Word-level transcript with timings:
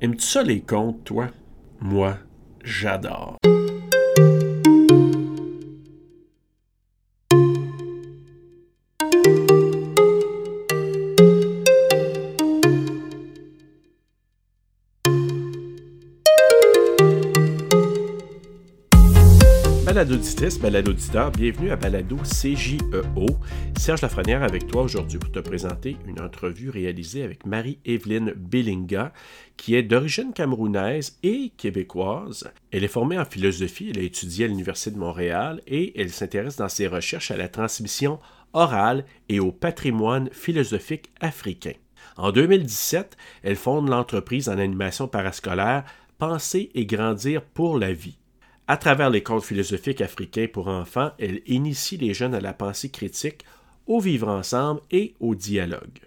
Aimes-tu 0.00 0.26
ça 0.26 0.42
les 0.42 0.60
contes, 0.60 1.04
toi? 1.04 1.28
Moi, 1.80 2.18
j'adore. 2.62 3.38
Balado 19.96 20.16
auditrice, 20.16 20.58
balado 20.58 20.90
auditeur, 20.90 21.30
bienvenue 21.30 21.70
à 21.70 21.76
Balado 21.76 22.16
CJEO. 22.16 23.26
Serge 23.78 24.02
Lafrenière 24.02 24.42
avec 24.42 24.66
toi 24.66 24.82
aujourd'hui 24.82 25.18
pour 25.18 25.32
te 25.32 25.38
présenter 25.38 25.96
une 26.06 26.20
entrevue 26.20 26.68
réalisée 26.68 27.22
avec 27.22 27.46
Marie-Evelyne 27.46 28.34
Billinga, 28.36 29.14
qui 29.56 29.74
est 29.74 29.82
d'origine 29.82 30.34
camerounaise 30.34 31.18
et 31.22 31.50
québécoise. 31.56 32.52
Elle 32.72 32.84
est 32.84 32.88
formée 32.88 33.18
en 33.18 33.24
philosophie, 33.24 33.88
elle 33.90 34.00
a 34.00 34.04
étudié 34.04 34.44
à 34.44 34.48
l'Université 34.48 34.90
de 34.90 34.98
Montréal 34.98 35.62
et 35.66 35.98
elle 35.98 36.10
s'intéresse 36.10 36.56
dans 36.56 36.68
ses 36.68 36.88
recherches 36.88 37.30
à 37.30 37.38
la 37.38 37.48
transmission 37.48 38.18
orale 38.52 39.06
et 39.30 39.40
au 39.40 39.50
patrimoine 39.50 40.28
philosophique 40.30 41.10
africain. 41.22 41.72
En 42.18 42.32
2017, 42.32 43.16
elle 43.42 43.56
fonde 43.56 43.88
l'entreprise 43.88 44.50
en 44.50 44.58
animation 44.58 45.08
parascolaire 45.08 45.84
Penser 46.18 46.70
et 46.74 46.84
grandir 46.84 47.40
pour 47.40 47.78
la 47.78 47.94
vie 47.94 48.18
à 48.68 48.76
travers 48.76 49.10
les 49.10 49.22
contes 49.22 49.44
philosophiques 49.44 50.00
africains 50.00 50.48
pour 50.52 50.68
enfants, 50.68 51.12
elle 51.18 51.40
initie 51.46 51.96
les 51.96 52.14
jeunes 52.14 52.34
à 52.34 52.40
la 52.40 52.52
pensée 52.52 52.90
critique, 52.90 53.44
au 53.86 54.00
vivre 54.00 54.28
ensemble 54.28 54.80
et 54.90 55.14
au 55.20 55.34
dialogue. 55.34 56.00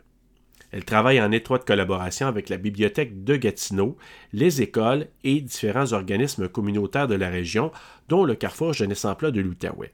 Elle 0.72 0.86
travaille 0.86 1.22
en 1.22 1.32
étroite 1.32 1.66
collaboration 1.66 2.28
avec 2.28 2.50
la 2.50 2.58
bibliothèque 2.58 3.24
de 3.24 3.36
Gatineau, 3.38 3.98
les 4.34 4.62
écoles 4.62 5.08
et 5.24 5.42
différents 5.42 5.94
organismes 5.94 6.48
communautaires 6.48 7.08
de 7.08 7.16
la 7.16 7.30
région, 7.30 7.72
dont 8.08 8.24
le 8.24 8.36
Carrefour 8.36 8.74
Jeunesse 8.74 9.06
Emploi 9.06 9.32
de 9.32 9.42
l'Outaouais. 9.42 9.94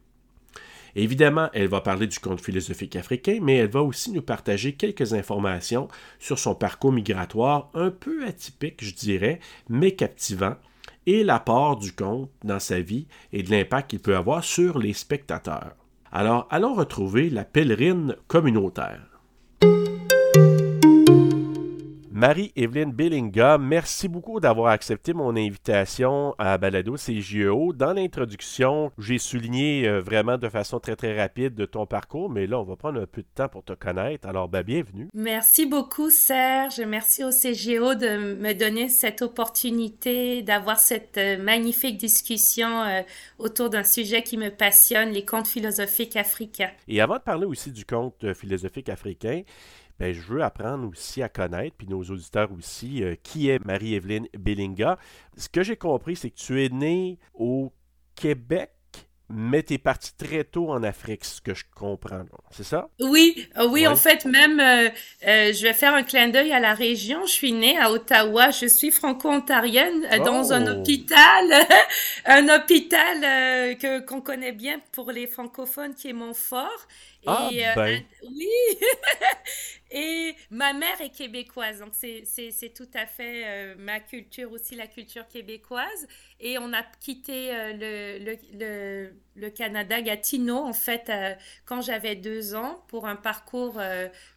Évidemment, 0.97 1.49
elle 1.53 1.67
va 1.67 1.81
parler 1.81 2.07
du 2.07 2.19
conte 2.19 2.41
philosophique 2.41 2.95
africain, 2.95 3.39
mais 3.41 3.57
elle 3.57 3.69
va 3.69 3.83
aussi 3.83 4.11
nous 4.11 4.21
partager 4.21 4.73
quelques 4.73 5.13
informations 5.13 5.89
sur 6.19 6.39
son 6.39 6.55
parcours 6.55 6.93
migratoire 6.93 7.69
un 7.73 7.91
peu 7.91 8.25
atypique, 8.25 8.83
je 8.83 8.93
dirais, 8.93 9.39
mais 9.69 9.91
captivant, 9.91 10.55
et 11.05 11.23
l'apport 11.23 11.77
du 11.77 11.93
conte 11.93 12.29
dans 12.43 12.59
sa 12.59 12.79
vie 12.79 13.07
et 13.31 13.43
de 13.43 13.51
l'impact 13.51 13.89
qu'il 13.89 13.99
peut 13.99 14.15
avoir 14.15 14.43
sur 14.43 14.79
les 14.79 14.93
spectateurs. 14.93 15.75
Alors 16.11 16.47
allons 16.49 16.73
retrouver 16.73 17.29
la 17.29 17.43
pèlerine 17.43 18.15
communautaire. 18.27 19.14
Marie-Evelyne 22.15 22.93
Billinga, 22.93 23.57
merci 23.57 24.07
beaucoup 24.07 24.39
d'avoir 24.39 24.71
accepté 24.71 25.13
mon 25.13 25.35
invitation 25.35 26.33
à 26.37 26.57
Balado 26.57 26.95
CGO. 26.95 27.73
Dans 27.73 27.91
l'introduction, 27.91 28.93
j'ai 28.97 29.17
souligné 29.17 29.85
euh, 29.85 29.99
vraiment 29.99 30.37
de 30.37 30.47
façon 30.47 30.79
très 30.79 30.95
très 30.95 31.19
rapide 31.19 31.55
de 31.55 31.65
ton 31.65 31.85
parcours, 31.85 32.29
mais 32.29 32.47
là, 32.47 32.57
on 32.57 32.63
va 32.63 32.77
prendre 32.77 33.01
un 33.01 33.05
peu 33.05 33.21
de 33.21 33.27
temps 33.35 33.49
pour 33.49 33.65
te 33.65 33.73
connaître. 33.73 34.29
Alors, 34.29 34.47
ben, 34.47 34.63
bienvenue. 34.63 35.09
Merci 35.13 35.65
beaucoup, 35.65 36.09
Serge. 36.09 36.79
Merci 36.79 37.25
au 37.25 37.31
CGO 37.31 37.95
de 37.95 38.35
me 38.35 38.53
donner 38.53 38.87
cette 38.87 39.21
opportunité 39.21 40.41
d'avoir 40.41 40.79
cette 40.79 41.17
euh, 41.17 41.37
magnifique 41.37 41.97
discussion 41.97 42.83
euh, 42.83 43.01
autour 43.39 43.69
d'un 43.69 43.83
sujet 43.83 44.23
qui 44.23 44.37
me 44.37 44.51
passionne, 44.51 45.09
les 45.09 45.25
contes 45.25 45.47
philosophiques 45.47 46.15
africains. 46.15 46.71
Et 46.87 47.01
avant 47.01 47.17
de 47.17 47.23
parler 47.23 47.45
aussi 47.45 47.73
du 47.73 47.83
conte 47.83 48.33
philosophique 48.33 48.87
africain, 48.87 49.41
ben, 49.99 50.13
je 50.13 50.21
veux 50.21 50.43
apprendre 50.43 50.89
aussi 50.89 51.21
à 51.21 51.29
connaître, 51.29 51.75
puis 51.77 51.87
nos 51.87 52.03
auditeurs 52.03 52.51
aussi, 52.51 53.03
euh, 53.03 53.15
qui 53.23 53.49
est 53.49 53.63
Marie-Evelyne 53.63 54.27
Billinga. 54.37 54.97
Ce 55.37 55.47
que 55.47 55.63
j'ai 55.63 55.77
compris, 55.77 56.15
c'est 56.15 56.29
que 56.29 56.35
tu 56.35 56.63
es 56.63 56.69
née 56.69 57.17
au 57.33 57.71
Québec, 58.15 58.71
mais 59.29 59.63
tu 59.63 59.75
es 59.75 59.77
parti 59.77 60.11
très 60.15 60.43
tôt 60.43 60.69
en 60.69 60.83
Afrique, 60.83 61.23
ce 61.23 61.41
que 61.41 61.53
je 61.53 61.63
comprends. 61.73 62.25
C'est 62.51 62.65
ça? 62.65 62.89
Oui, 62.99 63.47
euh, 63.57 63.67
oui, 63.69 63.87
en 63.87 63.95
fait, 63.95 64.25
même, 64.25 64.59
euh, 64.59 64.89
je 65.21 65.63
vais 65.63 65.73
faire 65.73 65.95
un 65.95 66.03
clin 66.03 66.27
d'œil 66.27 66.51
à 66.51 66.59
la 66.59 66.73
région. 66.73 67.25
Je 67.25 67.31
suis 67.31 67.53
née 67.53 67.77
à 67.77 67.89
Ottawa. 67.89 68.51
Je 68.51 68.67
suis 68.67 68.91
franco-ontarienne 68.91 70.07
dans 70.25 70.51
un 70.51 70.67
oh! 70.67 70.79
hôpital, 70.79 71.67
un 72.25 72.49
hôpital 72.49 73.77
que 73.77 73.99
qu'on 74.01 74.21
connaît 74.21 74.51
bien 74.51 74.79
pour 74.91 75.11
les 75.11 75.25
francophones 75.25 75.95
qui 75.95 76.09
est 76.09 76.13
Montfort. 76.13 76.87
Ah, 77.25 77.49
et, 77.51 77.63
ben. 77.75 78.03
oui. 78.23 78.47
Et 79.97 80.35
ma 80.49 80.73
mère 80.73 80.99
est 80.99 81.11
québécoise, 81.11 81.79
donc 81.79 81.93
c'est 81.93 82.73
tout 82.75 82.89
à 82.93 83.05
fait 83.05 83.43
euh, 83.45 83.75
ma 83.77 84.01
culture 84.01 84.51
aussi, 84.51 84.75
la 84.75 84.87
culture 84.87 85.25
québécoise. 85.27 86.07
Et 86.41 86.57
on 86.57 86.73
a 86.73 86.83
quitté 86.99 87.55
euh, 87.55 88.17
le, 88.19 88.37
le, 88.59 89.13
le, 89.37 89.49
Canada, 89.51 90.01
Gatineau, 90.01 90.57
en 90.57 90.73
fait, 90.73 91.09
euh, 91.09 91.33
quand 91.63 91.81
j'avais 91.81 92.17
deux 92.17 92.55
ans, 92.55 92.83
pour 92.87 93.07
un 93.07 93.15
parcours 93.15 93.79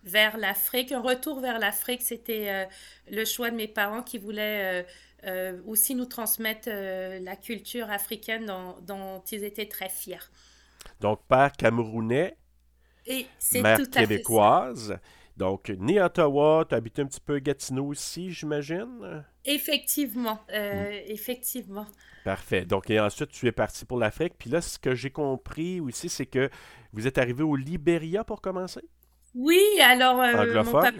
vers 0.04 0.36
l'Afrique. 0.36 0.92
Un 0.92 1.00
retour 1.00 1.40
vers 1.40 1.58
l'Afrique, 1.58 2.02
c'était 2.02 2.68
le 3.10 3.24
choix 3.24 3.50
de 3.50 3.56
mes 3.56 3.68
parents 3.68 4.02
qui 4.02 4.18
voulaient 4.18 4.86
aussi 5.66 5.96
nous 5.96 6.04
transmettre 6.04 6.68
la 6.68 7.36
culture 7.36 7.90
africaine 7.90 8.46
dont, 8.46 8.76
dont, 8.82 9.22
ils 9.32 9.42
étaient 9.42 9.66
très 9.66 9.88
fiers. 9.88 10.18
Donc, 11.00 11.20
père 11.28 11.52
camerounais, 11.52 12.36
et 13.08 13.26
mère 13.60 13.78
québécoise. 13.90 14.98
Donc, 15.36 15.68
né 15.68 16.00
à 16.00 16.06
Ottawa, 16.06 16.64
tu 16.68 16.74
habites 16.74 16.98
un 16.98 17.06
petit 17.06 17.20
peu 17.20 17.38
Gatineau 17.38 17.86
aussi, 17.86 18.30
j'imagine? 18.32 19.24
Effectivement, 19.44 20.40
euh, 20.52 20.90
hmm. 20.90 21.04
effectivement. 21.06 21.86
Parfait. 22.24 22.64
Donc, 22.64 22.90
et 22.90 22.98
ensuite, 22.98 23.30
tu 23.30 23.46
es 23.46 23.52
parti 23.52 23.84
pour 23.84 23.98
l'Afrique. 23.98 24.34
Puis 24.36 24.50
là, 24.50 24.60
ce 24.60 24.78
que 24.78 24.94
j'ai 24.94 25.10
compris 25.10 25.80
aussi, 25.80 26.08
c'est 26.08 26.26
que 26.26 26.50
vous 26.92 27.06
êtes 27.06 27.18
arrivé 27.18 27.44
au 27.44 27.54
Libéria 27.54 28.24
pour 28.24 28.40
commencer? 28.40 28.82
Oui, 29.34 29.62
alors, 29.80 30.20
euh, 30.20 30.64
mon 30.64 30.72
papa... 30.72 30.90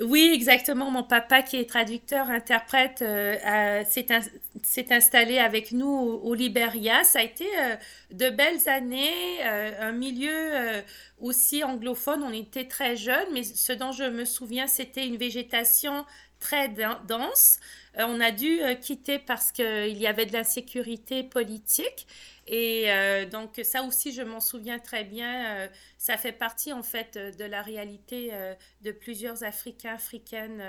Oui, 0.00 0.30
exactement. 0.34 0.90
Mon 0.90 1.02
papa, 1.02 1.40
qui 1.42 1.56
est 1.56 1.68
traducteur, 1.68 2.28
interprète, 2.30 3.00
euh, 3.00 3.82
s'est 3.88 4.92
installé 4.92 5.38
avec 5.38 5.72
nous 5.72 5.88
au, 5.88 6.34
Libéria. 6.34 7.02
Ça 7.02 7.20
a 7.20 7.22
été 7.22 7.46
euh, 7.58 7.76
de 8.10 8.28
belles 8.28 8.68
années, 8.68 9.10
euh, 9.42 9.88
un 9.88 9.92
milieu 9.92 10.82
aussi 11.18 11.64
anglophone. 11.64 12.22
On 12.22 12.32
était 12.32 12.66
très 12.68 12.94
jeunes, 12.96 13.28
mais 13.32 13.42
ce 13.42 13.72
dont 13.72 13.92
je 13.92 14.04
me 14.04 14.26
souviens, 14.26 14.66
c'était 14.66 15.06
une 15.06 15.16
végétation 15.16 16.04
très 16.40 16.68
dense. 16.68 17.58
on 17.96 18.20
a 18.20 18.30
dû 18.30 18.60
quitter 18.82 19.18
parce 19.18 19.50
qu'il 19.50 19.96
y 19.96 20.06
avait 20.06 20.26
de 20.26 20.34
l'insécurité 20.34 21.22
politique. 21.22 22.06
Et 22.46 22.84
euh, 22.88 23.26
donc 23.26 23.60
ça 23.64 23.82
aussi, 23.82 24.12
je 24.12 24.22
m'en 24.22 24.40
souviens 24.40 24.78
très 24.78 25.04
bien. 25.04 25.56
Euh, 25.56 25.68
ça 25.98 26.16
fait 26.16 26.32
partie 26.32 26.72
en 26.72 26.82
fait 26.82 27.18
de 27.18 27.44
la 27.44 27.60
réalité 27.62 28.30
euh, 28.32 28.54
de 28.82 28.92
plusieurs 28.92 29.42
Africains, 29.42 29.94
Africaines, 29.94 30.62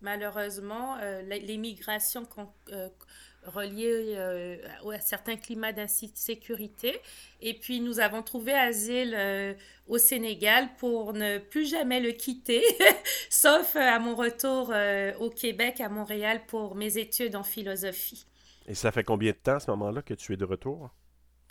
malheureusement. 0.00 0.96
les 1.26 1.56
migrations 1.56 2.26
reliées 3.44 4.16
à 4.16 5.00
certains 5.00 5.36
climats 5.36 5.72
d'insécurité. 5.72 7.00
Et 7.40 7.54
puis 7.54 7.80
nous 7.80 8.00
avons 8.00 8.22
trouvé 8.22 8.52
asile 8.52 9.16
au 9.88 9.98
Sénégal 9.98 10.68
pour 10.78 11.12
ne 11.12 11.38
plus 11.38 11.68
jamais 11.68 12.00
le 12.00 12.12
quitter, 12.12 12.62
sauf 13.30 13.76
à 13.76 13.98
mon 13.98 14.14
retour 14.14 14.72
au 15.20 15.30
Québec, 15.30 15.80
à 15.80 15.88
Montréal, 15.88 16.42
pour 16.46 16.74
mes 16.74 16.98
études 16.98 17.36
en 17.36 17.44
philosophie. 17.44 18.26
Et 18.66 18.74
ça 18.74 18.92
fait 18.92 19.04
combien 19.04 19.32
de 19.32 19.36
temps 19.36 19.56
à 19.56 19.60
ce 19.60 19.70
moment-là 19.70 20.02
que 20.02 20.14
tu 20.14 20.32
es 20.34 20.36
de 20.36 20.44
retour? 20.44 20.90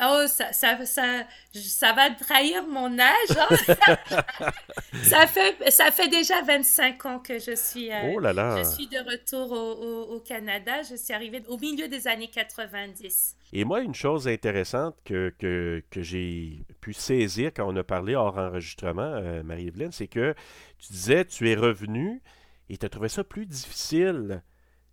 Oh, 0.04 0.24
ça, 0.28 0.52
ça, 0.52 0.84
ça, 0.86 1.28
ça 1.54 1.94
va 1.94 2.10
trahir 2.10 2.66
mon 2.68 2.98
âge. 2.98 3.38
Hein? 3.38 3.76
ça, 5.04 5.28
fait, 5.28 5.70
ça 5.70 5.92
fait 5.92 6.08
déjà 6.08 6.42
25 6.42 7.06
ans 7.06 7.20
que 7.20 7.38
je 7.38 7.56
suis, 7.56 7.92
euh, 7.92 8.14
oh 8.16 8.20
là 8.20 8.34
là. 8.34 8.64
Je 8.64 8.68
suis 8.68 8.88
de 8.88 8.98
retour 8.98 9.52
au, 9.52 10.16
au, 10.16 10.20
Canada. 10.20 10.82
Je 10.82 10.96
suis 10.96 11.14
arrivée 11.14 11.44
au 11.48 11.58
milieu 11.58 11.88
des 11.88 12.08
années 12.08 12.30
90. 12.30 13.36
Et 13.54 13.64
moi, 13.64 13.82
une 13.82 13.94
chose 13.94 14.28
intéressante 14.28 14.96
que, 15.06 15.34
que, 15.38 15.84
que 15.92 16.02
j'ai 16.02 16.66
pu 16.80 16.94
saisir 16.94 17.52
quand 17.56 17.72
on 17.72 17.76
a 17.76 17.84
parlé 17.84 18.16
hors 18.16 18.38
enregistrement, 18.38 19.04
euh, 19.04 19.44
Marie-Evelyne, 19.44 19.92
c'est 19.92 20.08
que 20.08 20.34
tu 20.80 20.94
disais, 20.94 21.26
tu 21.26 21.48
es 21.50 21.56
revenu 21.56 22.22
et 22.70 22.78
tu 22.78 22.86
as 22.86 22.90
trouvé 22.90 23.10
ça 23.10 23.24
plus 23.24 23.46
difficile. 23.46 24.42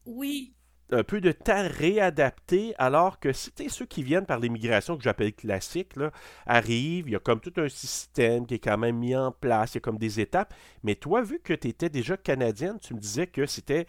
Oui, 0.05 0.53
un 0.91 1.03
peu 1.05 1.21
de 1.21 1.33
temps 1.33 1.67
réadapté, 1.69 2.75
alors 2.79 3.21
que 3.21 3.33
c'était 3.33 3.69
ceux 3.69 3.87
qui 3.87 4.03
viennent 4.03 4.27
par 4.27 4.39
l'immigration 4.39 4.97
que 4.97 5.03
j'appelle 5.03 5.33
classique, 5.33 5.97
là, 5.97 6.11
arrivent, 6.47 7.09
il 7.09 7.13
y 7.13 7.17
a 7.17 7.21
comme 7.21 7.41
tout 7.41 7.53
un 7.57 7.69
système 7.69 8.47
qui 8.47 8.55
est 8.55 8.59
quand 8.59 8.79
même 8.79 8.97
mis 8.97 9.15
en 9.15 9.33
place, 9.33 9.73
il 9.73 9.77
y 9.77 9.79
a 9.79 9.81
comme 9.81 9.99
des 9.99 10.21
étapes. 10.21 10.55
Mais 10.83 10.95
toi, 10.95 11.23
vu 11.23 11.41
que 11.41 11.53
tu 11.53 11.69
étais 11.69 11.89
déjà 11.89 12.17
canadienne, 12.17 12.79
tu 12.81 12.95
me 12.95 13.01
disais 13.01 13.27
que 13.27 13.47
c'était 13.47 13.87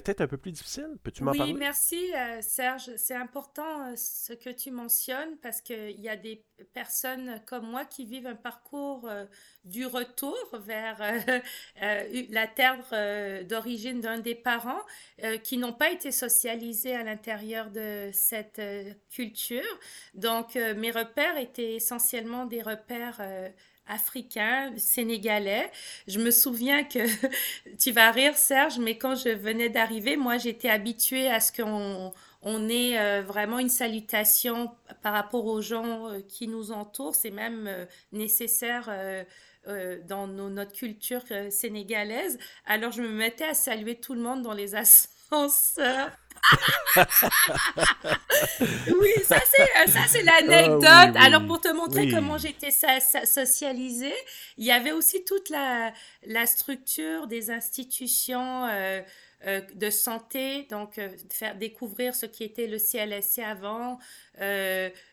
peut-être 0.00 0.20
un 0.20 0.26
peu 0.26 0.36
plus 0.36 0.52
difficile. 0.52 0.96
Peux-tu 1.02 1.24
m'en 1.24 1.32
parler? 1.32 1.52
Oui, 1.52 1.58
merci 1.58 2.12
Serge. 2.40 2.90
C'est 2.96 3.14
important 3.14 3.94
ce 3.96 4.32
que 4.32 4.50
tu 4.50 4.70
mentionnes 4.70 5.36
parce 5.42 5.60
qu'il 5.60 6.00
y 6.00 6.08
a 6.08 6.16
des 6.16 6.44
personnes 6.72 7.40
comme 7.46 7.68
moi 7.68 7.84
qui 7.84 8.04
vivent 8.04 8.26
un 8.26 8.34
parcours 8.34 9.08
du 9.64 9.86
retour 9.86 10.36
vers 10.52 11.00
la 11.80 12.46
terre 12.46 13.44
d'origine 13.44 14.00
d'un 14.00 14.18
des 14.18 14.34
parents 14.34 14.82
qui 15.42 15.58
n'ont 15.58 15.72
pas 15.72 15.90
été 15.90 16.12
socialisés 16.12 16.94
à 16.94 17.02
l'intérieur 17.02 17.70
de 17.70 18.10
cette 18.12 18.60
culture. 19.10 19.62
Donc, 20.14 20.54
mes 20.54 20.90
repères 20.90 21.36
étaient 21.36 21.74
essentiellement 21.74 22.46
des 22.46 22.62
repères 22.62 23.20
africain, 23.86 24.72
sénégalais. 24.76 25.70
Je 26.08 26.18
me 26.18 26.30
souviens 26.30 26.84
que, 26.84 26.98
tu 27.78 27.92
vas 27.92 28.10
rire 28.10 28.36
Serge, 28.36 28.78
mais 28.78 28.98
quand 28.98 29.14
je 29.14 29.30
venais 29.30 29.68
d'arriver, 29.68 30.16
moi 30.16 30.38
j'étais 30.38 30.68
habituée 30.68 31.28
à 31.28 31.40
ce 31.40 31.52
qu'on 31.52 32.12
on 32.42 32.68
ait 32.68 32.96
euh, 32.96 33.22
vraiment 33.22 33.58
une 33.58 33.68
salutation 33.68 34.70
par 35.02 35.12
rapport 35.12 35.46
aux 35.46 35.60
gens 35.60 36.08
euh, 36.08 36.20
qui 36.28 36.46
nous 36.46 36.70
entourent. 36.70 37.16
C'est 37.16 37.32
même 37.32 37.66
euh, 37.66 37.86
nécessaire 38.12 38.88
dans 40.06 40.28
notre 40.28 40.72
culture 40.72 41.24
sénégalaise. 41.50 42.38
Alors 42.66 42.92
je 42.92 43.02
me 43.02 43.08
mettais 43.08 43.46
à 43.46 43.54
saluer 43.54 43.96
tout 43.96 44.14
le 44.14 44.20
monde 44.20 44.42
dans 44.42 44.52
les 44.52 44.76
oui, 49.00 49.10
ça 49.24 49.38
c'est 49.44 49.90
ça 49.90 50.00
c'est 50.06 50.22
l'anecdote. 50.22 50.84
Ah 50.86 51.12
Alors 51.16 51.44
pour 51.46 51.60
te 51.60 51.68
montrer 51.68 52.08
comment 52.08 52.38
j'étais 52.38 52.70
socialisée, 52.70 54.14
il 54.56 54.64
y 54.64 54.70
avait 54.70 54.92
aussi 54.92 55.24
toute 55.24 55.50
la 55.50 55.92
la 56.24 56.46
structure 56.46 57.26
des 57.26 57.50
institutions 57.50 58.66
euh, 58.66 59.02
euh, 59.46 59.60
de 59.74 59.90
santé, 59.90 60.66
donc 60.70 60.98
euh, 60.98 61.08
faire 61.30 61.56
découvrir 61.56 62.14
ce 62.14 62.26
qui 62.26 62.44
était 62.44 62.68
le 62.68 62.78
CLSC 62.78 63.40
avant, 63.40 63.98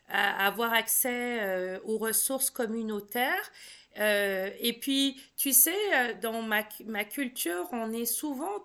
avoir 0.10 0.74
accès 0.74 1.80
aux 1.86 1.98
ressources 1.98 2.52
communautaires. 2.52 3.52
et 3.98 4.78
puis, 4.80 5.20
tu 5.38 5.52
sais, 5.54 6.16
dans 6.22 6.42
ma, 6.42 6.64
ma 6.86 7.04
culture, 7.06 7.68
on 7.72 7.92
est 7.92 8.06
souvent 8.06 8.64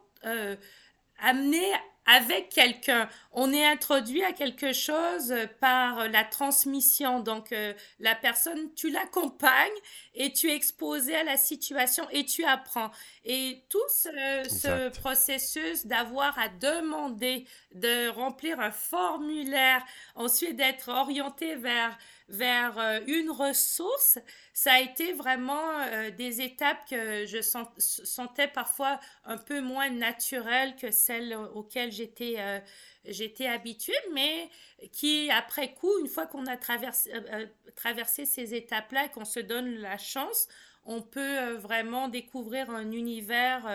amené 1.19 1.63
avec 2.09 2.49
quelqu'un. 2.49 3.07
On 3.33 3.53
est 3.53 3.67
introduit 3.67 4.25
à 4.25 4.33
quelque 4.33 4.73
chose 4.73 5.35
par 5.61 6.09
la 6.09 6.25
transmission. 6.25 7.21
Donc, 7.21 7.53
euh, 7.53 7.75
la 8.01 8.15
personne, 8.15 8.73
tu 8.75 8.89
l'accompagnes 8.91 9.69
et 10.15 10.33
tu 10.33 10.49
es 10.49 10.57
exposé 10.57 11.15
à 11.15 11.23
la 11.23 11.37
situation 11.37 12.05
et 12.11 12.25
tu 12.25 12.45
apprends. 12.45 12.91
Et 13.27 13.63
tout 13.69 13.79
ce, 13.91 14.89
processus 14.89 15.87
d'avoir 15.87 16.39
à 16.39 16.49
demander 16.49 17.47
de 17.75 18.09
remplir 18.09 18.59
un 18.59 18.71
formulaire, 18.71 19.85
ensuite 20.15 20.57
d'être 20.57 20.89
orienté 20.89 21.57
vers 21.57 21.97
vers 22.29 22.79
euh, 22.79 23.01
une 23.07 23.31
ressource, 23.31 24.19
ça 24.53 24.73
a 24.75 24.81
été 24.81 25.13
vraiment 25.13 25.81
euh, 25.81 26.11
des 26.11 26.43
étapes 26.43 26.89
que 26.89 27.25
je 27.27 27.41
sentais 27.79 28.49
parfois 28.49 29.01
un 29.25 29.39
peu 29.39 29.61
moins 29.61 29.89
naturelles 29.91 30.77
que 30.77 30.91
celles 30.91 31.35
auxquelles 31.35 31.91
j'étais 31.91 32.35
euh, 32.39 32.61
j'étais 33.07 33.47
habituée, 33.47 33.95
mais 34.13 34.51
qui, 34.93 35.31
après 35.31 35.73
coup, 35.73 35.99
une 36.01 36.09
fois 36.09 36.27
qu'on 36.27 36.47
a 36.47 36.59
traversé, 36.59 37.11
traversé 37.75 38.27
ces 38.27 38.55
étapes-là 38.55 39.07
et 39.07 39.09
qu'on 39.09 39.25
se 39.25 39.41
donne 39.41 39.77
la 39.77 39.97
chance, 39.97 40.47
on 40.85 41.01
peut 41.01 41.53
vraiment 41.53 42.09
découvrir 42.09 42.69
un 42.71 42.93
univers 42.93 43.67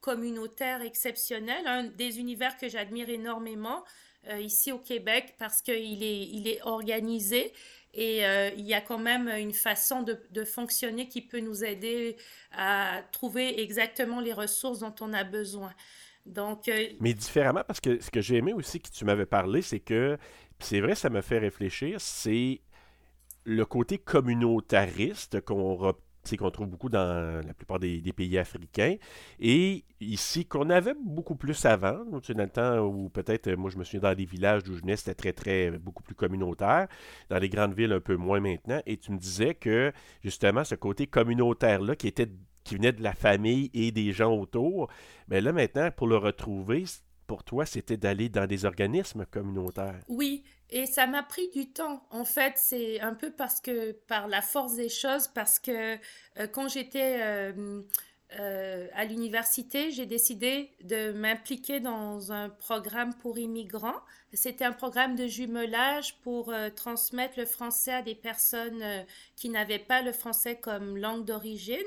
communautaire 0.00 0.82
exceptionnel, 0.82 1.66
un 1.66 1.84
des 1.84 2.18
univers 2.18 2.56
que 2.56 2.68
j'admire 2.68 3.10
énormément 3.10 3.84
ici 4.38 4.72
au 4.72 4.78
Québec 4.78 5.36
parce 5.38 5.62
qu'il 5.62 6.02
est, 6.02 6.22
il 6.26 6.48
est 6.48 6.62
organisé 6.62 7.52
et 7.92 8.24
euh, 8.24 8.50
il 8.56 8.66
y 8.66 8.74
a 8.74 8.80
quand 8.80 8.98
même 8.98 9.28
une 9.28 9.52
façon 9.52 10.02
de, 10.02 10.44
fonctionner 10.44 11.08
qui 11.08 11.22
peut 11.22 11.40
nous 11.40 11.64
aider 11.64 12.16
à 12.52 13.02
trouver 13.12 13.60
exactement 13.60 14.20
les 14.20 14.32
ressources 14.32 14.78
dont 14.78 14.94
on 15.00 15.12
a 15.12 15.24
besoin. 15.24 15.72
Donc, 16.26 16.68
euh, 16.68 16.88
Mais 17.00 17.14
différemment, 17.14 17.62
parce 17.66 17.80
que 17.80 18.00
ce 18.00 18.10
que 18.10 18.20
j'ai 18.20 18.36
aimé 18.36 18.52
aussi 18.52 18.80
que 18.80 18.90
tu 18.90 19.04
m'avais 19.04 19.26
parlé, 19.26 19.62
c'est 19.62 19.80
que, 19.80 20.18
c'est 20.58 20.80
vrai, 20.80 20.94
ça 20.94 21.10
me 21.10 21.20
fait 21.20 21.38
réfléchir, 21.38 22.00
c'est 22.00 22.60
le 23.44 23.64
côté 23.64 23.98
communautariste 23.98 25.40
qu'on 25.40 25.74
qu'on 26.36 26.50
trouve 26.50 26.68
beaucoup 26.68 26.88
dans 26.88 27.44
la 27.44 27.54
plupart 27.54 27.78
des, 27.78 28.00
pays 28.12 28.38
africains. 28.38 28.96
Et 29.38 29.84
ici, 30.00 30.46
qu'on 30.46 30.70
avait 30.70 30.94
beaucoup 31.04 31.36
plus 31.36 31.64
avant, 31.64 32.04
dans 32.04 32.20
le 32.28 32.48
temps 32.48 32.78
où 32.80 33.08
peut-être, 33.08 33.50
moi 33.52 33.70
je 33.70 33.78
me 33.78 33.84
souviens 33.84 34.00
dans 34.00 34.14
des 34.14 34.24
villages 34.24 34.62
où 34.68 34.74
je 34.74 34.80
venais, 34.80 34.96
c'était 34.96 35.14
très, 35.14 35.32
très, 35.32 35.70
beaucoup 35.78 36.02
plus 36.02 36.14
communautaire. 36.14 36.88
Dans 37.28 37.38
les 37.38 37.48
grandes 37.48 37.74
villes, 37.74 37.92
un 37.92 38.00
peu 38.00 38.16
moins 38.16 38.40
maintenant. 38.40 38.80
Et 38.86 38.96
tu 38.96 39.12
me 39.12 39.18
disais 39.18 39.54
que, 39.54 39.92
justement, 40.22 40.64
ce 40.64 40.74
côté 40.74 41.06
communautaire-là, 41.06 41.96
qui 41.96 42.08
était 42.08 42.28
qui 42.62 42.76
venait 42.76 42.92
de 42.92 43.02
la 43.02 43.14
famille 43.14 43.70
et 43.72 43.90
des 43.90 44.12
gens 44.12 44.36
autour, 44.36 44.88
mais 45.28 45.36
ben 45.36 45.44
là 45.44 45.52
maintenant, 45.52 45.90
pour 45.90 46.06
le 46.06 46.18
retrouver, 46.18 46.84
pour 47.30 47.44
toi, 47.44 47.64
c'était 47.64 47.96
d'aller 47.96 48.28
dans 48.28 48.48
des 48.48 48.64
organismes 48.64 49.24
communautaires. 49.24 50.00
Oui, 50.08 50.42
et 50.68 50.86
ça 50.86 51.06
m'a 51.06 51.22
pris 51.22 51.48
du 51.50 51.70
temps. 51.70 52.04
En 52.10 52.24
fait, 52.24 52.54
c'est 52.56 53.00
un 53.00 53.14
peu 53.14 53.30
parce 53.30 53.60
que, 53.60 53.92
par 53.92 54.26
la 54.26 54.42
force 54.42 54.74
des 54.74 54.88
choses, 54.88 55.28
parce 55.28 55.60
que 55.60 55.94
euh, 55.94 56.48
quand 56.50 56.66
j'étais 56.66 57.20
euh, 57.22 57.82
euh, 58.38 58.86
à 58.94 59.04
l'université, 59.04 59.90
j'ai 59.90 60.06
décidé 60.06 60.70
de 60.84 61.10
m'impliquer 61.12 61.80
dans 61.80 62.30
un 62.30 62.48
programme 62.48 63.12
pour 63.14 63.38
immigrants. 63.38 64.00
C'était 64.32 64.64
un 64.64 64.72
programme 64.72 65.16
de 65.16 65.26
jumelage 65.26 66.14
pour 66.22 66.50
euh, 66.50 66.70
transmettre 66.70 67.38
le 67.38 67.46
français 67.46 67.92
à 67.92 68.02
des 68.02 68.14
personnes 68.14 68.82
euh, 68.82 69.02
qui 69.34 69.48
n'avaient 69.48 69.80
pas 69.80 70.02
le 70.02 70.12
français 70.12 70.56
comme 70.56 70.96
langue 70.96 71.24
d'origine. 71.24 71.78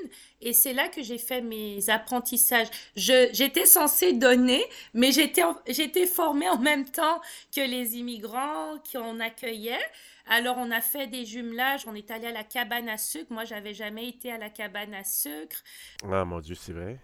Et 0.42 0.52
c'est 0.52 0.74
là 0.74 0.88
que 0.88 1.02
j'ai 1.02 1.16
fait 1.16 1.40
mes 1.40 1.88
apprentissages. 1.88 2.68
J'étais 2.96 3.64
censée 3.64 4.12
donner, 4.12 4.62
mais 4.92 5.12
j'étais 5.12 6.06
formée 6.06 6.48
en 6.50 6.58
même 6.58 6.84
temps 6.84 7.22
que 7.54 7.62
les 7.62 7.96
immigrants 7.96 8.74
qu'on 8.92 9.18
accueillait. 9.20 9.80
Alors, 10.26 10.56
on 10.58 10.70
a 10.70 10.80
fait 10.80 11.06
des 11.06 11.26
jumelages, 11.26 11.86
on 11.86 11.94
est 11.94 12.10
allé 12.10 12.26
à 12.26 12.32
la 12.32 12.44
cabane 12.44 12.88
à 12.88 12.96
sucre. 12.96 13.30
Moi, 13.30 13.44
j'avais 13.44 13.74
jamais 13.74 14.08
été 14.08 14.32
à 14.32 14.38
la 14.38 14.48
cabane 14.48 14.94
à 14.94 15.04
sucre. 15.04 15.62
Ah, 16.10 16.24
mon 16.24 16.40
Dieu, 16.40 16.54
c'est 16.54 16.72
vrai. 16.72 16.98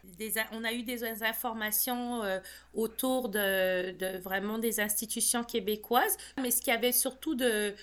on 0.52 0.64
a 0.64 0.72
eu 0.72 0.82
des 0.82 1.05
informations 1.22 2.22
euh, 2.22 2.40
autour 2.72 3.28
de, 3.28 4.19
vraiment 4.20 4.58
des 4.58 4.81
institutions 4.81 5.44
québécoises. 5.44 6.17
Mais 6.40 6.50
ce 6.50 6.62
qui 6.62 6.70
avait 6.70 6.93
surtout 6.93 7.34
de, 7.34 7.75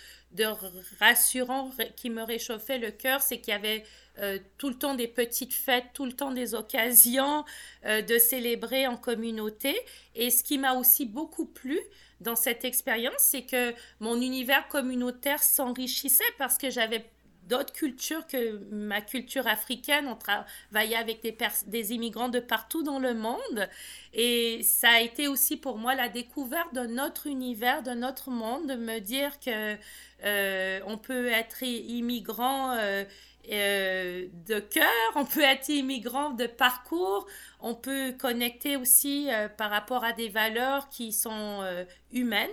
rassurant 0.99 1.71
qui 1.95 2.09
me 2.09 2.23
réchauffait 2.23 2.79
le 2.79 2.89
cœur, 2.89 3.21
c'est 3.21 3.39
qu'il 3.39 3.53
y 3.53 3.55
avait 3.55 3.83
euh, 4.19 4.39
tout 4.57 4.69
le 4.69 4.75
temps 4.75 4.95
des 4.95 5.07
petites 5.07 5.53
fêtes, 5.53 5.85
tout 5.93 6.05
le 6.05 6.13
temps 6.13 6.31
des 6.31 6.55
occasions 6.55 7.45
euh, 7.85 8.01
de 8.01 8.17
célébrer 8.17 8.87
en 8.87 8.97
communauté. 8.97 9.77
Et 10.15 10.31
ce 10.31 10.43
qui 10.43 10.57
m'a 10.57 10.73
aussi 10.73 11.05
beaucoup 11.05 11.45
plu, 11.45 11.79
dans 12.21 12.35
cette 12.35 12.65
expérience, 12.65 13.19
c'est 13.19 13.43
que 13.43 13.73
mon 13.99 14.19
univers 14.21 14.67
communautaire 14.67 15.43
s'enrichissait 15.43 16.23
parce 16.37 16.57
que 16.57 16.69
j'avais 16.69 17.05
d'autres 17.47 17.73
cultures 17.73 18.25
que 18.27 18.59
ma 18.71 19.01
culture 19.01 19.47
africaine. 19.47 20.07
On 20.07 20.15
travaillait 20.15 20.95
avec 20.95 21.21
des, 21.67 21.93
immigrants 21.93 22.29
de 22.29 22.39
partout 22.39 22.83
dans 22.83 22.99
le 22.99 23.13
monde. 23.13 23.69
Et 24.13 24.61
ça 24.63 24.89
a 24.89 25.01
été 25.01 25.27
aussi 25.27 25.57
pour 25.57 25.77
moi 25.77 25.95
la 25.95 26.09
découverte 26.09 26.73
d'un 26.73 27.03
autre 27.03 27.27
univers, 27.27 27.83
d'un 27.83 28.03
autre 28.03 28.29
monde, 28.29 28.67
de 28.67 28.75
me 28.75 28.99
dire 28.99 29.39
que 29.39 29.75
euh, 30.23 30.79
on 30.85 30.97
peut 30.97 31.27
être 31.27 31.63
immigrant 31.63 32.71
euh, 32.71 33.05
euh, 33.51 34.27
de 34.47 34.59
cœur, 34.59 34.85
on 35.15 35.25
peut 35.25 35.41
être 35.41 35.69
immigrant 35.69 36.31
de 36.31 36.47
parcours, 36.47 37.27
on 37.61 37.75
peut 37.75 38.11
connecter 38.11 38.75
aussi 38.75 39.29
euh, 39.31 39.47
par 39.47 39.69
rapport 39.69 40.03
à 40.03 40.11
des 40.11 40.27
valeurs 40.27 40.89
qui 40.89 41.13
sont 41.13 41.61
euh, 41.61 41.85
humaines. 42.11 42.49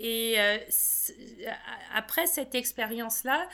Et 0.00 0.36
après 1.92 2.28
cette 2.28 2.54
expérience-là, 2.54 3.48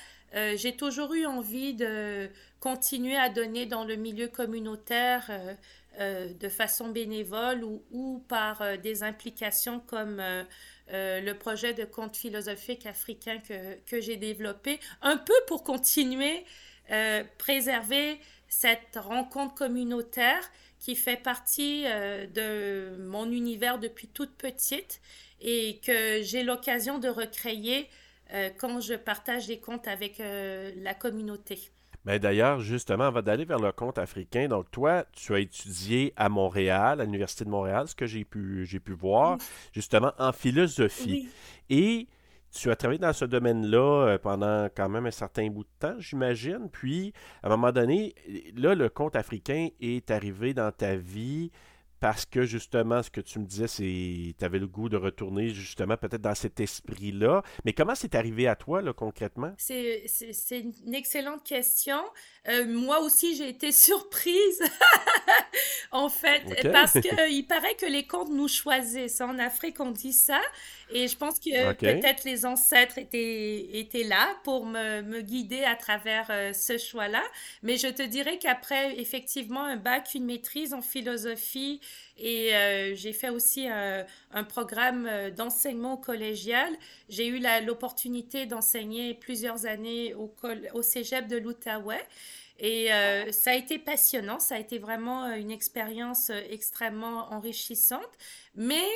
j'ai 0.56 0.76
toujours 0.76 1.14
eu 1.14 1.24
envie 1.24 1.72
de 1.72 2.28
continuer 2.60 3.16
à 3.16 3.30
donner 3.30 3.64
dans 3.64 3.86
le 3.86 3.96
milieu 3.96 4.28
communautaire 4.28 5.30
de 5.98 6.48
façon 6.50 6.88
bénévole 6.88 7.64
ou, 7.64 7.82
ou 7.92 8.22
par 8.28 8.76
des 8.76 9.02
implications 9.02 9.80
comme 9.80 10.22
le 10.88 11.32
projet 11.32 11.74
de 11.74 11.84
conte 11.84 12.16
philosophique 12.16 12.86
africain 12.86 13.38
que, 13.38 13.74
que 13.86 14.00
j'ai 14.00 14.16
développé, 14.16 14.80
un 15.02 15.16
peu 15.16 15.34
pour 15.46 15.64
continuer 15.64 16.44
euh, 16.90 17.24
préserver 17.38 18.20
cette 18.46 18.96
rencontre 18.96 19.54
communautaire 19.54 20.42
qui 20.78 20.96
fait 20.96 21.16
partie 21.16 21.84
euh, 21.86 22.26
de 22.26 23.02
mon 23.04 23.30
univers 23.32 23.78
depuis 23.78 24.06
toute 24.08 24.34
petite 24.36 25.00
et 25.40 25.80
que 25.82 26.20
j'ai 26.22 26.42
l'occasion 26.42 26.98
de 26.98 27.08
recréer 27.08 27.88
euh, 28.34 28.50
quand 28.58 28.80
je 28.80 28.92
partage 28.92 29.46
des 29.46 29.60
comptes 29.60 29.88
avec 29.88 30.18
la 30.18 30.92
communauté. 30.92 31.70
Ben 32.04 32.18
d'ailleurs, 32.18 32.60
justement, 32.60 33.04
avant 33.04 33.22
d'aller 33.22 33.44
vers 33.46 33.58
le 33.58 33.72
conte 33.72 33.98
africain, 33.98 34.46
donc 34.46 34.70
toi, 34.70 35.04
tu 35.12 35.34
as 35.34 35.38
étudié 35.38 36.12
à 36.16 36.28
Montréal, 36.28 37.00
à 37.00 37.04
l'Université 37.04 37.44
de 37.44 37.50
Montréal, 37.50 37.88
ce 37.88 37.94
que 37.94 38.06
j'ai 38.06 38.24
pu, 38.24 38.66
j'ai 38.66 38.80
pu 38.80 38.92
voir, 38.92 39.38
justement, 39.72 40.12
en 40.18 40.32
philosophie. 40.32 41.28
Et 41.70 42.06
tu 42.52 42.70
as 42.70 42.76
travaillé 42.76 42.98
dans 42.98 43.12
ce 43.12 43.24
domaine-là 43.24 44.06
euh, 44.06 44.18
pendant 44.18 44.68
quand 44.74 44.88
même 44.88 45.06
un 45.06 45.10
certain 45.10 45.48
bout 45.48 45.64
de 45.64 45.68
temps, 45.80 45.94
j'imagine. 45.98 46.68
Puis, 46.70 47.12
à 47.42 47.46
un 47.46 47.50
moment 47.50 47.72
donné, 47.72 48.14
là, 48.54 48.74
le 48.74 48.88
conte 48.88 49.16
africain 49.16 49.68
est 49.80 50.10
arrivé 50.10 50.54
dans 50.54 50.70
ta 50.70 50.96
vie 50.96 51.50
parce 52.04 52.26
que 52.26 52.44
justement, 52.44 53.02
ce 53.02 53.08
que 53.08 53.22
tu 53.22 53.38
me 53.38 53.46
disais, 53.46 53.66
c'est 53.66 54.34
tu 54.38 54.44
avais 54.44 54.58
le 54.58 54.66
goût 54.66 54.90
de 54.90 54.98
retourner 54.98 55.48
justement 55.48 55.96
peut-être 55.96 56.20
dans 56.20 56.34
cet 56.34 56.60
esprit-là. 56.60 57.42
Mais 57.64 57.72
comment 57.72 57.94
c'est 57.94 58.14
arrivé 58.14 58.46
à 58.46 58.56
toi, 58.56 58.82
là, 58.82 58.92
concrètement? 58.92 59.54
C'est 59.56 60.04
une 60.50 60.94
excellente 60.94 61.42
question. 61.44 61.96
Euh, 62.46 62.66
moi 62.66 63.00
aussi, 63.00 63.36
j'ai 63.36 63.48
été 63.48 63.72
surprise, 63.88 64.62
en 65.92 66.10
fait, 66.10 66.42
parce 66.70 66.92
qu'il 66.92 67.46
paraît 67.48 67.74
que 67.76 67.86
les 67.86 68.06
contes 68.06 68.28
nous 68.28 68.48
choisissent. 68.48 69.22
En 69.22 69.38
Afrique, 69.38 69.80
on 69.80 69.90
dit 69.90 70.12
ça. 70.12 70.42
Et 70.90 71.08
je 71.08 71.16
pense 71.16 71.38
que 71.38 71.72
peut-être 71.72 72.24
les 72.24 72.44
ancêtres 72.44 72.98
étaient, 72.98 73.78
étaient 73.78 74.04
là 74.04 74.28
pour 74.44 74.66
me, 74.66 75.00
me 75.00 75.22
guider 75.22 75.64
à 75.64 75.74
travers 75.74 76.26
euh, 76.28 76.52
ce 76.52 76.76
choix-là. 76.76 77.22
Mais 77.62 77.78
je 77.78 77.88
te 77.88 78.02
dirais 78.02 78.38
qu'après, 78.38 79.00
effectivement, 79.00 79.64
un 79.64 79.76
bac, 79.76 80.10
une 80.14 80.26
maîtrise 80.26 80.74
en 80.74 80.82
philosophie, 80.82 81.80
et 82.16 82.54
euh, 82.54 82.94
j'ai 82.94 83.12
fait 83.12 83.28
aussi 83.30 83.66
un, 83.68 84.06
un 84.30 84.44
programme 84.44 85.08
d'enseignement 85.36 85.96
collégial. 85.96 86.72
J'ai 87.08 87.26
eu 87.26 87.40
l'opportunité 87.64 88.46
d'enseigner 88.46 89.14
plusieurs 89.14 89.66
années 89.66 90.14
au, 90.14 90.34
au 90.74 90.82
cégep 90.82 91.26
de 91.26 91.36
l'Outaouais. 91.36 92.06
Et 92.60 92.92
euh, 92.92 93.32
ça 93.32 93.50
a 93.50 93.54
été 93.54 93.78
passionnant, 93.78 94.38
ça 94.38 94.54
a 94.54 94.58
été 94.58 94.78
vraiment 94.78 95.26
une 95.32 95.50
expérience 95.50 96.30
extrêmement 96.50 97.32
enrichissante, 97.32 98.08
mais 98.54 98.86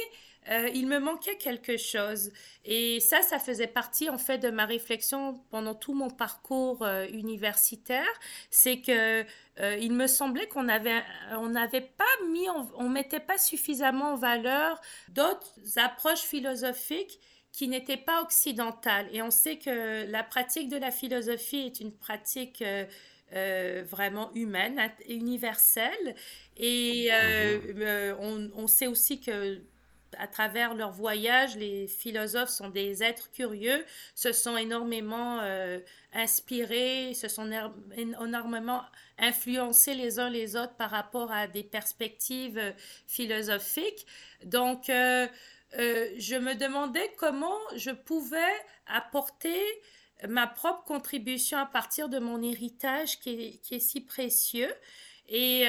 euh, 0.51 0.69
il 0.75 0.87
me 0.87 0.99
manquait 0.99 1.37
quelque 1.37 1.77
chose. 1.77 2.31
Et 2.65 3.01
ça, 3.01 3.23
ça 3.23 3.39
faisait 3.39 3.67
partie 3.67 4.09
en 4.09 4.19
fait 4.19 4.39
de 4.39 4.51
ma 4.51 4.65
réflexion 4.65 5.43
pendant 5.51 5.75
tout 5.75 5.95
mon 5.95 6.09
parcours 6.09 6.83
euh, 6.83 7.07
universitaire. 7.09 8.07
C'est 8.51 8.81
que 8.81 9.25
euh, 9.61 9.77
il 9.81 9.93
me 9.93 10.07
semblait 10.07 10.47
qu'on 10.47 10.69
avait, 10.69 11.03
on 11.33 11.49
n'avait 11.49 11.83
pas 11.83 12.05
mis, 12.31 12.49
on 12.77 12.89
mettait 12.89 13.21
pas 13.21 13.39
suffisamment 13.39 14.13
en 14.13 14.17
valeur 14.17 14.81
d'autres 15.11 15.55
approches 15.77 16.23
philosophiques 16.23 17.21
qui 17.53 17.69
n'étaient 17.69 17.97
pas 17.97 18.23
occidentales. 18.23 19.09
Et 19.13 19.21
on 19.21 19.31
sait 19.31 19.59
que 19.59 20.11
la 20.11 20.23
pratique 20.23 20.69
de 20.69 20.77
la 20.77 20.91
philosophie 20.91 21.67
est 21.67 21.81
une 21.81 21.93
pratique 21.93 22.63
vraiment 23.33 24.31
humaine, 24.35 24.81
universelle. 25.09 26.15
Et 26.57 27.11
on, 28.21 28.51
on, 28.55 28.67
sait 28.67 28.87
aussi 28.87 29.21
que 29.21 29.61
à 30.17 30.27
travers 30.27 30.75
leur 30.75 30.93
voyage, 30.93 31.57
les 31.57 31.87
philosophes 31.87 32.49
sont 32.49 32.71
des 32.71 33.03
êtres 33.03 33.31
curieux, 33.31 33.85
se 34.15 34.33
sont 34.33 34.57
énormément 34.57 35.41
euh, 35.43 35.81
inspirés, 36.13 37.15
se 37.15 37.29
sont 37.29 37.51
énormément 37.97 38.83
influencés 39.19 39.95
les 39.95 40.19
uns 40.19 40.31
les 40.31 40.57
autres 40.57 40.75
par 40.75 40.91
rapport 40.91 41.31
à 41.33 41.47
des 41.47 41.63
perspectives 41.63 42.59
euh, 42.59 42.73
philosophiques. 43.07 44.07
Donc, 44.45 44.89
euh, 44.91 45.27
je 45.73 46.37
me 46.37 46.55
demandais 46.55 47.13
comment 47.19 47.59
je 47.77 47.91
pouvais 47.91 48.39
apporter 48.87 49.61
ma 50.27 50.47
propre 50.47 50.83
contribution 50.85 51.59
à 51.59 51.67
partir 51.67 52.09
de 52.09 52.19
mon 52.19 52.43
héritage 52.43 53.21
qui 53.21 53.61
est 53.71 53.79
si 53.79 54.01
précieux. 54.01 54.73
Et 55.29 55.67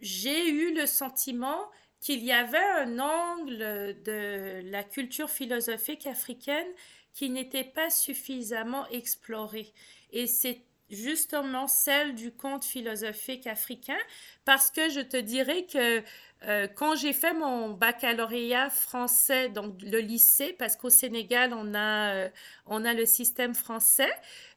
j'ai 0.00 0.48
eu 0.48 0.74
le 0.74 0.86
sentiment 0.86 1.70
qu'il 2.00 2.22
y 2.22 2.32
avait 2.32 2.58
un 2.58 2.98
angle 2.98 3.96
de 4.04 4.60
la 4.70 4.84
culture 4.84 5.30
philosophique 5.30 6.06
africaine 6.06 6.66
qui 7.14 7.30
n'était 7.30 7.64
pas 7.64 7.90
suffisamment 7.90 8.86
exploré. 8.88 9.72
Et 10.12 10.26
c'est 10.26 10.62
justement 10.90 11.66
celle 11.66 12.14
du 12.14 12.30
conte 12.30 12.64
philosophique 12.64 13.46
africain, 13.46 13.98
parce 14.44 14.70
que 14.70 14.90
je 14.90 15.00
te 15.00 15.16
dirais 15.16 15.64
que 15.64 16.02
euh, 16.46 16.66
quand 16.66 16.94
j'ai 16.94 17.12
fait 17.12 17.32
mon 17.32 17.70
baccalauréat 17.70 18.68
français, 18.68 19.48
donc 19.48 19.80
le 19.82 19.98
lycée, 19.98 20.54
parce 20.58 20.76
qu'au 20.76 20.90
Sénégal, 20.90 21.54
on 21.54 21.74
a, 21.74 22.14
euh, 22.14 22.28
on 22.66 22.84
a 22.84 22.92
le 22.92 23.06
système 23.06 23.54
français, 23.54 24.12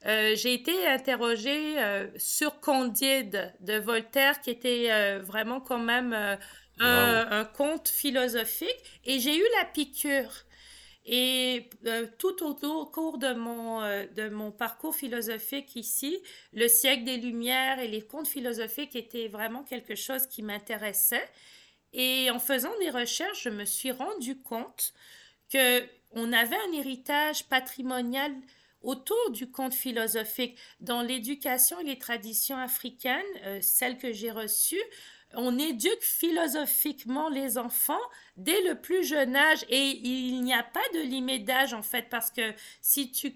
euh, 0.05 0.35
j'ai 0.35 0.53
été 0.53 0.85
interrogée 0.87 1.75
sur 2.17 2.59
Candide 2.59 3.53
de 3.61 3.77
Voltaire, 3.77 4.41
qui 4.41 4.49
était 4.49 5.19
vraiment 5.19 5.61
quand 5.61 5.79
même 5.79 6.13
un, 6.13 7.27
un, 7.31 7.45
conte 7.45 7.87
philosophique, 7.87 9.01
et 9.05 9.19
j'ai 9.19 9.37
eu 9.37 9.45
la 9.59 9.65
piqûre. 9.65 10.43
Et 11.09 11.69
tout 12.19 12.43
au, 12.43 12.85
cours 12.85 13.17
de 13.17 13.33
mon, 13.33 13.79
de 13.81 14.27
mon 14.27 14.51
parcours 14.51 14.93
philosophique 14.93 15.77
ici, 15.77 16.21
le 16.51 16.67
siècle 16.67 17.05
des 17.05 17.15
Lumières 17.15 17.79
et 17.79 17.87
les 17.87 18.01
contes 18.01 18.27
philosophiques 18.27 18.93
étaient 18.93 19.29
vraiment 19.29 19.63
quelque 19.63 19.95
chose 19.95 20.27
qui 20.27 20.43
m'intéressait. 20.43 21.25
Et 21.93 22.29
en 22.31 22.39
faisant 22.39 22.77
des 22.79 22.89
recherches, 22.89 23.43
je 23.43 23.49
me 23.49 23.65
suis 23.65 23.91
rendu 23.91 24.37
compte 24.41 24.93
que 25.51 25.83
on 26.11 26.31
avait 26.33 26.57
un 26.69 26.71
héritage 26.73 27.45
patrimonial 27.45 28.33
autour 28.81 29.31
du 29.31 29.51
conte 29.51 29.73
philosophique. 29.73 30.57
Dans 30.79 31.01
l'éducation 31.01 31.79
et 31.79 31.83
les 31.83 31.97
traditions 31.99 32.57
africaines, 32.57 33.21
euh, 33.45 33.59
celles 33.61 33.97
que 33.97 34.13
j'ai 34.13 34.31
reçues, 34.31 34.83
on 35.33 35.59
éduque 35.59 36.01
philosophiquement 36.01 37.29
les 37.29 37.57
enfants 37.57 37.99
dès 38.37 38.61
le 38.63 38.75
plus 38.75 39.03
jeune 39.03 39.35
âge 39.35 39.65
et 39.69 39.99
il 40.03 40.41
n'y 40.41 40.53
a 40.53 40.63
pas 40.63 40.87
de 40.93 40.99
limite 40.99 41.43
d'âge 41.43 41.73
en 41.73 41.83
fait 41.83 42.07
parce 42.09 42.31
que 42.31 42.53
si 42.81 43.11
tu 43.11 43.35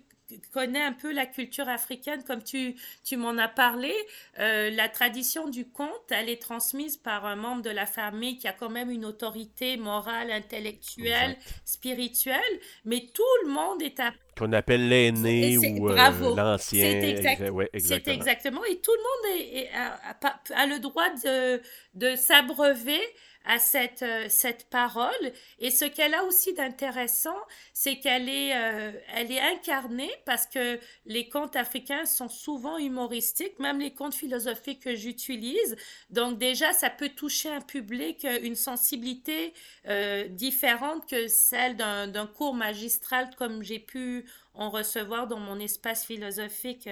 connais 0.51 0.81
un 0.81 0.93
peu 0.93 1.11
la 1.11 1.25
culture 1.25 1.69
africaine, 1.69 2.23
comme 2.23 2.43
tu, 2.43 2.75
tu 3.03 3.17
m'en 3.17 3.37
as 3.37 3.47
parlé, 3.47 3.93
euh, 4.39 4.69
la 4.71 4.89
tradition 4.89 5.47
du 5.47 5.67
conte, 5.67 6.11
elle 6.11 6.29
est 6.29 6.41
transmise 6.41 6.97
par 6.97 7.25
un 7.25 7.35
membre 7.35 7.61
de 7.61 7.69
la 7.69 7.85
famille 7.85 8.37
qui 8.37 8.47
a 8.47 8.53
quand 8.53 8.69
même 8.69 8.89
une 8.89 9.05
autorité 9.05 9.77
morale, 9.77 10.31
intellectuelle, 10.31 11.37
spirituelle, 11.65 12.59
mais 12.85 13.07
tout 13.13 13.23
le 13.45 13.49
monde 13.49 13.81
est 13.81 13.99
à 13.99 14.11
qu'on 14.37 14.53
appelle 14.53 14.87
l'aîné 14.87 15.57
ou 15.57 15.89
euh, 15.89 16.35
l'ancien. 16.35 17.01
C'est 17.77 18.07
exactement. 18.07 18.63
Et 18.65 18.77
tout 18.77 18.91
le 18.91 19.33
monde 19.33 19.41
est, 19.53 19.69
a, 19.73 20.65
le 20.67 20.79
droit 20.79 21.09
de, 21.09 21.61
de 21.95 22.15
s'abreuver 22.15 23.01
à 23.45 23.59
cette, 23.59 24.03
euh, 24.03 24.27
cette 24.29 24.69
parole. 24.69 25.33
Et 25.59 25.71
ce 25.71 25.85
qu'elle 25.85 26.13
a 26.13 26.23
aussi 26.23 26.53
d'intéressant, 26.53 27.37
c'est 27.73 27.97
qu'elle 27.97 28.29
est, 28.29 28.55
euh, 28.55 28.91
elle 29.15 29.31
est 29.31 29.39
incarnée 29.39 30.11
parce 30.25 30.45
que 30.45 30.79
les 31.05 31.29
contes 31.29 31.55
africains 31.55 32.05
sont 32.05 32.29
souvent 32.29 32.77
humoristiques, 32.77 33.57
même 33.59 33.79
les 33.79 33.93
contes 33.93 34.15
philosophiques 34.15 34.83
que 34.83 34.95
j'utilise. 34.95 35.75
Donc 36.09 36.37
déjà, 36.37 36.73
ça 36.73 36.89
peut 36.89 37.09
toucher 37.09 37.49
un 37.49 37.61
public, 37.61 38.25
euh, 38.25 38.39
une 38.43 38.55
sensibilité 38.55 39.53
différente 40.29 41.07
que 41.09 41.27
celle 41.27 41.75
d'un 41.75 42.27
cours 42.27 42.53
magistral 42.53 43.29
comme 43.37 43.63
j'ai 43.63 43.79
pu 43.79 44.25
en 44.53 44.69
recevoir 44.69 45.27
dans 45.27 45.39
mon 45.39 45.59
espace 45.59 46.05
philosophique 46.05 46.89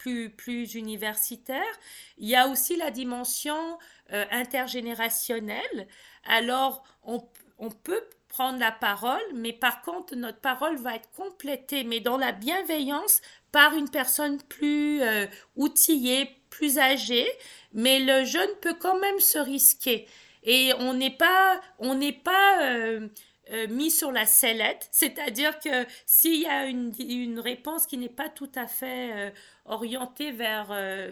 plus, 0.00 0.30
plus 0.30 0.74
universitaire. 0.74 1.72
Il 2.18 2.28
y 2.28 2.36
a 2.36 2.48
aussi 2.48 2.76
la 2.76 2.90
dimension 2.90 3.78
euh, 4.12 4.24
intergénérationnelle. 4.30 5.88
Alors, 6.24 6.82
on, 7.02 7.22
on 7.58 7.70
peut 7.70 8.02
prendre 8.28 8.58
la 8.58 8.72
parole, 8.72 9.20
mais 9.34 9.52
par 9.52 9.82
contre, 9.82 10.14
notre 10.16 10.40
parole 10.40 10.76
va 10.76 10.96
être 10.96 11.10
complétée, 11.12 11.84
mais 11.84 12.00
dans 12.00 12.16
la 12.16 12.32
bienveillance, 12.32 13.20
par 13.52 13.74
une 13.74 13.90
personne 13.90 14.40
plus 14.42 15.02
euh, 15.02 15.26
outillée, 15.56 16.30
plus 16.50 16.78
âgée, 16.78 17.28
mais 17.72 18.00
le 18.00 18.24
jeune 18.24 18.50
peut 18.60 18.76
quand 18.78 18.98
même 18.98 19.20
se 19.20 19.38
risquer. 19.38 20.06
Et 20.42 20.72
on 20.78 20.94
n'est 20.94 21.16
pas, 21.16 21.60
on 21.78 21.94
n'est 21.94 22.12
pas 22.12 22.62
euh, 22.62 23.08
euh, 23.52 23.66
mis 23.66 23.90
sur 23.90 24.12
la 24.12 24.26
sellette, 24.26 24.88
c'est-à-dire 24.92 25.58
que 25.58 25.84
s'il 26.06 26.40
y 26.40 26.46
a 26.46 26.66
une, 26.66 27.40
réponse 27.40 27.84
qui 27.84 27.98
n'est 27.98 28.08
pas 28.08 28.28
tout 28.28 28.50
à 28.54 28.68
fait 28.68 29.12
euh, 29.12 29.30
orientée 29.64 30.30
vers 30.30 30.68
euh, 30.70 31.10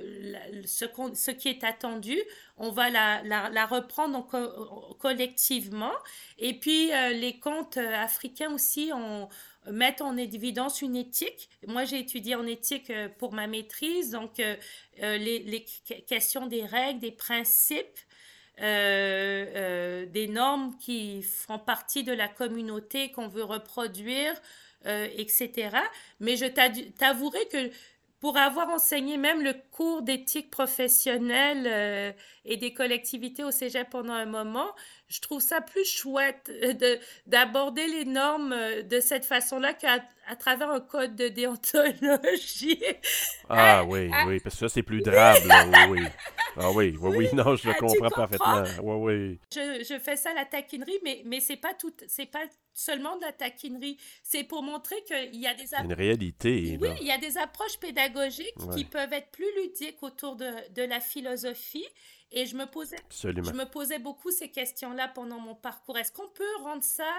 ce, 0.64 1.30
qui 1.32 1.48
est 1.48 1.64
attendu, 1.64 2.16
on 2.56 2.70
va 2.70 2.90
la, 2.90 3.66
reprendre 3.66 4.28
collectivement. 4.98 5.92
Et 6.38 6.54
puis 6.54 6.90
les 6.90 7.38
contes 7.40 7.76
africains 7.76 8.52
aussi 8.52 8.90
on, 8.94 9.28
mettent 9.70 10.00
en 10.00 10.16
évidence 10.16 10.80
une 10.80 10.96
éthique. 10.96 11.50
Moi, 11.66 11.84
j'ai 11.84 11.98
étudié 11.98 12.34
en 12.36 12.46
éthique 12.46 12.92
pour 13.18 13.32
ma 13.32 13.46
maîtrise, 13.46 14.10
donc 14.10 14.40
les 15.00 15.66
questions 16.06 16.46
des 16.46 16.64
règles, 16.64 17.00
des 17.00 17.12
principes 17.12 17.98
euh, 18.60 19.46
euh, 19.54 20.06
des 20.06 20.28
normes 20.28 20.76
qui 20.78 21.22
font 21.22 21.58
partie 21.58 22.04
de 22.04 22.12
la 22.12 22.28
communauté 22.28 23.12
qu'on 23.12 23.28
veut 23.28 23.44
reproduire 23.44 24.34
etc. 25.16 25.70
Mais 26.20 26.36
je 26.36 26.46
t'avouerai 26.46 27.46
que 27.48 27.70
pour 28.20 28.36
avoir 28.36 28.68
enseigné 28.70 29.16
même 29.16 29.42
le 29.42 29.54
cours 29.70 30.02
d'éthique 30.02 30.50
professionnelle 30.50 31.66
euh, 31.66 32.12
et 32.44 32.56
des 32.56 32.72
collectivités 32.74 33.44
au 33.44 33.50
Cégep 33.50 33.88
pendant 33.90 34.12
un 34.12 34.26
moment, 34.26 34.68
je 35.08 35.20
trouve 35.20 35.40
ça 35.40 35.60
plus 35.60 35.84
chouette 35.84 36.50
euh, 36.62 36.74
de 36.74 36.98
d'aborder 37.26 37.86
les 37.86 38.04
normes 38.04 38.52
euh, 38.52 38.82
de 38.82 39.00
cette 39.00 39.24
façon-là 39.24 39.72
qu'à 39.72 40.04
à 40.28 40.36
travers 40.36 40.70
un 40.70 40.80
code 40.80 41.16
de 41.16 41.28
déontologie. 41.28 42.82
Ah 43.48 43.82
oui, 43.84 44.10
oui, 44.26 44.40
parce 44.40 44.56
que 44.56 44.60
ça 44.60 44.68
c'est 44.68 44.82
plus 44.82 45.00
drame, 45.00 45.38
oui, 45.90 46.00
oui. 46.00 46.06
Ah 46.56 46.70
oui, 46.72 46.94
oui, 47.00 47.16
oui, 47.16 47.28
non, 47.32 47.56
je 47.56 47.68
le 47.68 47.74
ah, 47.74 47.78
comprends, 47.78 48.10
parfaitement. 48.10 48.62
Oui, 48.82 48.96
oui. 48.96 49.40
Je, 49.52 49.84
je, 49.88 49.98
fais 49.98 50.16
ça 50.16 50.30
à 50.30 50.34
la 50.34 50.44
taquinerie, 50.44 50.98
mais, 51.02 51.22
mais 51.24 51.40
c'est 51.40 51.56
pas 51.56 51.72
tout, 51.72 51.94
c'est 52.08 52.26
pas 52.26 52.44
seulement 52.74 53.16
de 53.16 53.22
la 53.22 53.32
taquinerie. 53.32 53.96
C'est 54.22 54.44
pour 54.44 54.62
montrer 54.62 54.96
qu'il 55.04 55.40
y 55.40 55.46
a 55.46 55.54
des 55.54 55.74
Une 55.82 55.92
réalité. 55.92 56.76
Oui, 56.80 56.88
il 57.00 57.06
y 57.06 57.12
a 57.12 57.18
des 57.18 57.38
approches 57.38 57.78
pédagogiques 57.78 58.54
qui 58.74 58.84
peuvent 58.84 59.12
être 59.12 59.30
plus 59.30 59.48
ludiques 59.62 60.02
autour 60.02 60.36
de, 60.36 60.50
de 60.74 60.82
la 60.82 61.00
philosophie 61.00 61.86
et 62.30 62.46
je 62.46 62.56
me 62.56 62.66
posais, 62.66 62.98
je 63.10 63.28
me 63.28 63.64
posais 63.64 63.98
beaucoup 63.98 64.30
ces 64.30 64.50
questions-là 64.50 65.08
pendant 65.08 65.40
mon 65.40 65.54
parcours. 65.54 65.98
Est-ce 65.98 66.12
qu'on 66.12 66.28
peut 66.28 66.62
rendre 66.62 66.82
ça 66.82 67.10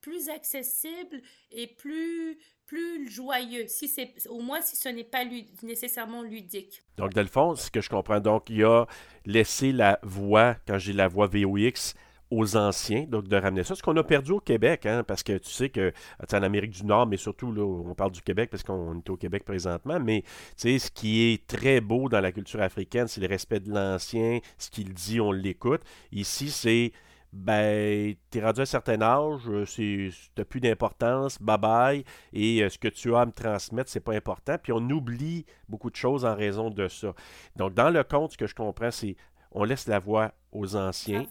plus 0.00 0.28
accessible 0.28 1.20
et 1.50 1.66
plus 1.66 2.38
plus 2.68 3.10
joyeux, 3.10 3.66
si 3.66 3.88
c'est 3.88 4.14
au 4.28 4.40
moins 4.40 4.60
si 4.60 4.76
ce 4.76 4.90
n'est 4.90 5.02
pas 5.02 5.24
nécessairement 5.62 6.22
ludique? 6.22 6.82
Donc, 6.98 7.14
dans 7.14 7.22
le 7.22 7.28
fond, 7.28 7.56
ce 7.56 7.70
que 7.70 7.80
je 7.80 7.88
comprends, 7.88 8.20
donc, 8.20 8.50
il 8.50 8.62
a 8.62 8.86
laissé 9.24 9.72
la 9.72 9.98
voix, 10.02 10.54
quand 10.66 10.78
j'ai 10.78 10.92
la 10.92 11.08
voix 11.08 11.28
VOX, 11.28 11.94
aux 12.30 12.56
anciens, 12.56 13.04
donc 13.08 13.26
de 13.28 13.36
ramener 13.36 13.64
ça. 13.64 13.74
Ce 13.74 13.82
qu'on 13.82 13.96
a 13.96 14.04
perdu 14.04 14.32
au 14.32 14.40
Québec, 14.40 14.86
hein, 14.86 15.02
parce 15.02 15.22
que 15.22 15.38
tu 15.38 15.50
sais 15.50 15.70
que 15.70 15.92
en 16.32 16.42
Amérique 16.42 16.72
du 16.72 16.84
Nord, 16.84 17.06
mais 17.06 17.16
surtout, 17.16 17.52
là, 17.52 17.62
on 17.62 17.94
parle 17.94 18.12
du 18.12 18.22
Québec 18.22 18.50
parce 18.50 18.62
qu'on 18.62 18.98
est 18.98 19.10
au 19.10 19.16
Québec 19.16 19.44
présentement, 19.44 19.98
mais 19.98 20.22
tu 20.22 20.28
sais, 20.56 20.78
ce 20.78 20.90
qui 20.90 21.22
est 21.22 21.46
très 21.46 21.80
beau 21.80 22.08
dans 22.08 22.20
la 22.20 22.32
culture 22.32 22.60
africaine, 22.60 23.08
c'est 23.08 23.20
le 23.20 23.28
respect 23.28 23.60
de 23.60 23.72
l'ancien, 23.72 24.40
ce 24.58 24.70
qu'il 24.70 24.92
dit, 24.92 25.20
on 25.20 25.32
l'écoute. 25.32 25.82
Ici, 26.12 26.50
c'est 26.50 26.92
ben, 27.32 28.14
t'es 28.30 28.40
rendu 28.40 28.60
à 28.60 28.62
un 28.62 28.66
certain 28.66 29.02
âge, 29.02 29.42
euh, 29.48 30.10
t'as 30.34 30.44
plus 30.44 30.60
d'importance, 30.60 31.40
bye 31.42 31.58
bye, 31.58 32.04
et 32.32 32.62
euh, 32.62 32.70
ce 32.70 32.78
que 32.78 32.88
tu 32.88 33.14
as 33.14 33.20
à 33.20 33.26
me 33.26 33.32
transmettre, 33.32 33.90
c'est 33.90 34.00
pas 34.00 34.14
important. 34.14 34.56
Puis 34.62 34.72
on 34.72 34.80
oublie 34.90 35.44
beaucoup 35.68 35.90
de 35.90 35.96
choses 35.96 36.24
en 36.24 36.34
raison 36.34 36.70
de 36.70 36.88
ça. 36.88 37.12
Donc, 37.56 37.74
dans 37.74 37.90
le 37.90 38.02
conte, 38.02 38.32
ce 38.32 38.38
que 38.38 38.46
je 38.46 38.54
comprends, 38.54 38.90
c'est 38.90 39.16
on 39.52 39.64
laisse 39.64 39.86
la 39.88 39.98
voix 39.98 40.32
aux 40.52 40.76
anciens 40.76 41.26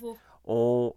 on, 0.48 0.94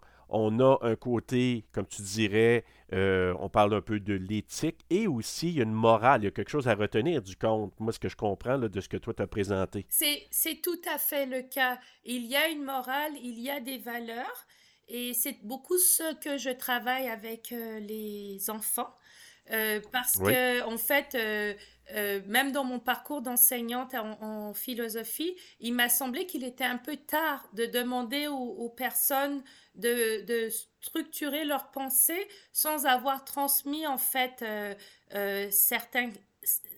a 0.61 0.79
un 0.83 0.97
côté, 0.97 1.65
comme 1.73 1.87
tu 1.87 2.03
dirais, 2.03 2.65
euh, 2.93 3.35
on 3.39 3.49
parle 3.49 3.75
un 3.75 3.81
peu 3.81 4.01
de 4.01 4.15
l'éthique 4.15 4.81
et 4.91 5.07
aussi 5.07 5.49
il 5.49 5.55
y 5.57 5.61
a 5.61 5.65
une 5.65 5.73
morale, 5.73 6.23
il 6.23 6.25
y 6.25 6.29
a 6.29 6.31
quelque 6.31 6.51
chose 6.51 6.69
à 6.69 6.75
retenir 6.75 7.23
du 7.23 7.37
conte. 7.37 7.73
Moi, 7.79 7.93
ce 7.93 7.99
que 7.99 8.09
je 8.09 8.17
comprends 8.17 8.59
de 8.59 8.81
ce 8.81 8.89
que 8.89 8.97
toi 8.97 9.15
t'as 9.15 9.27
présenté. 9.27 9.87
C'est 9.89 10.63
tout 10.63 10.81
à 10.93 10.99
fait 10.99 11.27
le 11.27 11.43
cas. 11.43 11.79
Il 12.05 12.27
y 12.27 12.37
a 12.37 12.49
une 12.49 12.65
morale, 12.65 13.13
il 13.23 13.39
y 13.41 13.51
a 13.51 13.61
des 13.61 13.79
valeurs 13.79 14.47
et 14.89 15.15
c'est 15.15 15.39
beaucoup 15.45 15.79
ce 15.79 16.15
que 16.21 16.37
je 16.37 16.51
travaille 16.51 17.09
avec 17.09 17.53
euh, 17.53 17.79
les 17.81 18.51
enfants. 18.51 18.93
Euh, 19.51 19.81
parce 19.93 20.17
que 20.17 20.63
en 20.63 20.79
fait, 20.79 21.17
euh, 21.95 22.21
même 22.27 22.53
dans 22.53 22.65
mon 22.65 22.79
parcours 22.79 23.21
d'enseignante 23.21 23.95
en, 23.95 24.55
philosophie, 24.55 25.35
il 25.61 25.75
m'a 25.75 25.89
semblé 25.89 26.27
qu'il 26.27 26.45
était 26.45 26.65
un 26.65 26.77
peu 26.77 26.97
tard 26.97 27.49
de 27.53 27.67
demander 27.67 28.27
aux, 28.29 28.69
personnes 28.69 29.43
de, 29.75 30.49
structurer 30.81 31.45
leurs 31.45 31.71
pensées 31.71 32.27
sans 32.53 32.87
avoir 32.87 33.25
transmis 33.25 33.87
en 33.87 33.99
fait 33.99 34.43
euh, 34.43 34.75
euh, 35.15 35.49
certains 35.51 36.11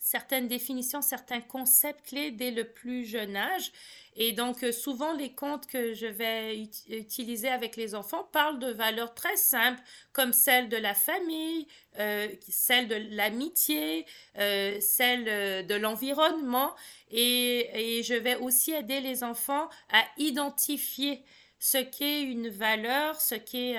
certaines 0.01 0.49
définitions, 0.49 1.01
certains 1.03 1.41
concepts 1.41 2.07
clés 2.07 2.31
dès 2.31 2.51
le 2.51 2.65
plus 2.65 3.05
jeune 3.05 3.37
âge. 3.37 3.73
Et 4.15 4.33
donc, 4.33 4.63
euh, 4.63 4.73
souvent, 4.73 5.15
les 5.15 5.33
contes 5.33 5.67
que 5.67 5.95
je 5.95 6.07
vais 6.07 6.69
utiliser 6.89 7.49
avec 7.49 7.77
les 7.77 7.95
enfants 7.95 8.29
parlent 8.33 8.59
de 8.59 8.71
valeurs 8.71 9.15
très 9.15 9.37
simples, 9.37 9.81
comme 10.13 10.33
celle 10.33 10.69
de 10.69 10.77
la 10.77 10.95
famille, 10.95 11.67
euh, 11.99 12.29
celle 12.49 12.89
de 12.89 12.97
l'amitié, 13.11 14.05
euh, 14.39 14.79
celle 14.81 15.67
de 15.67 15.75
l'environnement. 15.75 16.75
Et, 17.11 17.99
et 17.99 18.03
je 18.03 18.15
vais 18.15 18.37
aussi 18.37 18.73
aider 18.73 19.01
les 19.01 19.25
enfants 19.25 19.69
à 19.91 20.05
identifier 20.19 21.25
ce 21.59 21.79
qu'est 21.79 22.23
une 22.23 22.49
valeur, 22.49 23.21
ce 23.21 23.37
qu'est 23.37 23.77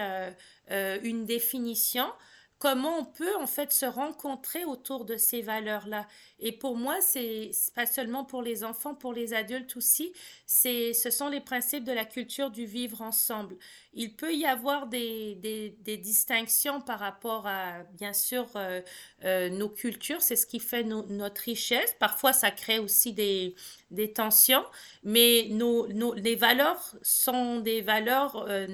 une 1.03 1.25
définition 1.25 2.07
comment 2.63 2.97
on 2.97 3.03
peut 3.03 3.35
en 3.41 3.45
fait 3.45 3.73
se 3.73 3.85
rencontrer 3.85 4.63
autour 4.63 5.03
de 5.03 5.17
ces 5.17 5.41
valeurs-là. 5.41 6.07
Et 6.39 6.53
pour 6.53 6.77
moi, 6.77 7.01
c'est 7.01 7.51
pas 7.75 7.85
seulement 7.85 8.23
pour 8.23 8.41
les 8.41 8.63
enfants, 8.63 8.95
pour 8.95 9.11
les 9.11 9.33
adultes 9.33 9.75
aussi, 9.75 10.13
ce 10.47 10.93
sont 11.11 11.27
les 11.27 11.41
principes 11.41 11.83
de 11.83 11.91
la 11.91 12.05
culture 12.05 12.51
du 12.51 12.65
vivre 12.65 13.01
ensemble. 13.01 13.57
Il 13.93 14.15
peut 14.15 14.33
y 14.33 14.45
avoir 14.45 14.87
des, 14.87 15.35
des, 15.35 15.97
distinctions 15.97 16.79
par 16.79 16.99
rapport 16.99 17.47
à, 17.47 17.83
bien 17.97 18.13
sûr, 18.13 18.47
euh, 18.55 18.79
euh, 19.25 19.49
nos 19.49 19.67
cultures, 19.67 20.21
c'est 20.21 20.37
ce 20.37 20.45
qui 20.45 20.61
fait 20.61 20.83
notre 20.83 21.41
richesse. 21.41 21.93
Parfois, 21.99 22.31
ça 22.31 22.49
crée 22.49 22.79
aussi 22.79 23.11
des, 23.11 23.55
des 23.91 24.13
tensions, 24.13 24.63
mais 25.03 25.47
nos, 25.49 25.87
nos, 25.89 26.13
les 26.13 26.35
valeurs 26.35 26.95
sont 27.01 27.59
des 27.59 27.81
valeurs, 27.81 28.45
euh, 28.47 28.67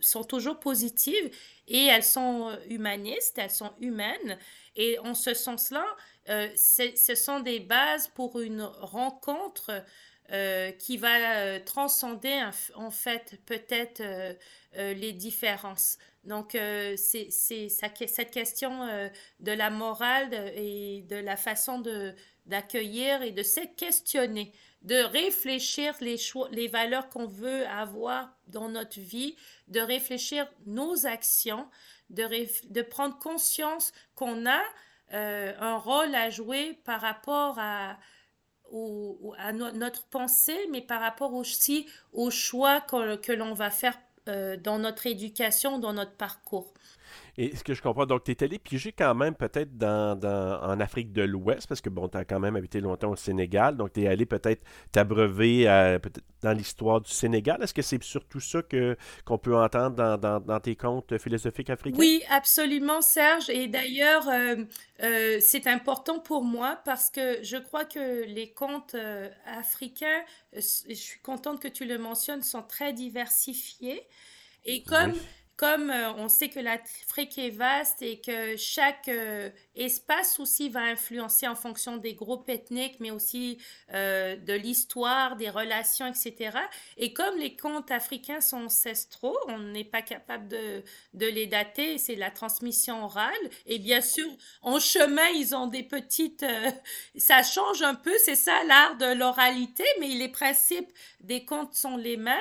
sont 0.00 0.24
toujours 0.24 0.58
positives 0.58 1.30
et 1.66 1.86
elles 1.86 2.04
sont 2.04 2.48
euh, 2.48 2.56
humanistes, 2.68 3.38
elles 3.38 3.50
sont 3.50 3.72
humaines. 3.80 4.38
Et 4.76 4.98
en 4.98 5.14
ce 5.14 5.34
sens-là, 5.34 5.84
euh, 6.28 6.48
ce 6.56 7.14
sont 7.14 7.40
des 7.40 7.60
bases 7.60 8.08
pour 8.08 8.40
une 8.40 8.62
rencontre 8.62 9.84
euh, 10.32 10.70
qui 10.72 10.96
va 10.96 11.60
transcender 11.60 12.42
en 12.74 12.90
fait 12.90 13.38
peut-être 13.46 14.02
les 14.72 15.12
différences. 15.12 15.98
Donc, 16.24 16.56
c'est 16.96 17.28
cette 17.68 18.30
question 18.30 18.86
de 19.40 19.52
la 19.52 19.68
morale 19.68 20.32
et 20.56 21.02
de 21.02 21.16
la 21.16 21.36
façon 21.36 21.82
d'accueillir 22.46 23.20
et 23.20 23.32
de 23.32 23.42
se 23.42 23.60
questionner 23.76 24.52
de 24.84 24.96
réfléchir 24.96 25.94
les, 26.00 26.18
choix, 26.18 26.48
les 26.52 26.68
valeurs 26.68 27.08
qu'on 27.08 27.26
veut 27.26 27.66
avoir 27.66 28.36
dans 28.46 28.68
notre 28.68 29.00
vie, 29.00 29.34
de 29.68 29.80
réfléchir 29.80 30.46
nos 30.66 31.06
actions, 31.06 31.66
de, 32.10 32.28
de 32.70 32.82
prendre 32.82 33.18
conscience 33.18 33.92
qu'on 34.14 34.46
a 34.46 34.62
euh, 35.12 35.52
un 35.58 35.76
rôle 35.78 36.14
à 36.14 36.30
jouer 36.30 36.78
par 36.84 37.00
rapport 37.00 37.58
à, 37.58 37.98
à 39.38 39.52
notre 39.52 40.04
pensée, 40.06 40.68
mais 40.70 40.80
par 40.80 41.00
rapport 41.00 41.34
aussi 41.34 41.86
aux 42.12 42.30
choix 42.30 42.80
que, 42.80 43.32
l'on 43.32 43.54
va 43.54 43.70
faire 43.70 43.98
euh, 44.28 44.56
dans 44.56 44.78
notre 44.78 45.06
éducation, 45.06 45.78
dans 45.78 45.92
notre 45.92 46.16
parcours. 46.16 46.72
Et 47.36 47.56
ce 47.56 47.64
que 47.64 47.74
je 47.74 47.82
comprends, 47.82 48.06
donc 48.06 48.24
tu 48.24 48.32
es 48.32 48.42
allé 48.42 48.58
piger 48.58 48.92
quand 48.92 49.14
même 49.14 49.34
peut-être 49.34 49.76
dans, 49.76 50.18
en 50.62 50.80
Afrique 50.80 51.12
de 51.12 51.22
l'Ouest, 51.22 51.66
parce 51.66 51.80
que 51.80 51.90
bon, 51.90 52.08
tu 52.08 52.16
as 52.16 52.24
quand 52.24 52.40
même 52.40 52.56
habité 52.56 52.80
longtemps 52.80 53.10
au 53.10 53.16
Sénégal, 53.16 53.76
donc 53.76 53.92
tu 53.92 54.02
es 54.02 54.08
allé 54.08 54.26
peut-être 54.26 54.62
t'abreuver 54.92 55.66
dans 56.42 56.52
l'histoire 56.52 57.00
du 57.00 57.10
Sénégal. 57.10 57.62
Est-ce 57.62 57.74
que 57.74 57.82
c'est 57.82 58.02
surtout 58.02 58.40
ça 58.40 58.62
que, 58.62 58.96
qu'on 59.24 59.38
peut 59.38 59.56
entendre 59.56 60.16
dans, 60.18 60.40
dans, 60.40 60.60
tes 60.60 60.76
contes 60.76 61.18
philosophiques 61.18 61.70
africains? 61.70 61.98
Oui, 61.98 62.22
absolument, 62.30 63.00
Serge. 63.00 63.50
Et 63.50 63.66
d'ailleurs, 63.66 64.28
euh, 64.28 64.56
euh, 65.02 65.38
c'est 65.40 65.66
important 65.66 66.20
pour 66.20 66.44
moi 66.44 66.80
parce 66.84 67.10
que 67.10 67.42
je 67.42 67.56
crois 67.56 67.84
que 67.84 68.24
les 68.26 68.52
contes 68.52 68.94
euh, 68.94 69.28
africains, 69.46 70.22
je 70.52 70.60
suis 70.94 71.20
contente 71.20 71.60
que 71.60 71.68
tu 71.68 71.84
le 71.84 71.98
mentionnes, 71.98 72.42
sont 72.42 72.62
très 72.62 72.92
diversifiés. 72.92 74.06
Et 74.66 74.82
comme 74.82 75.12
comme 75.56 75.90
euh, 75.90 76.12
on 76.14 76.28
sait 76.28 76.48
que 76.48 76.60
l'Afrique 76.60 77.38
est 77.38 77.50
vaste 77.50 78.02
et 78.02 78.20
que 78.20 78.56
chaque 78.56 79.08
euh, 79.08 79.50
espace 79.74 80.38
aussi 80.38 80.68
va 80.68 80.80
influencer 80.80 81.48
en 81.48 81.54
fonction 81.54 81.96
des 81.96 82.14
groupes 82.14 82.48
ethniques, 82.48 83.00
mais 83.00 83.10
aussi 83.10 83.58
euh, 83.92 84.36
de 84.36 84.52
l'histoire, 84.52 85.36
des 85.36 85.50
relations, 85.50 86.06
etc. 86.06 86.56
Et 86.96 87.12
comme 87.12 87.36
les 87.38 87.56
contes 87.56 87.90
africains 87.90 88.40
sont 88.40 88.64
ancestraux, 88.64 89.36
on 89.48 89.58
n'est 89.58 89.84
pas 89.84 90.02
capable 90.02 90.48
de, 90.48 90.82
de 91.14 91.26
les 91.26 91.46
dater, 91.46 91.98
c'est 91.98 92.14
la 92.14 92.30
transmission 92.30 93.04
orale. 93.04 93.32
Et 93.66 93.78
bien 93.78 94.00
sûr, 94.00 94.28
en 94.62 94.78
chemin, 94.78 95.28
ils 95.34 95.54
ont 95.54 95.66
des 95.66 95.82
petites... 95.82 96.44
ça 97.16 97.42
change 97.42 97.82
un 97.82 97.94
peu, 97.94 98.14
c'est 98.24 98.34
ça 98.34 98.62
l'art 98.64 98.96
de 98.96 99.12
l'oralité, 99.14 99.84
mais 100.00 100.08
les 100.08 100.28
principes 100.28 100.92
des 101.20 101.44
contes 101.44 101.74
sont 101.74 101.96
les 101.96 102.16
mêmes. 102.16 102.38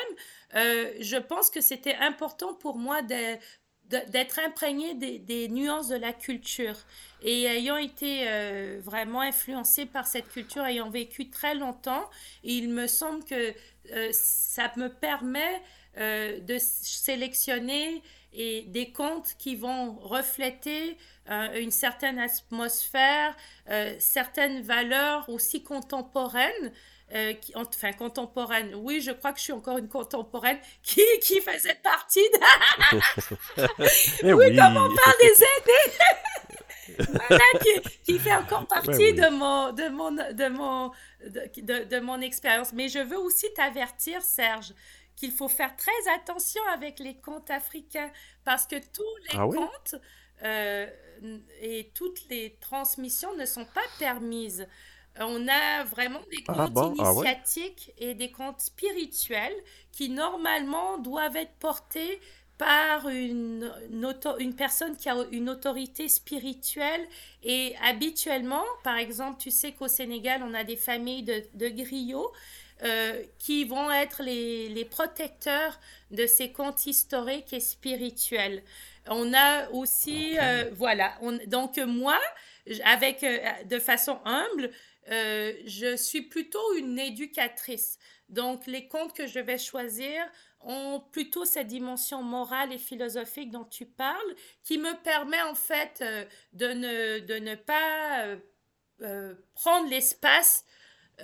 Euh, 0.55 0.91
je 0.99 1.17
pense 1.17 1.49
que 1.49 1.61
c'était 1.61 1.95
important 1.95 2.53
pour 2.53 2.77
moi 2.77 3.01
d'être 3.89 4.39
imprégné 4.39 4.95
des, 4.95 5.47
nuances 5.49 5.89
de 5.89 5.95
la 5.95 6.13
culture. 6.13 6.75
Et 7.21 7.43
ayant 7.43 7.77
été 7.77 8.25
euh, 8.27 8.79
vraiment 8.83 9.21
influencé 9.21 9.85
par 9.85 10.07
cette 10.07 10.29
culture, 10.29 10.65
ayant 10.65 10.89
vécu 10.89 11.29
très 11.29 11.55
longtemps, 11.55 12.09
il 12.43 12.69
me 12.69 12.87
semble 12.87 13.23
que 13.23 13.53
euh, 13.91 14.09
ça 14.11 14.71
me 14.77 14.89
permet 14.89 15.61
de 15.95 16.57
sélectionner 16.57 18.01
et 18.33 18.63
des 18.63 18.91
contes 18.91 19.35
qui 19.37 19.55
vont 19.55 19.91
refléter 19.99 20.97
une 21.29 21.69
certaine 21.69 22.17
atmosphère, 22.17 23.37
certaines 23.99 24.63
valeurs 24.63 25.29
aussi 25.29 25.61
contemporaines 25.61 26.71
euh, 27.13 27.33
qui, 27.33 27.53
enfin 27.55 27.93
contemporaine. 27.93 28.73
Oui, 28.75 29.01
je 29.01 29.11
crois 29.11 29.33
que 29.33 29.39
je 29.39 29.43
suis 29.43 29.53
encore 29.53 29.77
une 29.77 29.89
contemporaine 29.89 30.57
qui, 30.81 31.03
qui 31.21 31.41
faisait 31.41 31.75
partie 31.75 32.27
de... 32.29 32.39
oui, 34.23 34.33
oui, 34.33 34.55
comme 34.55 34.77
on 34.77 34.95
parle 34.95 35.15
des 35.21 35.43
aînés. 35.43 35.93
voilà, 36.97 37.43
qui, 37.61 38.01
qui, 38.03 38.19
fait 38.19 38.35
encore 38.35 38.67
partie 38.67 39.13
de 39.13 39.29
mon 39.29 39.71
de 39.71 39.87
mon 39.89 40.11
de 40.11 40.47
mon 40.49 40.91
de, 41.25 41.83
de, 41.83 41.99
mon 41.99 42.19
expérience. 42.21 42.73
Mais 42.73 42.89
je 42.89 42.99
veux 42.99 43.17
aussi 43.17 43.47
t'avertir, 43.53 44.21
Serge, 44.21 44.73
qu'il 45.15 45.31
faut 45.31 45.47
faire 45.47 45.75
très 45.75 45.91
attention 46.15 46.61
avec 46.73 46.99
les 46.99 47.15
contes 47.15 47.49
africains 47.49 48.11
parce 48.43 48.67
que 48.67 48.75
tous 48.75 49.15
les 49.31 49.39
ah 49.39 49.45
contes 49.45 49.95
euh, 50.43 50.87
et 51.61 51.91
toutes 51.93 52.27
les 52.29 52.57
transmissions 52.59 53.33
ne 53.35 53.45
sont 53.45 53.65
pas 53.65 53.81
permises. 53.99 54.67
On 55.19 55.47
a 55.47 55.83
vraiment 55.83 56.21
des 56.31 56.43
ah 56.47 56.67
comptes 56.73 56.97
ah 56.99 57.11
initiatiques 57.11 57.93
et 57.97 58.15
des 58.15 58.31
comptes 58.31 58.61
spirituels 58.61 59.53
qui 59.91 60.09
normalement 60.09 60.97
doivent 60.97 61.35
être 61.35 61.53
portés 61.59 62.19
par 62.57 63.09
une, 63.09 63.71
une, 64.39 64.55
personne 64.55 64.95
qui 64.95 65.09
a 65.09 65.15
une 65.31 65.49
autorité 65.49 66.07
spirituelle. 66.07 67.05
Et 67.43 67.75
habituellement, 67.83 68.63
par 68.83 68.97
exemple, 68.97 69.39
tu 69.39 69.51
sais 69.51 69.71
qu'au 69.71 69.87
Sénégal, 69.87 70.41
on 70.43 70.53
a 70.53 70.63
des 70.63 70.77
familles 70.77 71.23
de, 71.23 71.43
de 71.55 71.69
griots 71.69 72.31
euh, 72.83 73.23
qui 73.39 73.65
vont 73.65 73.91
être 73.91 74.23
les, 74.23 74.69
les, 74.69 74.85
protecteurs 74.85 75.79
de 76.11 76.25
ces 76.25 76.51
contes 76.51 76.85
historiques 76.85 77.53
et 77.53 77.59
spirituels. 77.59 78.61
On 79.07 79.33
a 79.33 79.69
aussi, 79.69 80.37
euh, 80.39 80.69
voilà, 80.73 81.13
donc 81.47 81.77
moi, 81.77 82.19
avec, 82.83 83.23
euh, 83.23 83.37
de 83.65 83.79
façon 83.79 84.19
humble, 84.25 84.69
euh, 85.09 85.53
je 85.65 85.95
suis 85.95 86.21
plutôt 86.21 86.75
une 86.75 86.97
éducatrice. 86.99 87.97
Donc, 88.29 88.65
les 88.67 88.87
contes 88.87 89.13
que 89.13 89.27
je 89.27 89.39
vais 89.39 89.57
choisir 89.57 90.23
ont 90.61 91.01
plutôt 91.11 91.45
cette 91.45 91.67
dimension 91.67 92.23
morale 92.23 92.71
et 92.71 92.77
philosophique 92.77 93.51
dont 93.51 93.65
tu 93.65 93.85
parles, 93.85 94.35
qui 94.63 94.77
me 94.77 94.93
permet 95.03 95.41
en 95.41 95.55
fait 95.55 95.99
euh, 96.01 96.25
de, 96.53 96.67
ne, 97.39 97.55
pas 97.55 98.25
euh, 99.01 99.35
prendre 99.55 99.89
l'espace 99.89 100.65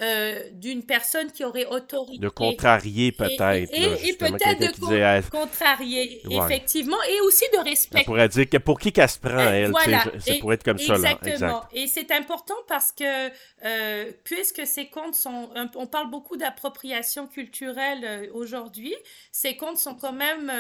euh, 0.02 0.50
d'une 0.54 0.84
personne 0.84 1.32
qui 1.32 1.44
aurait 1.44 1.66
autorité. 1.66 2.20
De 2.20 2.30
contrarier 2.30 3.12
peut-être. 3.12 3.74
Et, 3.74 4.14
peut-être 4.14 4.60
de 4.60 5.30
contrarier, 5.30 6.22
effectivement, 6.30 7.02
et 7.10 7.20
aussi 7.22 7.44
de 7.52 7.60
respecter. 7.60 8.04
On 8.08 8.12
pourrait 8.12 8.30
dire 8.30 8.50
que 8.50 8.58
pour 8.58 8.80
qui 8.80 8.94
qu'elle 8.94 9.10
se 9.10 9.20
prend, 9.20 9.38
euh, 9.38 9.52
elle, 9.52 9.72
voilà. 9.72 10.06
ça 10.20 10.34
pourrait 10.40 10.56
être 10.56 10.64
comme 10.64 10.78
ça. 10.78 10.96
Exactement. 10.96 11.64
Et 11.74 11.88
c'est 11.88 12.12
important 12.12 12.56
parce 12.68 12.92
que, 12.92 13.30
euh, 13.66 14.12
puisque 14.24 14.66
ces 14.66 14.88
contes 14.88 15.16
sont, 15.16 15.50
on 15.76 15.88
parle 15.88 16.10
beaucoup 16.10 16.38
d'appropriation 16.38 17.28
culturelle 17.28 18.30
aujourd'hui, 18.34 18.96
ces 19.32 19.58
contes 19.58 19.78
sont 19.78 19.96
quand 19.96 20.14
même 20.14 20.52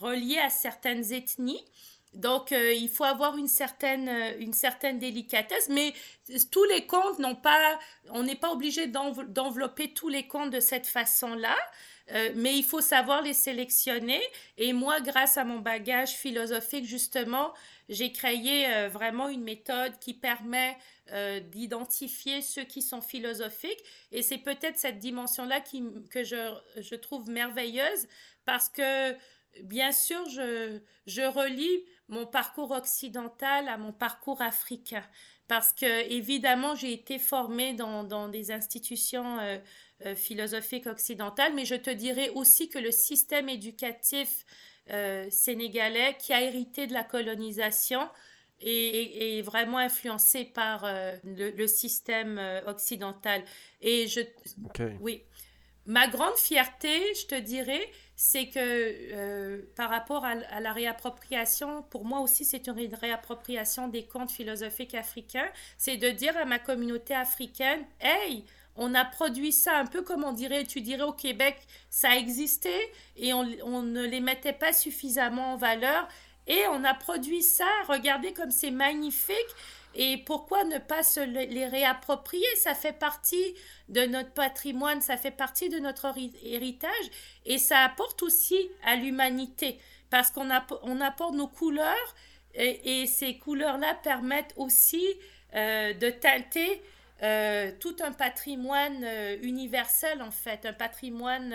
reliés 0.00 0.38
à 0.38 0.50
certaines 0.50 1.12
ethnies. 1.12 1.64
Donc, 2.14 2.52
euh, 2.52 2.74
il 2.74 2.90
faut 2.90 3.04
avoir 3.04 3.38
une 3.38 3.48
certaine, 3.48 4.08
euh, 4.08 4.32
une 4.38 4.52
certaine 4.52 4.98
délicatesse, 4.98 5.68
mais 5.70 5.94
tous 6.50 6.64
les 6.64 6.86
comptes 6.86 7.18
n'ont 7.18 7.34
pas, 7.34 7.78
on 8.10 8.22
n'est 8.22 8.36
pas 8.36 8.52
obligé 8.52 8.86
d'envelopper 8.86 9.94
tous 9.94 10.08
les 10.08 10.26
comptes 10.26 10.50
de 10.50 10.60
cette 10.60 10.86
façon-là, 10.86 11.56
euh, 12.10 12.30
mais 12.34 12.54
il 12.58 12.64
faut 12.64 12.82
savoir 12.82 13.22
les 13.22 13.32
sélectionner. 13.32 14.20
Et 14.58 14.74
moi, 14.74 15.00
grâce 15.00 15.38
à 15.38 15.44
mon 15.44 15.60
bagage 15.60 16.10
philosophique, 16.10 16.84
justement, 16.84 17.54
j'ai 17.88 18.12
créé 18.12 18.88
vraiment 18.88 19.28
une 19.28 19.42
méthode 19.42 19.98
qui 19.98 20.14
permet 20.14 20.76
d'identifier 21.50 22.40
ceux 22.40 22.64
qui 22.64 22.80
sont 22.80 23.02
philosophiques. 23.02 23.82
Et 24.12 24.22
c'est 24.22 24.38
peut-être 24.38 24.78
cette 24.78 24.98
dimension-là 24.98 25.60
que 26.10 26.24
je, 26.24 26.54
je 26.78 26.94
trouve 26.94 27.28
merveilleuse 27.28 28.06
parce 28.46 28.68
que 28.68 29.14
bien 29.62 29.92
sûr, 29.92 30.28
je, 30.28 30.78
je 31.06 31.22
relis 31.22 31.84
mon 32.12 32.26
parcours 32.26 32.70
occidental 32.70 33.68
à 33.68 33.78
mon 33.78 33.92
parcours 33.92 34.42
africain. 34.42 35.02
Parce 35.48 35.72
que, 35.72 36.08
évidemment, 36.10 36.74
j'ai 36.74 36.92
été 36.92 37.18
formée 37.18 37.72
dans, 37.72 38.04
dans 38.04 38.28
des 38.28 38.52
institutions 38.52 39.38
euh, 39.40 39.58
euh, 40.04 40.14
philosophiques 40.14 40.86
occidentales, 40.86 41.52
mais 41.54 41.64
je 41.64 41.74
te 41.74 41.90
dirais 41.90 42.28
aussi 42.30 42.68
que 42.68 42.78
le 42.78 42.90
système 42.92 43.48
éducatif 43.48 44.44
euh, 44.90 45.28
sénégalais, 45.30 46.16
qui 46.18 46.32
a 46.32 46.42
hérité 46.42 46.86
de 46.86 46.92
la 46.92 47.02
colonisation, 47.02 48.08
est, 48.60 49.38
est, 49.38 49.42
vraiment 49.42 49.78
influencé 49.78 50.44
par 50.44 50.86
le, 51.24 51.66
système 51.66 52.40
occidental. 52.66 53.42
Et 53.80 54.06
je. 54.06 54.20
Oui. 55.00 55.24
Ma 55.86 56.06
grande 56.06 56.36
fierté, 56.36 57.14
je 57.14 57.26
te 57.26 57.34
dirais, 57.34 57.90
c'est 58.14 58.46
que 58.46 58.58
euh, 58.58 59.62
par 59.74 59.90
rapport 59.90 60.24
à, 60.24 60.60
la 60.60 60.72
réappropriation, 60.72 61.82
pour 61.90 62.04
moi 62.04 62.20
aussi 62.20 62.44
c'est 62.44 62.68
une 62.68 62.94
réappropriation 62.94 63.88
des 63.88 64.04
contes 64.04 64.30
philosophiques 64.30 64.94
africains, 64.94 65.48
c'est 65.78 65.96
de 65.96 66.08
dire 66.10 66.36
à 66.36 66.44
ma 66.44 66.60
communauté 66.60 67.14
africaine, 67.14 67.84
hey, 68.00 68.44
on 68.76 68.94
a 68.94 69.04
produit 69.04 69.50
ça 69.50 69.76
un 69.76 69.86
peu 69.86 70.02
comme 70.02 70.22
on 70.22 70.32
dirait, 70.32 70.64
tu 70.64 70.80
dirais 70.80 71.02
au 71.02 71.12
Québec, 71.12 71.58
ça 71.90 72.16
existait 72.16 72.92
et 73.16 73.32
on, 73.34 73.44
on 73.64 73.82
ne 73.82 74.02
les 74.02 74.20
mettait 74.20 74.52
pas 74.52 74.72
suffisamment 74.72 75.54
en 75.54 75.56
valeur 75.56 76.06
et 76.46 76.62
on 76.70 76.84
a 76.84 76.94
produit 76.94 77.42
ça, 77.42 77.66
regardez 77.88 78.32
comme 78.32 78.52
c'est 78.52 78.70
magnifique 78.70 79.36
et 79.94 80.18
pourquoi 80.18 80.64
ne 80.64 80.78
pas 80.78 81.02
se 81.02 81.20
les 81.20 81.66
réapproprier? 81.66 82.46
Ça 82.56 82.74
fait 82.74 82.92
partie 82.92 83.54
de 83.88 84.02
notre 84.06 84.32
patrimoine, 84.32 85.00
ça 85.00 85.16
fait 85.16 85.30
partie 85.30 85.68
de 85.68 85.78
notre 85.78 86.14
héritage 86.42 87.10
et 87.44 87.58
ça 87.58 87.80
apporte 87.80 88.22
aussi 88.22 88.70
à 88.84 88.96
l'humanité 88.96 89.78
parce 90.10 90.30
qu'on 90.30 90.48
on 90.82 91.00
apporte 91.00 91.34
nos 91.34 91.48
couleurs 91.48 92.14
et, 92.54 93.06
ces 93.06 93.38
couleurs-là 93.38 93.94
permettent 94.02 94.52
aussi 94.56 95.06
euh, 95.54 95.94
de 95.94 96.10
teinter 96.10 96.82
euh, 97.22 97.72
tout 97.80 97.96
un 98.00 98.12
patrimoine 98.12 99.02
euh, 99.04 99.36
universel 99.42 100.20
en 100.22 100.30
fait, 100.30 100.66
un 100.66 100.72
patrimoine 100.72 101.54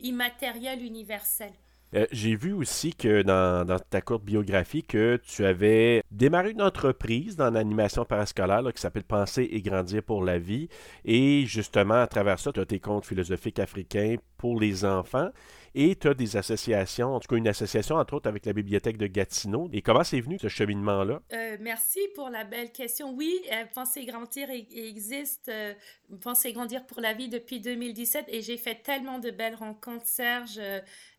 immatériel 0.00 0.82
universel. 0.82 1.52
Euh, 1.94 2.06
j'ai 2.10 2.34
vu 2.34 2.52
aussi 2.52 2.92
que 2.92 3.22
dans, 3.22 3.78
ta 3.78 4.00
courte 4.00 4.24
biographie 4.24 4.82
que 4.82 5.20
tu 5.24 5.44
avais 5.44 6.02
démarré 6.10 6.50
une 6.50 6.62
entreprise 6.62 7.36
dans 7.36 7.50
l'animation 7.50 8.04
parascolaire 8.04 8.62
qui 8.74 8.80
s'appelle 8.80 9.04
Penser 9.04 9.48
et 9.52 9.62
grandir 9.62 10.02
pour 10.02 10.24
la 10.24 10.38
vie. 10.38 10.68
Et 11.04 11.44
justement, 11.46 11.94
à 11.94 12.06
travers 12.08 12.40
ça, 12.40 12.52
tu 12.52 12.60
as 12.60 12.66
tes 12.66 12.80
contes 12.80 13.04
philosophiques 13.04 13.60
africains 13.60 14.16
pour 14.38 14.58
les 14.58 14.84
enfants. 14.84 15.30
Et 15.76 15.96
tu 15.96 16.06
as 16.06 16.14
des 16.14 16.36
associations, 16.36 17.16
en 17.16 17.20
tout 17.20 17.26
cas 17.26 17.36
une 17.36 17.48
association 17.48 17.96
entre 17.96 18.14
autres 18.14 18.28
avec 18.28 18.46
la 18.46 18.52
bibliothèque 18.52 18.96
de 18.96 19.08
Gatineau. 19.08 19.68
Et 19.72 19.82
comment 19.82 20.04
c'est 20.04 20.20
venu 20.20 20.38
ce 20.38 20.46
cheminement-là? 20.46 21.20
Euh, 21.32 21.56
merci 21.60 21.98
pour 22.14 22.30
la 22.30 22.44
belle 22.44 22.70
question. 22.70 23.12
Oui, 23.12 23.40
euh, 23.52 23.64
Penser 23.74 24.04
grandir 24.04 24.48
existe, 24.50 25.48
euh, 25.48 25.74
Penser 26.20 26.52
grandir 26.52 26.86
pour 26.86 27.00
la 27.00 27.12
vie 27.12 27.28
depuis 27.28 27.58
2017 27.58 28.26
et 28.28 28.40
j'ai 28.40 28.56
fait 28.56 28.76
tellement 28.84 29.18
de 29.18 29.32
belles 29.32 29.56
rencontres, 29.56 30.06
Serge, 30.06 30.60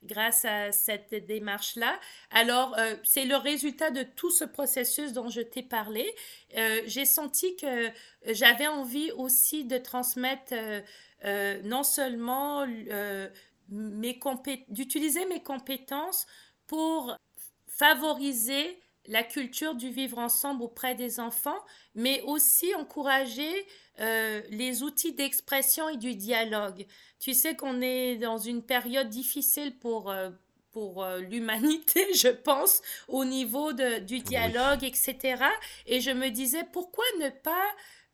grâce 0.04 0.46
à 0.46 0.72
cette 0.72 1.14
démarche-là. 1.26 2.00
Alors, 2.32 2.78
c'est 3.04 3.26
le 3.26 3.36
résultat 3.36 3.92
de 3.92 4.04
tout 4.04 4.32
ce 4.32 4.46
processus 4.46 5.12
dont 5.12 5.28
je 5.28 5.42
t'ai 5.42 5.64
parlé. 5.64 6.06
j'ai 6.86 7.06
senti 7.06 7.56
que 7.58 7.90
j'avais 8.28 8.68
envie 8.68 9.12
aussi 9.12 9.66
de 9.66 9.78
transmettre 9.78 10.54
non 11.64 11.84
seulement 11.84 12.66
d'utiliser 13.70 15.26
mes 15.26 15.42
compétences 15.42 16.28
pour 16.68 17.18
favoriser 17.68 18.80
la 19.08 19.24
culture 19.24 19.76
du 19.76 19.90
vivre 19.90 20.18
ensemble 20.18 20.64
auprès 20.64 20.96
des 20.96 21.20
enfants, 21.20 21.60
mais 21.94 22.22
aussi 22.24 22.74
encourager 22.76 23.68
euh, 24.00 24.42
les 24.50 24.84
outils 24.84 25.14
d'expression 25.14 25.90
et 25.90 25.98
du 25.98 26.16
dialogue. 26.16 26.86
Tu 27.20 27.34
sais 27.34 27.56
qu'on 27.56 27.82
est 27.82 28.18
dans 28.18 28.38
une 28.38 28.64
période 28.64 29.10
difficile 29.10 29.78
pour, 29.78 30.10
euh, 30.10 30.30
pour 30.72 31.04
euh, 31.04 31.20
l'humanité, 31.20 32.14
je 32.16 32.30
pense, 32.30 32.82
au 33.08 33.26
niveau 33.26 33.74
de, 33.74 34.00
du 34.00 34.20
dialogue, 34.20 34.84
etc. 34.84 35.44
Et 35.86 36.02
je 36.02 36.12
me 36.12 36.30
disais, 36.30 36.64
pourquoi 36.72 37.06
ne 37.20 37.30
pas 37.30 37.68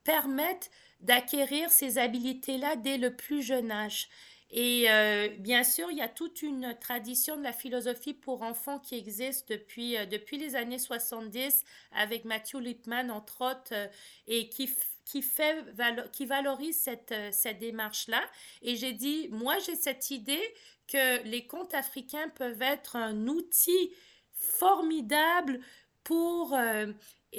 permettre 0.03 0.67
d'acquérir 0.99 1.71
ces 1.71 1.97
habiletés-là 1.97 2.75
dès 2.75 2.97
le 2.97 3.15
plus 3.15 3.41
jeune 3.41 3.71
âge? 3.71 4.09
Et 4.51 4.91
euh, 4.91 5.29
bien 5.39 5.63
sûr, 5.63 5.89
il 5.91 5.97
y 5.97 6.01
a 6.01 6.09
toute 6.09 6.41
une 6.41 6.75
tradition 6.79 7.37
de 7.37 7.43
la 7.43 7.53
philosophie 7.53 8.13
pour 8.13 8.41
enfants 8.41 8.79
qui 8.79 8.95
existe 8.95 9.47
depuis, 9.49 9.97
euh, 9.97 10.05
depuis 10.05 10.37
les 10.37 10.55
années 10.55 10.77
70 10.77 11.63
avec 11.93 12.25
Matthew 12.25 12.55
Lipman, 12.55 13.09
entre 13.09 13.49
autres, 13.49 13.73
euh, 13.73 13.87
et 14.27 14.49
qui, 14.49 14.69
qui, 15.05 15.21
fait, 15.21 15.63
qui 16.11 16.25
valorise 16.25 16.77
cette, 16.77 17.15
cette 17.31 17.59
démarche-là. 17.59 18.21
Et 18.61 18.75
j'ai 18.75 18.91
dit, 18.91 19.29
moi, 19.31 19.57
j'ai 19.59 19.75
cette 19.75 20.11
idée 20.11 20.53
que 20.89 21.23
les 21.23 21.47
contes 21.47 21.73
africains 21.73 22.27
peuvent 22.35 22.61
être 22.61 22.97
un 22.97 23.27
outil 23.27 23.93
formidable 24.33 25.61
pour 26.03 26.57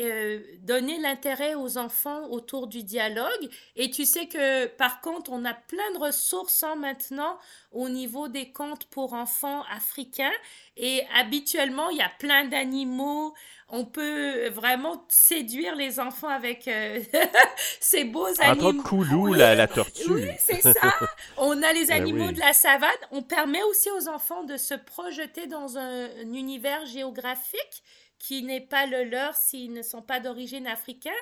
euh, 0.00 0.40
donner 0.60 0.98
l'intérêt 0.98 1.54
aux 1.54 1.76
enfants 1.76 2.26
autour 2.30 2.66
du 2.66 2.82
dialogue. 2.82 3.48
Et 3.76 3.90
tu 3.90 4.06
sais 4.06 4.26
que 4.26 4.64
par 4.66 5.02
contre, 5.02 5.30
on 5.32 5.44
a 5.44 5.52
plein 5.52 5.90
de 5.92 5.98
ressources 5.98 6.62
hein, 6.62 6.76
maintenant 6.76 7.38
au 7.72 7.90
niveau 7.90 8.28
des 8.28 8.52
contes 8.52 8.86
pour 8.86 9.12
enfants 9.12 9.64
africains. 9.70 10.32
Et 10.78 11.02
habituellement, 11.14 11.90
il 11.90 11.98
y 11.98 12.02
a 12.02 12.10
plein 12.18 12.46
d'animaux. 12.46 13.34
On 13.68 13.84
peut 13.84 14.48
vraiment 14.48 15.04
séduire 15.08 15.76
les 15.76 16.00
enfants 16.00 16.28
avec 16.28 16.68
euh, 16.68 17.00
ces 17.80 18.04
beaux 18.04 18.40
animaux. 18.40 18.82
Coulou, 18.82 19.34
la, 19.34 19.54
la, 19.54 19.66
tortue. 19.66 20.10
Oui, 20.10 20.28
c'est 20.38 20.62
ça. 20.62 20.94
On 21.36 21.62
a 21.62 21.72
les 21.74 21.86
ben 21.86 22.00
animaux 22.00 22.32
de 22.32 22.38
la 22.38 22.54
savane. 22.54 22.90
On 23.10 23.22
permet 23.22 23.62
aussi 23.64 23.90
aux 23.90 24.08
enfants 24.08 24.44
de 24.44 24.56
se 24.56 24.72
projeter 24.72 25.46
dans 25.46 25.76
un 25.76 26.08
univers 26.32 26.86
géographique 26.86 27.82
qui 28.22 28.44
n'est 28.44 28.60
pas 28.60 28.86
le 28.86 29.02
leur 29.02 29.34
s'ils 29.34 29.72
ne 29.72 29.82
sont 29.82 30.00
pas 30.00 30.20
d'origine 30.20 30.68
africaine. 30.68 31.12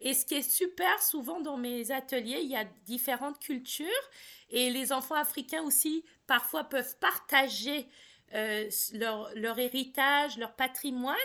Et 0.00 0.12
ce 0.12 0.26
qui 0.26 0.34
est 0.34 0.48
super 0.48 1.02
souvent 1.02 1.40
dans 1.40 1.56
mes 1.56 1.90
ateliers, 1.90 2.40
il 2.42 2.50
y 2.50 2.56
a 2.56 2.66
différentes 2.84 3.38
cultures 3.38 3.86
et 4.50 4.68
les 4.68 4.92
enfants 4.92 5.14
africains 5.14 5.62
aussi 5.62 6.04
parfois 6.26 6.64
peuvent 6.64 6.98
partager 6.98 7.88
euh, 8.34 8.68
leur, 8.92 9.30
leur, 9.34 9.58
héritage, 9.58 10.36
leur 10.36 10.54
patrimoine. 10.54 11.16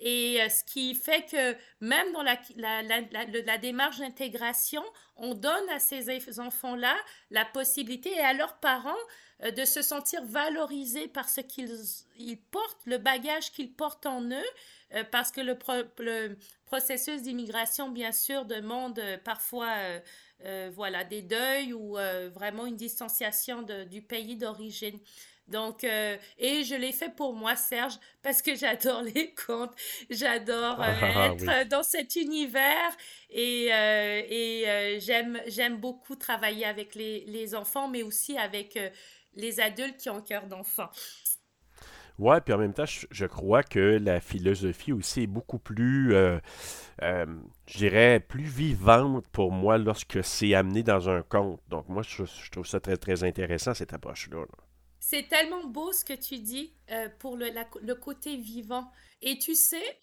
Et 0.00 0.40
euh, 0.42 0.48
ce 0.48 0.62
qui 0.64 0.94
fait 0.94 1.24
que 1.30 1.56
même 1.80 2.12
dans 2.12 2.22
la, 2.22 3.58
démarche 3.58 3.98
d'intégration, 3.98 4.82
on 5.16 5.34
donne 5.34 5.68
à 5.70 5.78
ces 5.78 6.38
enfants-là 6.38 6.94
la 7.30 7.44
possibilité 7.44 8.12
et 8.12 8.20
à 8.20 8.34
leurs 8.34 8.58
parents 8.58 8.94
euh, 9.42 9.50
de 9.50 9.64
se 9.64 9.80
sentir 9.80 10.22
valorisés 10.24 11.08
par 11.08 11.28
ce 11.28 11.40
qu'ils 11.40 11.72
ils 12.18 12.38
portent, 12.38 12.84
le 12.84 12.98
bagage 12.98 13.52
qu'ils 13.52 13.72
portent 13.72 14.06
en 14.06 14.22
eux, 14.22 14.50
euh, 14.94 15.04
parce 15.10 15.30
que 15.30 15.40
le, 15.40 15.56
processus 16.66 17.22
d'immigration, 17.22 17.88
bien 17.88 18.12
sûr, 18.12 18.44
demande 18.44 19.00
parfois 19.24 19.76
voilà, 20.72 21.04
des 21.04 21.22
deuils 21.22 21.72
ou 21.72 21.96
vraiment 22.34 22.66
une 22.66 22.76
distanciation 22.76 23.62
du 23.62 24.02
pays 24.02 24.36
d'origine. 24.36 24.98
Donc, 25.48 25.84
et 25.84 26.64
je 26.64 26.74
l'ai 26.74 26.92
fait 26.92 27.14
pour 27.14 27.34
moi, 27.34 27.54
Serge, 27.56 27.94
parce 28.22 28.42
que 28.42 28.54
j'adore 28.54 29.02
les 29.02 29.34
contes, 29.46 29.74
j'adore 30.10 30.76
ah, 30.80 31.28
être 31.32 31.68
dans 31.68 31.82
cet 31.82 32.16
univers 32.16 32.96
et, 33.30 33.66
et 33.66 34.98
j'aime, 35.00 35.40
j'aime 35.46 35.76
beaucoup 35.76 36.16
travailler 36.16 36.64
avec 36.64 36.94
les, 36.94 37.24
les, 37.26 37.54
enfants, 37.54 37.88
mais 37.88 38.02
aussi 38.02 38.36
avec 38.36 38.78
les 39.34 39.60
adultes 39.60 39.98
qui 39.98 40.10
ont 40.10 40.20
cœur 40.20 40.46
d'enfant. 40.46 40.90
Ouais, 42.18 42.40
puis 42.40 42.54
en 42.54 42.58
même 42.58 42.72
temps, 42.72 42.86
je, 42.86 43.26
crois 43.26 43.62
que 43.62 43.98
la 44.02 44.20
philosophie 44.20 44.92
aussi 44.92 45.22
est 45.24 45.26
beaucoup 45.26 45.58
plus, 45.58 46.14
euh, 46.14 46.38
euh, 47.02 47.26
je 47.66 47.76
dirais, 47.76 48.20
plus 48.20 48.44
vivante 48.44 49.26
pour 49.28 49.52
moi 49.52 49.76
lorsque 49.76 50.24
c'est 50.24 50.54
amené 50.54 50.82
dans 50.82 51.10
un 51.10 51.20
conte. 51.22 51.60
Donc 51.68 51.88
moi, 51.90 52.02
je, 52.02 52.24
trouve 52.50 52.66
ça 52.66 52.80
très, 52.80 52.96
très 52.96 53.22
intéressant, 53.22 53.74
cette 53.74 53.92
approche-là. 53.92 54.46
C'est 55.00 55.28
tellement 55.28 55.64
beau 55.64 55.92
ce 55.92 56.04
que 56.04 56.12
tu 56.12 56.38
dis 56.38 56.72
euh, 56.90 57.08
pour 57.18 57.36
le, 57.36 57.50
le, 57.82 57.94
côté 57.94 58.36
vivant. 58.36 58.90
Et 59.22 59.38
tu 59.38 59.54
sais, 59.54 59.98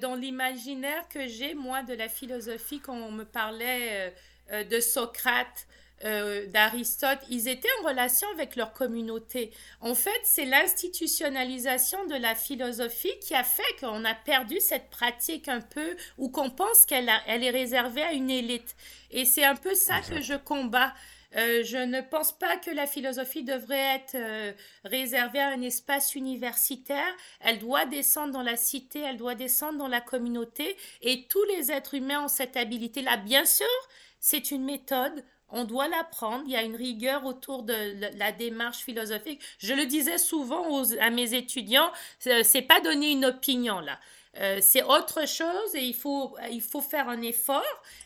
dans 0.00 0.14
l'imaginaire 0.14 1.08
que 1.08 1.26
j'ai, 1.26 1.54
moi, 1.54 1.82
de 1.82 1.94
la 1.94 2.08
philosophie, 2.08 2.78
quand 2.78 2.94
on 2.94 3.10
me 3.10 3.24
parlait 3.24 4.14
de 4.50 4.78
Socrate, 4.78 5.66
euh, 6.04 6.46
d'Aristote, 6.48 7.20
ils 7.30 7.48
étaient 7.48 7.68
en 7.80 7.88
relation 7.88 8.28
avec 8.34 8.56
leur 8.56 8.74
communauté. 8.74 9.52
En 9.80 9.94
fait, 9.94 10.20
c'est 10.24 10.44
l'institutionnalisation 10.44 12.04
de 12.08 12.16
la 12.16 12.34
philosophie 12.34 13.16
qui 13.20 13.34
a 13.34 13.44
fait 13.44 13.62
qu'on 13.80 14.04
a 14.04 14.12
perdu 14.12 14.56
cette 14.60 14.90
pratique 14.90 15.48
un 15.48 15.60
peu, 15.60 15.96
ou 16.18 16.28
qu'on 16.28 16.50
pense 16.50 16.84
qu'elle 16.84 17.10
elle 17.26 17.42
est 17.42 17.50
réservée 17.50 18.02
à 18.02 18.12
une 18.12 18.28
élite. 18.28 18.76
Et 19.12 19.24
c'est 19.24 19.44
un 19.44 19.54
peu 19.56 19.74
ça 19.74 20.00
que 20.00 20.20
je 20.20 20.34
combats. 20.34 20.92
Euh, 21.36 21.62
je 21.64 21.78
ne 21.78 22.00
pense 22.00 22.32
pas 22.32 22.56
que 22.56 22.70
la 22.70 22.86
philosophie 22.86 23.42
devrait 23.42 23.96
être 23.96 24.14
euh, 24.14 24.52
réservée 24.84 25.40
à 25.40 25.48
un 25.48 25.62
espace 25.62 26.14
universitaire. 26.14 27.12
Elle 27.40 27.58
doit 27.58 27.86
descendre 27.86 28.32
dans 28.32 28.42
la 28.42 28.56
cité, 28.56 29.00
elle 29.00 29.16
doit 29.16 29.34
descendre 29.34 29.78
dans 29.78 29.88
la 29.88 30.00
communauté. 30.00 30.76
Et 31.02 31.26
tous 31.26 31.44
les 31.44 31.72
êtres 31.72 31.94
humains 31.94 32.24
ont 32.24 32.28
cette 32.28 32.56
habilité-là. 32.56 33.16
Bien 33.18 33.44
sûr, 33.44 33.66
c'est 34.20 34.50
une 34.50 34.64
méthode 34.64 35.24
on 35.54 35.64
doit 35.64 35.88
l'apprendre. 35.88 36.42
Il 36.46 36.52
y 36.52 36.56
a 36.56 36.62
une 36.62 36.74
rigueur 36.74 37.24
autour 37.24 37.62
de 37.62 37.74
la 38.18 38.32
démarche 38.32 38.78
philosophique. 38.78 39.40
Je 39.58 39.72
le 39.72 39.86
disais 39.86 40.18
souvent 40.18 40.82
à 41.00 41.10
mes 41.10 41.34
étudiants, 41.34 41.90
c'est 42.18 42.62
pas 42.62 42.80
donner 42.80 43.12
une 43.12 43.24
opinion 43.24 43.78
là. 43.80 43.98
Euh, 44.40 44.58
c'est 44.60 44.82
autre 44.82 45.28
chose 45.28 45.74
et 45.74 45.84
il 45.84 45.94
faut, 45.94 46.36
il 46.50 46.60
faut 46.60 46.80
faire 46.80 47.08
un 47.08 47.22
effort. 47.22 47.62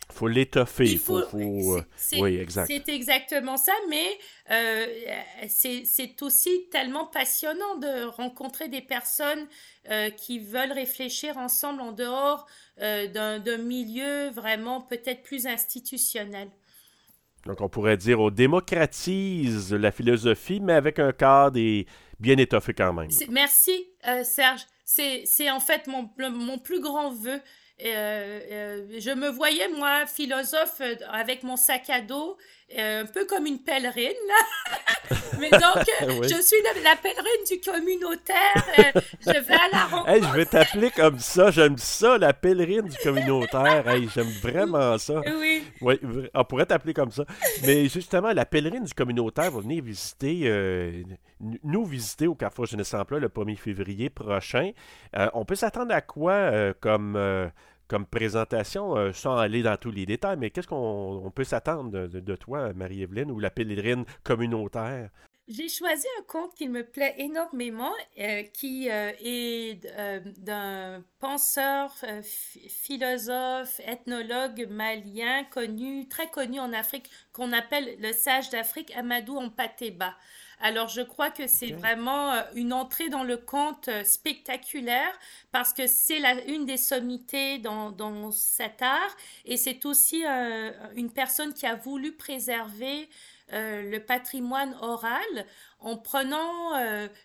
Il 0.09 0.15
faut 0.15 0.27
l'étoffer. 0.27 0.85
Il 0.85 0.99
faut, 0.99 1.17
euh, 1.17 1.81
oui, 2.19 2.37
exact. 2.37 2.67
C'est 2.67 2.89
exactement 2.89 3.57
ça, 3.57 3.73
mais 3.89 4.17
euh, 4.51 4.85
c'est 5.47 6.21
aussi 6.21 6.67
tellement 6.71 7.07
passionnant 7.07 7.77
de 7.77 8.05
rencontrer 8.05 8.67
des 8.67 8.81
personnes 8.81 9.47
qui 10.17 10.39
veulent 10.39 10.71
réfléchir 10.71 11.37
ensemble 11.37 11.81
en 11.81 11.91
dehors 11.91 12.45
d'un 12.77 13.57
milieu 13.57 14.29
vraiment 14.29 14.81
peut-être 14.81 15.23
plus 15.23 15.47
institutionnel. 15.47 16.49
Donc, 17.45 17.61
on 17.61 17.69
pourrait 17.69 17.97
dire, 17.97 18.19
on 18.19 18.29
démocratise 18.29 19.73
la 19.73 19.91
philosophie, 19.91 20.59
mais 20.59 20.73
avec 20.73 20.99
un 20.99 21.11
cadre 21.11 21.57
et 21.57 21.87
bien 22.19 22.37
étoffé 22.37 22.73
quand 22.73 22.93
même. 22.93 23.09
Merci, 23.29 23.87
euh, 24.07 24.23
Serge. 24.23 24.65
C'est 24.91 25.51
en 25.51 25.59
fait 25.59 25.87
mon, 25.87 26.07
plus 26.57 26.81
grand 26.81 27.11
vœu. 27.11 27.39
Euh, 27.85 28.39
euh, 28.51 28.99
je 28.99 29.11
me 29.11 29.29
voyais, 29.29 29.67
moi, 29.69 30.07
philosophe, 30.07 30.81
avec 31.07 31.43
mon 31.43 31.55
sac 31.55 31.89
à 31.89 32.01
dos 32.01 32.31
euh, 32.31 32.35
un 32.77 33.05
peu 33.05 33.25
comme 33.25 33.45
une 33.45 33.59
pèlerine. 33.59 34.13
Mais 35.39 35.49
donc, 35.49 35.61
euh, 36.01 36.23
je 36.23 36.41
suis 36.41 36.57
la, 36.83 36.95
pèlerine 36.95 37.43
du 37.49 37.59
communautaire. 37.59 38.65
Euh, 38.79 39.01
je 39.21 39.39
vais 39.39 39.53
à 39.53 39.69
la 39.71 39.85
rencontre. 39.91 40.27
je 40.29 40.37
vais 40.37 40.45
t'appeler 40.45 40.91
comme 40.91 41.19
ça. 41.19 41.51
J'aime 41.51 41.77
ça, 41.77 42.17
la 42.17 42.33
pèlerine 42.33 42.87
du 42.87 42.97
communautaire. 42.97 43.85
J'aime 44.13 44.31
vraiment 44.41 44.97
ça. 44.97 45.21
Oui. 45.25 45.63
oui. 45.81 45.99
On 46.33 46.43
pourrait 46.43 46.65
t'appeler 46.65 46.93
comme 46.93 47.11
ça. 47.11 47.25
Mais 47.65 47.87
justement, 47.87 48.31
la 48.33 48.45
pèlerine 48.45 48.83
du 48.83 48.93
communautaire 48.93 49.51
va 49.51 49.61
venir 49.61 49.83
visiter, 49.83 51.03
nous 51.63 51.85
visiter 51.85 52.27
au 52.27 52.35
Carrefour 52.35 52.65
Jeunesse 52.65 52.93
Emploi 52.93 53.19
le 53.19 53.29
1er 53.29 53.55
février 53.55 54.09
prochain. 54.09 54.71
on 55.33 55.45
peut 55.45 55.55
s'attendre 55.55 55.93
à 55.93 56.01
quoi 56.01 56.73
comme 56.81 57.17
comme 57.89 58.05
présentation, 58.05 58.95
euh, 58.95 59.11
sans 59.11 59.35
aller 59.35 59.63
dans 59.63 59.75
tous 59.75 59.91
les 59.91 60.05
détails, 60.05 60.37
mais 60.37 60.51
qu'est-ce 60.51 60.67
qu'on 60.67 61.31
peut 61.35 61.43
s'attendre 61.43 62.07
de, 62.07 62.35
toi, 62.35 62.71
Marie-Evelyne, 62.73 63.31
ou 63.31 63.39
la 63.39 63.49
pèlerine 63.49 64.05
communautaire? 64.23 65.09
J'ai 65.47 65.67
choisi 65.67 66.05
un 66.19 66.23
conte 66.25 66.53
qui 66.53 66.69
me 66.69 66.83
plaît 66.83 67.15
énormément, 67.17 67.91
euh, 68.19 68.43
qui 68.53 68.87
euh, 68.91 69.11
est 69.19 69.81
d'un 70.37 71.03
penseur, 71.19 71.91
philosophe, 72.23 73.81
ethnologue 73.83 74.67
malien 74.69 75.43
connu, 75.45 76.07
très 76.07 76.29
connu 76.29 76.59
en 76.59 76.71
Afrique, 76.71 77.09
qu'on 77.33 77.51
appelle 77.51 77.97
le 77.99 78.13
sage 78.13 78.51
d'Afrique, 78.51 78.95
Amadou 78.95 79.37
Ampateba. 79.37 80.15
Alors 80.61 80.89
je 80.89 81.01
crois 81.01 81.31
que 81.31 81.47
c'est 81.47 81.71
vraiment 81.71 82.33
euh, 82.33 82.41
une 82.53 82.73
entrée 82.73 83.07
dans 83.09 83.23
le 83.23 83.37
conte 83.37 83.87
euh, 83.87 84.03
spectaculaire 84.03 85.17
parce 85.51 85.71
que 85.71 85.87
c'est 85.87 86.19
une 86.47 86.65
des 86.65 86.77
sommités 86.77 87.59
dans, 87.59 87.91
dans 87.91 88.31
cet 88.31 88.81
art 88.81 89.15
et 89.45 89.55
c'est 89.55 89.85
aussi 89.85 90.25
euh, 90.25 90.71
une 90.95 91.11
personne 91.11 91.53
qui 91.53 91.65
a 91.65 91.75
voulu 91.75 92.11
préserver 92.11 93.09
le 93.51 93.97
patrimoine 93.97 94.77
oral 94.79 95.23
en 95.79 95.97
prenant 95.97 96.77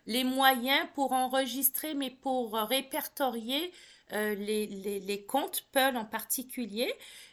les 0.07 0.25
moyens 0.25 0.87
pour 0.95 1.13
enregistrer, 1.13 1.93
mais 1.93 2.09
pour 2.09 2.55
répertorier 2.55 3.71
les, 4.11 4.35
les, 4.67 5.01
les, 5.01 5.25
contes 5.27 5.67
Peul 5.71 5.99
en 5.99 6.07
particulier. 6.07 6.91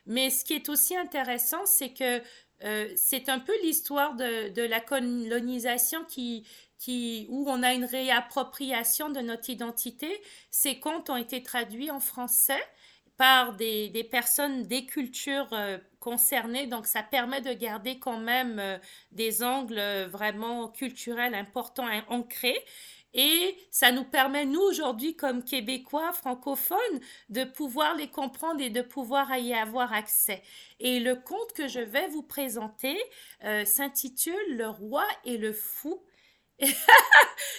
Mais 0.08 0.30
ce 0.30 0.44
qui 0.44 0.56
est 0.56 0.68
aussi 0.68 0.98
intéressant, 0.98 1.66
c'est 1.66 1.94
que 1.94 2.22
euh, 2.64 2.92
c'est 2.96 3.30
un 3.30 3.40
peu 3.40 3.54
l'histoire 3.64 4.16
de, 4.16 4.62
la 4.62 4.80
colonisation 4.80 6.04
qui, 6.06 6.46
où 7.30 7.46
on 7.48 7.64
a 7.64 7.74
une 7.74 7.86
réappropriation 7.86 9.10
de 9.10 9.20
notre 9.20 9.50
identité. 9.50 10.22
Ces 10.50 10.80
contes 10.80 11.10
ont 11.10 11.18
été 11.18 11.44
traduits 11.44 11.92
en 11.92 12.00
français 12.00 12.62
par 13.18 13.54
des, 13.54 14.08
personnes 14.10 14.64
des 14.64 14.86
cultures 14.86 15.50
euh, 15.54 15.78
concernées, 16.00 16.66
donc 16.66 16.88
ça 16.88 17.04
permet 17.04 17.42
de 17.42 17.54
garder 17.54 18.00
quand 18.00 18.18
même 18.18 18.58
euh, 18.60 18.78
des 19.12 19.44
angles 19.44 19.82
vraiment 20.10 20.68
culturels 20.70 21.36
importants 21.36 21.88
ancrés. 22.10 22.60
Et 23.14 23.58
ça 23.70 23.92
nous 23.92 24.06
permet, 24.06 24.46
nous, 24.46 24.62
aujourd'hui, 24.62 25.16
comme 25.16 25.44
Québécois 25.44 26.14
francophones, 26.14 27.00
de 27.30 27.44
pouvoir 27.44 27.96
les 27.96 28.10
comprendre 28.10 28.62
et 28.62 28.70
de 28.70 28.82
pouvoir 28.82 29.36
y 29.38 29.54
avoir 29.54 29.92
accès. 29.94 30.42
Et 30.80 31.00
le 31.00 31.16
conte 31.16 31.54
que 31.54 31.68
je 31.68 31.80
vais 31.80 32.08
vous 32.08 32.24
présenter 32.24 32.98
euh, 33.44 33.66
s'intitule 33.66 34.58
Le 34.58 34.70
roi 34.70 35.06
et 35.26 35.38
le 35.38 35.52
fou. 35.54 36.02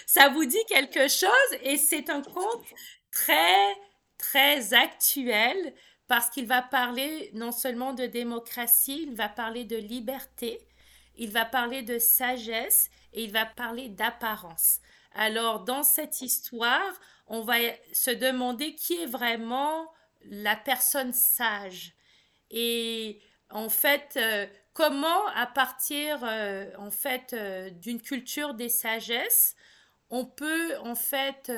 ça 0.06 0.28
vous 0.28 0.44
dit 0.44 0.64
quelque 0.68 1.08
chose? 1.08 1.58
Et 1.62 1.76
c'est 1.76 2.08
un 2.08 2.22
conte 2.22 2.64
très, 3.10 3.76
très 4.16 4.72
actuel 4.74 5.74
parce 6.06 6.28
qu'il 6.28 6.46
va 6.46 6.62
parler 6.62 7.30
non 7.32 7.52
seulement 7.52 7.94
de 7.94 8.04
démocratie, 8.04 9.04
il 9.08 9.14
va 9.14 9.28
parler 9.30 9.64
de 9.64 9.76
liberté, 9.76 10.60
il 11.16 11.30
va 11.30 11.44
parler 11.44 11.82
de 11.82 11.98
sagesse 11.98 12.90
et 13.12 13.24
il 13.24 13.32
va 13.32 13.46
parler 13.46 13.88
d'apparence. 13.88 14.81
Alors, 15.14 15.64
dans 15.64 15.82
cette 15.82 16.20
histoire, 16.22 16.92
on 17.26 17.42
va 17.42 17.56
se 17.92 18.10
demander 18.10 18.74
qui 18.74 18.94
est 18.94 19.06
vraiment 19.06 19.90
la 20.24 20.56
personne 20.56 21.12
sage. 21.12 21.94
Et 22.50 23.20
en 23.50 23.68
fait, 23.68 24.14
euh, 24.16 24.46
comment, 24.72 25.26
à 25.34 25.46
partir 25.46 26.20
euh, 26.22 26.70
en 26.78 26.90
fait 26.90 27.32
euh, 27.32 27.70
d'une 27.70 28.00
culture 28.00 28.54
des 28.54 28.68
sagesses, 28.68 29.56
on 30.10 30.26
peut 30.26 30.76
en 30.80 30.94
fait 30.94 31.50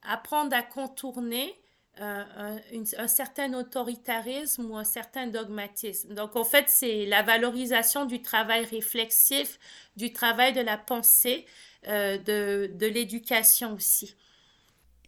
apprendre 0.00 0.56
à 0.56 0.62
contourner 0.62 1.54
un, 1.98 2.58
un, 2.98 3.08
certain 3.08 3.52
autoritarisme 3.54 4.70
ou 4.70 4.76
un 4.76 4.84
certain 4.84 5.26
dogmatisme. 5.26 6.14
Donc, 6.14 6.36
en 6.36 6.44
fait, 6.44 6.64
c'est 6.68 7.06
la 7.06 7.22
valorisation 7.22 8.04
du 8.04 8.22
travail 8.22 8.64
réflexif, 8.64 9.58
du 9.96 10.12
travail 10.12 10.52
de 10.52 10.60
la 10.60 10.76
pensée, 10.76 11.46
euh, 11.88 12.18
de, 12.18 12.70
de 12.74 12.86
l'éducation 12.86 13.74
aussi. 13.74 14.14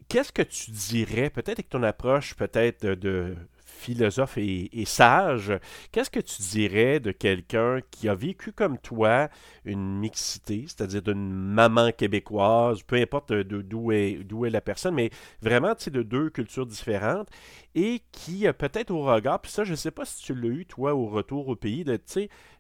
Qu'est-ce 0.08 0.32
que 0.32 0.42
tu 0.42 0.70
dirais, 0.70 1.28
peut-être 1.28 1.58
avec 1.58 1.68
ton 1.68 1.82
approche 1.82 2.34
peut-être 2.34 2.86
de 2.86 3.36
philosophe 3.78 4.36
et, 4.38 4.84
sage, 4.84 5.52
qu'est-ce 5.92 6.10
que 6.10 6.20
tu 6.20 6.42
dirais 6.42 7.00
de 7.00 7.12
quelqu'un 7.12 7.80
qui 7.90 8.08
a 8.08 8.14
vécu 8.14 8.52
comme 8.52 8.78
toi 8.78 9.28
une 9.64 9.98
mixité, 9.98 10.64
c'est-à-dire 10.66 11.02
d'une 11.02 11.32
maman 11.32 11.92
québécoise, 11.92 12.82
peu 12.82 12.96
importe 12.96 13.32
d'où 13.32 13.92
est, 13.92 14.20
est 14.20 14.50
la 14.50 14.60
personne, 14.60 14.94
mais 14.94 15.10
vraiment 15.40 15.74
de 15.86 16.02
deux 16.02 16.30
cultures 16.30 16.66
différentes, 16.66 17.28
et 17.74 18.02
qui 18.12 18.46
peut-être 18.58 18.90
au 18.90 19.02
regard, 19.02 19.40
puis 19.40 19.50
ça, 19.50 19.64
je 19.64 19.70
ne 19.70 19.76
sais 19.76 19.90
pas 19.90 20.04
si 20.04 20.22
tu 20.22 20.34
l'as 20.34 20.48
eu, 20.48 20.66
toi, 20.66 20.94
au 20.94 21.06
retour 21.06 21.48
au 21.48 21.56
pays, 21.56 21.84
de, 21.84 21.98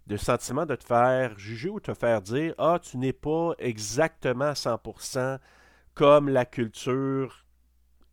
de 0.06 0.16
sentiment 0.16 0.66
de 0.66 0.74
te 0.74 0.84
faire 0.84 1.38
juger 1.38 1.68
ou 1.68 1.80
te 1.80 1.94
faire 1.94 2.22
dire 2.22 2.54
Ah, 2.58 2.78
tu 2.80 2.96
n'es 2.96 3.12
pas 3.12 3.52
exactement 3.58 4.46
à 4.46 4.52
100% 4.52 5.38
comme 5.94 6.28
la 6.28 6.44
culture 6.44 7.44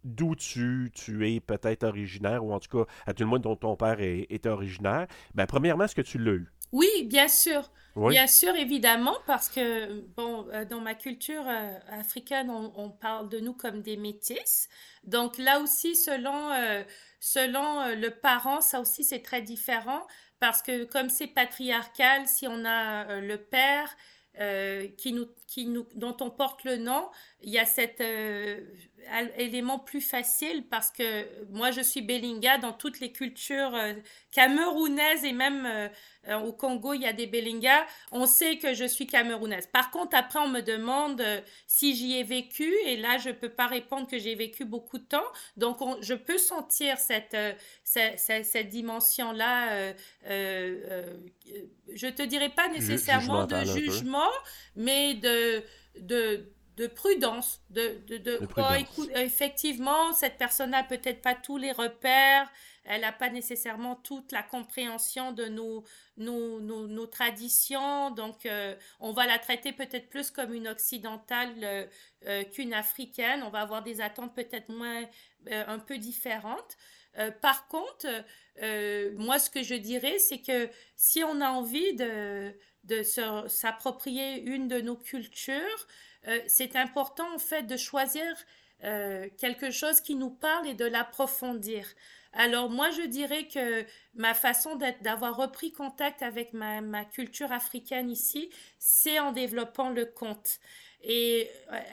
d'où 0.06 0.36
tu, 0.36 0.92
tu 0.94 1.28
es 1.30 1.40
peut-être 1.40 1.84
originaire, 1.84 2.46
ou 2.46 2.54
en 2.54 2.60
tout 2.60 2.78
cas, 2.78 2.92
à 3.06 3.14
tout 3.14 3.24
le 3.24 3.30
monde 3.30 3.42
dont 3.42 3.56
ton 3.56 3.76
père 3.76 3.98
est, 4.00 4.46
originaire, 4.46 5.08
ben, 5.34 5.46
premièrement, 5.48 5.86
est-ce 5.86 5.96
que 5.96 6.02
tu 6.02 6.20
l'as 6.20 6.34
eu? 6.34 6.52
Oui, 6.72 6.88
bien 7.06 7.28
sûr. 7.28 7.70
Bien 7.96 8.28
sûr, 8.28 8.54
évidemment, 8.56 9.16
parce 9.26 9.48
que, 9.48 10.02
bon, 10.18 10.46
euh, 10.52 10.66
dans 10.66 10.82
ma 10.82 10.96
culture 10.96 11.46
euh, 11.48 11.78
africaine, 11.88 12.50
on, 12.50 12.90
parle 12.90 13.30
de 13.30 13.40
nous 13.40 13.54
comme 13.54 13.82
des 13.82 13.96
métis. 13.96 14.68
Donc 15.06 15.38
là 15.38 15.62
aussi, 15.62 15.96
selon, 15.96 16.52
euh, 16.52 16.84
selon 17.22 17.96
le 17.96 18.10
parent, 18.10 18.60
ça 18.60 18.82
aussi, 18.82 19.06
c'est 19.06 19.22
très 19.22 19.42
différent, 19.42 20.06
parce 20.42 20.62
que 20.62 20.84
comme 20.84 21.10
c'est 21.10 21.28
patriarcal, 21.28 22.28
si 22.28 22.48
on 22.50 22.66
a 22.66 23.22
le 23.22 23.38
père 23.38 23.96
qui 24.98 25.14
nous, 25.14 25.28
qui 25.48 25.66
nous, 25.66 25.88
dont 25.96 26.18
on 26.20 26.30
porte 26.30 26.66
le 26.66 26.76
nom, 26.76 27.10
il 27.42 27.52
y 27.52 27.60
a 27.60 27.66
cet 27.66 28.02
élément 29.38 29.80
plus 29.80 30.02
facile 30.02 30.64
parce 30.70 30.92
que 30.92 31.26
moi 31.52 31.72
je 31.72 31.82
suis 31.82 32.02
Belinga 32.02 32.58
dans 32.58 32.74
toutes 32.74 33.00
les 33.00 33.12
cultures 33.12 33.74
euh, 33.76 33.94
camerounaises 34.32 35.24
et 35.24 35.32
même 35.34 35.66
euh, 35.66 35.88
euh, 36.28 36.40
au 36.40 36.54
Congo 36.54 36.94
il 36.94 37.02
y 37.02 37.06
a 37.06 37.14
des 37.14 37.28
Belinga, 37.28 37.86
on 38.12 38.26
sait 38.26 38.58
que 38.58 38.74
je 38.74 38.86
suis 38.86 39.08
camerounaise. 39.08 39.68
Par 39.68 39.92
contre 39.92 40.16
après 40.16 40.40
on 40.40 40.48
me 40.48 40.62
demande 40.62 41.24
si 41.68 41.96
j'y 41.96 42.18
ai 42.18 42.24
vécu 42.24 42.72
et 42.86 42.98
là 42.98 43.18
je 43.18 43.30
peux 43.30 43.50
pas 43.50 43.68
répondre 43.68 44.08
que 44.08 44.18
j'ai 44.18 44.36
vécu 44.36 44.66
beaucoup 44.66 44.98
de 44.98 45.06
temps. 45.06 45.26
Donc 45.58 45.78
je 46.02 46.14
peux 46.14 46.38
sentir 46.38 46.98
cette, 46.98 47.38
cette, 47.84 48.20
cette, 48.20 48.70
dimension 48.70 49.32
là 49.32 49.94
je 50.26 52.08
te 52.08 52.24
dirais 52.24 52.50
pas 52.50 52.68
nécessairement 52.70 53.46
de 53.46 53.64
jugement 53.66 54.32
mais 54.76 55.14
de 55.16 55.64
de 56.00 56.55
de 56.78 56.88
prudence, 56.88 57.62
de, 57.70 58.00
de, 58.08 58.18
de, 58.18 58.40
oh, 58.58 59.04
effectivement, 59.16 60.12
cette 60.14 60.38
personne 60.38 60.72
n'a 60.72 60.84
peut-être 60.84 61.22
pas 61.22 61.34
tous 61.34 61.58
les 61.58 61.72
repères, 61.72 62.50
elle 62.84 63.02
n'a 63.02 63.14
pas 63.14 63.30
nécessairement 63.30 63.96
toute 63.96 64.32
la 64.32 64.44
compréhension 64.44 65.32
de 65.32 65.46
nos, 65.46 65.86
nos, 66.18 66.60
nos, 66.60 67.08
traditions, 67.08 68.12
donc 68.12 68.46
euh, 68.46 68.76
on 69.00 69.14
va 69.14 69.26
la 69.26 69.40
traiter 69.40 69.72
peut-être 69.72 70.10
plus 70.10 70.32
comme 70.32 70.54
une 70.54 70.68
occidentale 70.68 71.54
euh, 71.64 71.86
euh, 72.28 72.44
qu'une 72.44 72.74
africaine, 72.74 73.42
on 73.44 73.50
va 73.50 73.62
avoir 73.62 73.82
des 73.82 74.02
attentes 74.02 74.36
peut-être 74.36 74.70
moins, 74.70 75.04
un 75.50 75.80
peu 75.80 75.98
différentes. 75.98 76.76
par 77.42 77.68
contre, 77.68 78.08
moi, 79.18 79.38
ce 79.40 79.50
que 79.50 79.62
je 79.64 79.76
dirais, 79.76 80.18
c'est 80.18 80.42
que 80.42 80.70
si 80.96 81.24
on 81.24 81.40
a 81.40 81.50
envie 81.50 81.94
de, 81.94 82.52
de 82.84 83.04
s'approprier 83.04 84.42
une 84.42 84.68
de 84.68 84.82
nos 84.82 84.96
cultures, 84.96 85.88
euh, 86.28 86.40
c'est 86.48 86.76
important 86.76 87.28
en 87.34 87.40
fait 87.40 87.64
de 87.64 87.78
choisir 87.78 88.24
euh, 88.84 89.28
quelque 89.38 89.72
chose 89.72 90.02
qui 90.02 90.16
nous 90.16 90.30
parle 90.30 90.68
et 90.68 90.74
de 90.74 90.86
l'approfondir. 90.86 91.86
Alors 92.34 92.70
moi 92.70 92.92
je 92.92 93.04
dirais 93.04 93.48
que 93.48 93.86
ma 94.16 94.34
façon 94.34 94.78
d'avoir 95.02 95.38
repris 95.38 95.72
contact 95.72 96.22
avec 96.22 96.54
ma, 96.54 97.06
culture 97.06 97.52
africaine 97.52 98.10
ici, 98.10 98.50
c'est 98.78 99.20
en 99.20 99.32
développant 99.32 99.90
le 99.90 100.06
conte. 100.06 100.60
Et, 101.08 101.50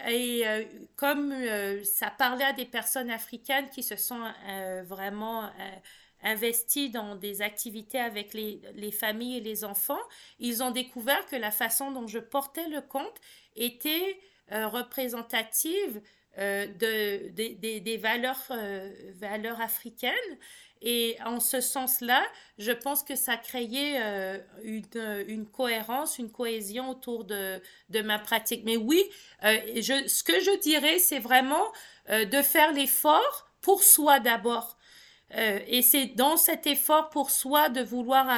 euh, 0.09 0.65
comme 0.97 1.35
ça 1.85 2.11
parlait 2.11 2.45
à 2.45 2.53
des 2.53 2.65
personnes 2.65 3.11
africaines 3.11 3.69
qui 3.69 3.83
se 3.83 3.97
sont 3.97 4.21
vraiment 4.85 5.51
investies 6.23 6.91
dans 6.91 7.17
des 7.17 7.43
activités 7.43 7.99
avec 7.99 8.35
les, 8.35 8.61
les, 8.75 8.93
familles 8.93 9.39
et 9.39 9.41
les 9.41 9.65
enfants, 9.65 10.01
ils 10.39 10.63
ont 10.63 10.71
découvert 10.71 11.27
que 11.27 11.37
la 11.37 11.51
façon 11.51 11.91
dont 11.91 12.07
je 12.07 12.19
portais 12.19 12.69
le 12.69 12.81
conte 12.81 13.21
était 13.57 14.19
euh, 14.53 14.69
représentative 14.69 16.03
euh, 16.39 16.67
de, 16.67 17.29
des 17.31 17.97
valeurs, 17.97 18.45
euh, 18.51 18.91
valeurs 19.15 19.61
africaines. 19.61 20.13
Et 20.83 21.17
en 21.25 21.39
ce 21.39 21.61
sens-là, 21.61 22.23
je 22.59 22.73
pense 22.73 23.05
que 23.05 23.15
ça 23.15 23.37
créait 23.37 24.01
une, 24.65 24.85
une, 25.29 25.47
cohérence, 25.47 26.19
une 26.19 26.31
cohésion 26.31 26.91
autour 26.91 27.25
de, 27.25 27.63
de 27.91 28.03
ma 28.03 28.19
pratique. 28.19 28.63
Mais 28.65 28.77
oui, 28.77 29.01
je, 29.43 30.09
ce 30.09 30.25
que 30.25 30.41
je 30.41 30.59
dirais, 30.59 30.99
c'est 30.99 31.21
vraiment 31.21 31.73
de 32.11 32.43
faire 32.43 32.73
l'effort 32.73 33.49
pour 33.61 33.85
soi 33.85 34.19
d'abord. 34.19 34.77
Et 35.35 35.83
c'est 35.83 36.07
dans 36.07 36.37
cet 36.37 36.67
effort 36.67 37.09
pour 37.09 37.31
soi 37.31 37.69
de 37.69 37.83
vouloir 37.83 38.29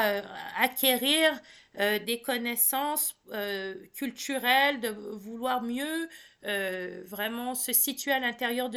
acquérir 0.56 1.32
euh, 1.80 1.98
des 1.98 2.22
connaissances 2.22 3.16
euh, 3.32 3.74
culturelles, 3.94 4.78
de 4.78 4.90
vouloir 4.90 5.60
mieux 5.60 6.08
euh, 6.46 7.02
vraiment 7.04 7.56
se 7.56 7.72
situer 7.72 8.12
à 8.12 8.20
l'intérieur 8.20 8.70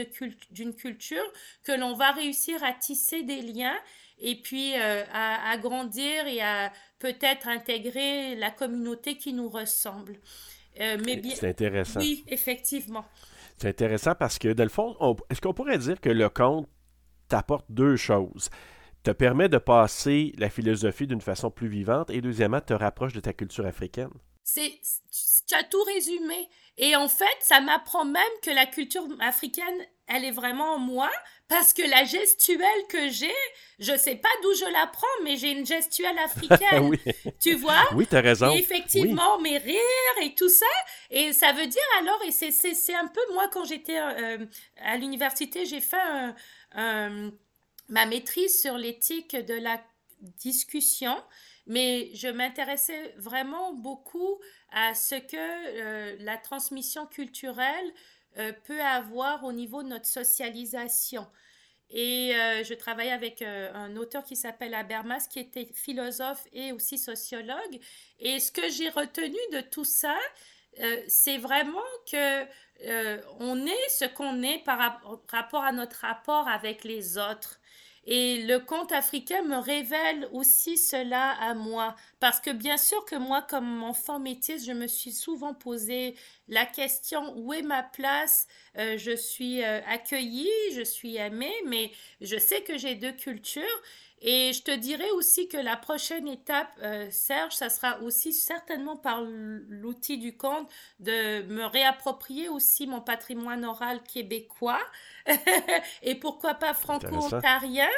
d'une 0.49 0.73
culture, 0.73 1.21
que 1.63 1.73
l'on 1.73 1.93
va 1.93 2.11
réussir 2.11 2.63
à 2.63 2.73
tisser 2.73 3.21
des 3.21 3.43
liens 3.43 3.77
et 4.17 4.41
puis 4.41 4.73
à, 4.73 5.55
grandir 5.57 6.25
et 6.25 6.41
à 6.41 6.71
peut-être 6.97 7.47
intégrer 7.47 8.33
la 8.33 8.49
communauté 8.49 9.15
qui 9.15 9.31
nous 9.31 9.47
ressemble. 9.47 10.19
mais 10.79 11.21
C'est 11.35 11.49
intéressant. 11.49 11.99
Oui, 11.99 12.25
effectivement. 12.27 13.05
C'est 13.59 13.69
intéressant 13.69 14.15
parce 14.15 14.39
que, 14.39 14.47
dans 14.53 14.63
le 14.63 14.69
fond, 14.69 14.95
est-ce 15.29 15.39
qu'on 15.39 15.53
pourrait 15.53 15.77
dire 15.77 16.01
que 16.01 16.09
le 16.09 16.29
conte 16.29 16.67
t'apporte 17.27 17.65
deux 17.69 17.95
choses? 17.95 18.49
te 19.07 19.11
permet 19.11 19.47
de 19.47 19.57
passer 19.57 20.33
la 20.37 20.49
philosophie 20.49 21.07
d'une 21.07 21.21
façon 21.21 21.49
plus 21.49 21.69
vivante 21.69 22.09
et 22.09 22.19
deuxièmement, 22.19 22.59
te 22.59 22.73
rapproche 22.73 23.13
de 23.13 23.21
ta 23.21 23.31
culture 23.31 23.65
africaine. 23.65 24.09
C'est, 24.43 24.79
tu 25.47 25.55
as 25.55 25.63
tout 25.63 25.81
résumé. 25.83 26.49
Et 26.77 26.95
en 26.95 27.07
fait, 27.07 27.25
ça 27.39 27.59
m'apprend 27.61 28.05
même 28.05 28.23
que 28.43 28.51
la 28.51 28.65
culture 28.65 29.03
africaine, 29.19 29.85
elle 30.07 30.25
est 30.25 30.31
vraiment 30.31 30.75
en 30.75 30.77
moi, 30.77 31.09
parce 31.47 31.73
que 31.73 31.81
la 31.81 32.03
gestuelle 32.03 32.83
que 32.89 33.09
j'ai, 33.09 33.33
je 33.79 33.97
sais 33.97 34.15
pas 34.15 34.29
d'où 34.43 34.53
je 34.53 34.71
la 34.71 34.87
prends, 34.87 35.23
mais 35.23 35.37
j'ai 35.37 35.51
une 35.51 35.65
gestuelle 35.65 36.17
africaine. 36.19 36.83
oui. 36.89 36.99
Tu 37.41 37.55
vois? 37.55 37.83
Oui, 37.93 38.05
tu 38.07 38.15
as 38.15 38.21
raison. 38.21 38.51
effectivement, 38.51 39.39
mes 39.39 39.57
rires 39.57 40.21
et 40.21 40.35
tout 40.35 40.49
ça. 40.49 40.65
Et 41.09 41.33
ça 41.33 41.53
veut 41.53 41.67
dire 41.67 41.81
alors, 41.99 42.21
et 42.27 42.31
c'est 42.31 42.95
un 42.95 43.07
peu 43.07 43.21
moi, 43.33 43.47
quand 43.51 43.63
j'étais 43.63 43.99
euh, 43.99 44.45
à 44.81 44.97
l'université, 44.97 45.65
j'ai 45.65 45.81
fait 45.81 45.99
un 45.99 46.35
ma 46.75 48.05
maîtrise 48.05 48.61
sur 48.61 48.77
l'éthique 48.77 49.35
de 49.35 49.53
la 49.53 49.81
discussion, 50.21 51.15
mais 51.65 52.09
je 52.13 52.27
m'intéressais 52.27 53.13
vraiment 53.17 53.73
beaucoup 53.73 54.39
à 54.71 54.95
ce 54.95 55.15
que 55.15 55.35
euh, 55.37 56.15
la 56.19 56.37
transmission 56.37 57.05
culturelle 57.05 57.93
peut 58.65 58.81
avoir 58.81 59.43
au 59.45 59.51
niveau 59.51 59.81
de 59.81 59.87
notre 59.87 60.05
socialisation. 60.05 61.25
Et 61.89 62.33
je 62.33 62.73
travaille 62.75 63.09
avec 63.09 63.41
un 63.41 63.95
auteur 63.95 64.23
qui 64.23 64.35
s'appelle 64.35 64.75
Habermas, 64.75 65.27
qui 65.27 65.39
était 65.39 65.71
philosophe 65.73 66.45
et 66.53 66.71
aussi 66.71 66.99
sociologue. 66.99 67.79
Et 68.19 68.39
ce 68.39 68.51
que 68.51 68.69
j'ai 68.69 68.89
retenu 68.89 69.39
de 69.53 69.61
tout 69.61 69.85
ça, 69.85 70.15
c'est 71.07 71.39
vraiment 71.39 71.81
que 72.11 72.45
on 73.39 73.65
est 73.65 73.89
ce 73.89 74.05
qu'on 74.05 74.41
est 74.43 74.59
par 74.59 75.01
rapport 75.29 75.63
à 75.63 75.71
notre 75.71 76.01
rapport 76.01 76.47
avec 76.47 76.83
les 76.83 77.17
autres. 77.17 77.59
Et 78.09 78.43
le 78.43 78.59
conte 78.59 78.93
africain 78.93 79.41
me 79.41 79.57
révèle 79.57 80.29
aussi 80.31 80.77
cela 80.77 81.31
à 81.41 81.53
moi. 81.53 81.93
Parce 82.21 82.39
que 82.39 82.51
bien 82.51 82.77
sûr 82.77 83.03
que 83.03 83.17
moi, 83.17 83.41
comme 83.41 83.83
enfant 83.83 84.17
métisse, 84.17 84.65
je 84.65 84.71
me 84.71 84.87
suis 84.87 85.11
souvent 85.11 85.53
posé 85.53 86.15
la 86.47 86.65
question 86.65 87.33
où 87.35 87.51
est 87.53 87.63
ma 87.63 87.83
place? 87.83 88.47
Euh, 88.77 88.97
Je 88.97 89.13
suis 89.13 89.61
euh, 89.61 89.81
accueillie, 89.87 90.47
je 90.73 90.83
suis 90.83 91.17
aimée, 91.17 91.53
mais 91.65 91.91
je 92.21 92.37
sais 92.37 92.61
que 92.63 92.77
j'ai 92.77 92.95
deux 92.95 93.11
cultures. 93.11 93.81
Et 94.21 94.51
je 94.51 94.63
te 94.63 94.71
dirais 94.71 95.09
aussi 95.11 95.47
que 95.47 95.57
la 95.57 95.77
prochaine 95.77 96.27
étape, 96.27 96.71
euh, 96.81 97.07
Serge, 97.11 97.53
ça 97.53 97.69
sera 97.69 97.99
aussi 98.01 98.33
certainement 98.33 98.97
par 98.97 99.21
l'outil 99.21 100.17
du 100.17 100.35
conte 100.35 100.67
de 100.99 101.43
me 101.43 101.65
réapproprier 101.65 102.49
aussi 102.49 102.87
mon 102.87 102.99
patrimoine 102.99 103.63
oral 103.63 104.01
québécois 104.01 104.81
et 106.01 106.15
pourquoi 106.15 106.55
pas 106.55 106.73
franco-ontarien 106.73 107.89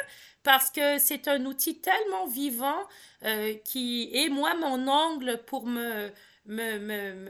parce 0.42 0.70
que 0.70 0.98
c'est 0.98 1.26
un 1.26 1.44
outil 1.46 1.80
tellement 1.80 2.26
vivant 2.26 2.80
euh, 3.24 3.54
qui 3.64 4.10
est 4.12 4.28
moi 4.28 4.54
mon 4.54 4.88
angle 4.88 5.42
pour 5.46 5.66
me, 5.66 6.10
me, 6.46 6.78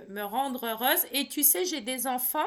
me 0.09 0.23
rendre 0.23 0.67
heureuse. 0.67 1.07
Et 1.13 1.29
tu 1.29 1.45
sais, 1.45 1.65
j'ai 1.65 1.81
des 1.81 2.07
enfants 2.09 2.41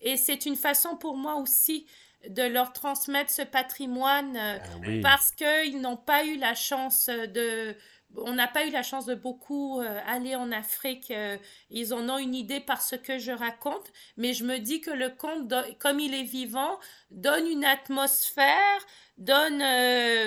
et 0.00 0.16
c'est 0.16 0.46
une 0.46 0.56
façon 0.56 0.96
pour 0.96 1.16
moi 1.16 1.36
aussi 1.36 1.86
de 2.28 2.42
leur 2.42 2.72
transmettre 2.72 3.30
ce 3.30 3.42
patrimoine 3.42 4.36
euh, 4.36 4.58
ah 4.62 4.88
parce 5.02 5.32
qu'ils 5.32 5.80
n'ont 5.80 5.96
pas 5.96 6.24
eu 6.24 6.36
la 6.36 6.54
chance 6.54 7.08
de... 7.08 7.74
On 8.14 8.34
n'a 8.34 8.46
pas 8.46 8.66
eu 8.66 8.70
la 8.70 8.82
chance 8.82 9.06
de 9.06 9.14
beaucoup 9.14 9.80
euh, 9.80 9.98
aller 10.06 10.36
en 10.36 10.52
Afrique. 10.52 11.10
Euh, 11.10 11.38
ils 11.70 11.94
en 11.94 12.10
ont 12.10 12.18
une 12.18 12.34
idée 12.34 12.60
par 12.60 12.82
ce 12.82 12.94
que 12.94 13.18
je 13.18 13.32
raconte, 13.32 13.90
mais 14.18 14.34
je 14.34 14.44
me 14.44 14.58
dis 14.58 14.82
que 14.82 14.90
le 14.90 15.08
conte, 15.08 15.52
comme 15.78 15.98
il 15.98 16.12
est 16.12 16.24
vivant, 16.24 16.78
donne 17.10 17.46
une 17.46 17.64
atmosphère, 17.64 18.86
donne 19.16 19.62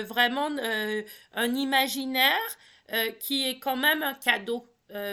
vraiment 0.03 0.49
un 1.35 1.55
imaginaire 1.55 2.57
qui 3.19 3.47
est 3.47 3.59
quand 3.59 3.77
même 3.77 4.01
un 4.01 4.15
cadeau 4.15 4.67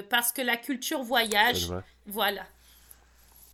parce 0.08 0.32
que 0.32 0.40
la 0.40 0.56
culture 0.56 1.02
voyage. 1.02 1.68
Voilà. 2.06 2.46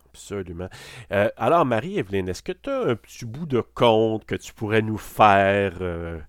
Absolument. 0.09 0.69
Euh, 1.11 1.29
alors, 1.37 1.65
Marie-Evelyne, 1.65 2.29
est-ce 2.29 2.41
que 2.43 2.51
tu 2.51 2.69
as 2.69 2.81
un 2.81 2.95
petit 2.95 3.25
bout 3.25 3.45
de 3.45 3.61
conte 3.61 4.25
que 4.25 4.35
tu 4.35 4.53
pourrais 4.53 4.81
nous 4.81 4.97
faire 4.97 5.77
euh, 5.81 6.19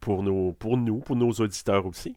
pour, 0.00 0.22
nos, 0.22 0.52
pour 0.52 0.76
nous, 0.76 0.98
pour 0.98 1.16
nos 1.16 1.30
auditeurs 1.30 1.86
aussi? 1.86 2.16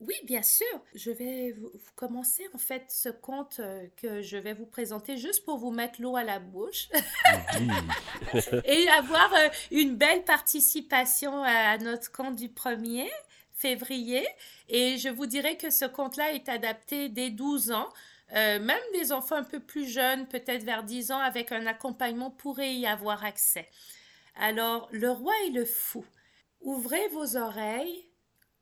Oui, 0.00 0.14
bien 0.24 0.42
sûr. 0.42 0.66
Je 0.94 1.10
vais 1.10 1.52
vous, 1.52 1.70
commencer 1.94 2.44
en 2.54 2.58
fait 2.58 2.84
ce 2.88 3.08
conte 3.08 3.60
euh, 3.60 3.86
que 3.96 4.20
je 4.20 4.36
vais 4.36 4.52
vous 4.52 4.66
présenter 4.66 5.16
juste 5.16 5.44
pour 5.44 5.58
vous 5.58 5.70
mettre 5.70 6.02
l'eau 6.02 6.16
à 6.16 6.24
la 6.24 6.40
bouche 6.40 6.88
et 8.64 8.88
avoir 8.88 9.30
une 9.70 9.96
belle 9.96 10.24
participation 10.24 11.44
à 11.44 11.78
notre 11.78 12.10
conte 12.10 12.36
du 12.36 12.48
1er 12.48 13.08
février. 13.54 14.26
Et 14.68 14.98
je 14.98 15.08
vous 15.08 15.26
dirais 15.26 15.56
que 15.56 15.70
ce 15.70 15.84
conte-là 15.84 16.32
est 16.32 16.48
adapté 16.48 17.08
dès 17.08 17.30
12 17.30 17.70
ans. 17.70 17.88
Euh, 18.34 18.58
même 18.60 18.82
des 18.94 19.12
enfants 19.12 19.36
un 19.36 19.44
peu 19.44 19.60
plus 19.60 19.86
jeunes, 19.86 20.26
peut-être 20.26 20.64
vers 20.64 20.84
10 20.84 21.12
ans, 21.12 21.18
avec 21.18 21.52
un 21.52 21.66
accompagnement, 21.66 22.30
pourraient 22.30 22.74
y 22.74 22.86
avoir 22.86 23.24
accès. 23.24 23.68
Alors, 24.36 24.88
le 24.90 25.10
roi 25.10 25.34
et 25.46 25.50
le 25.50 25.66
fou. 25.66 26.04
Ouvrez 26.62 27.08
vos 27.08 27.36
oreilles, 27.36 28.08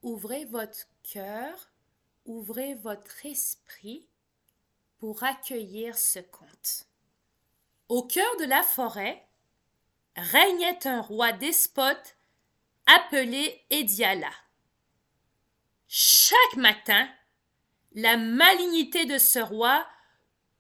ouvrez 0.03 0.45
votre 0.47 0.89
cœur, 1.13 1.71
ouvrez 2.25 2.75
votre 2.75 3.25
esprit 3.27 4.09
pour 4.99 5.23
accueillir 5.23 5.97
ce 5.97 6.19
conte. 6.19 6.87
Au 7.89 8.03
cœur 8.03 8.37
de 8.39 8.45
la 8.45 8.63
forêt 8.63 9.27
régnait 10.17 10.87
un 10.87 11.01
roi 11.01 11.33
despote 11.33 12.17
appelé 12.87 13.65
Ediala. 13.71 14.31
Chaque 15.89 16.57
matin, 16.57 17.09
la 17.93 18.17
malignité 18.17 19.05
de 19.05 19.19
ce 19.19 19.39
roi 19.39 19.87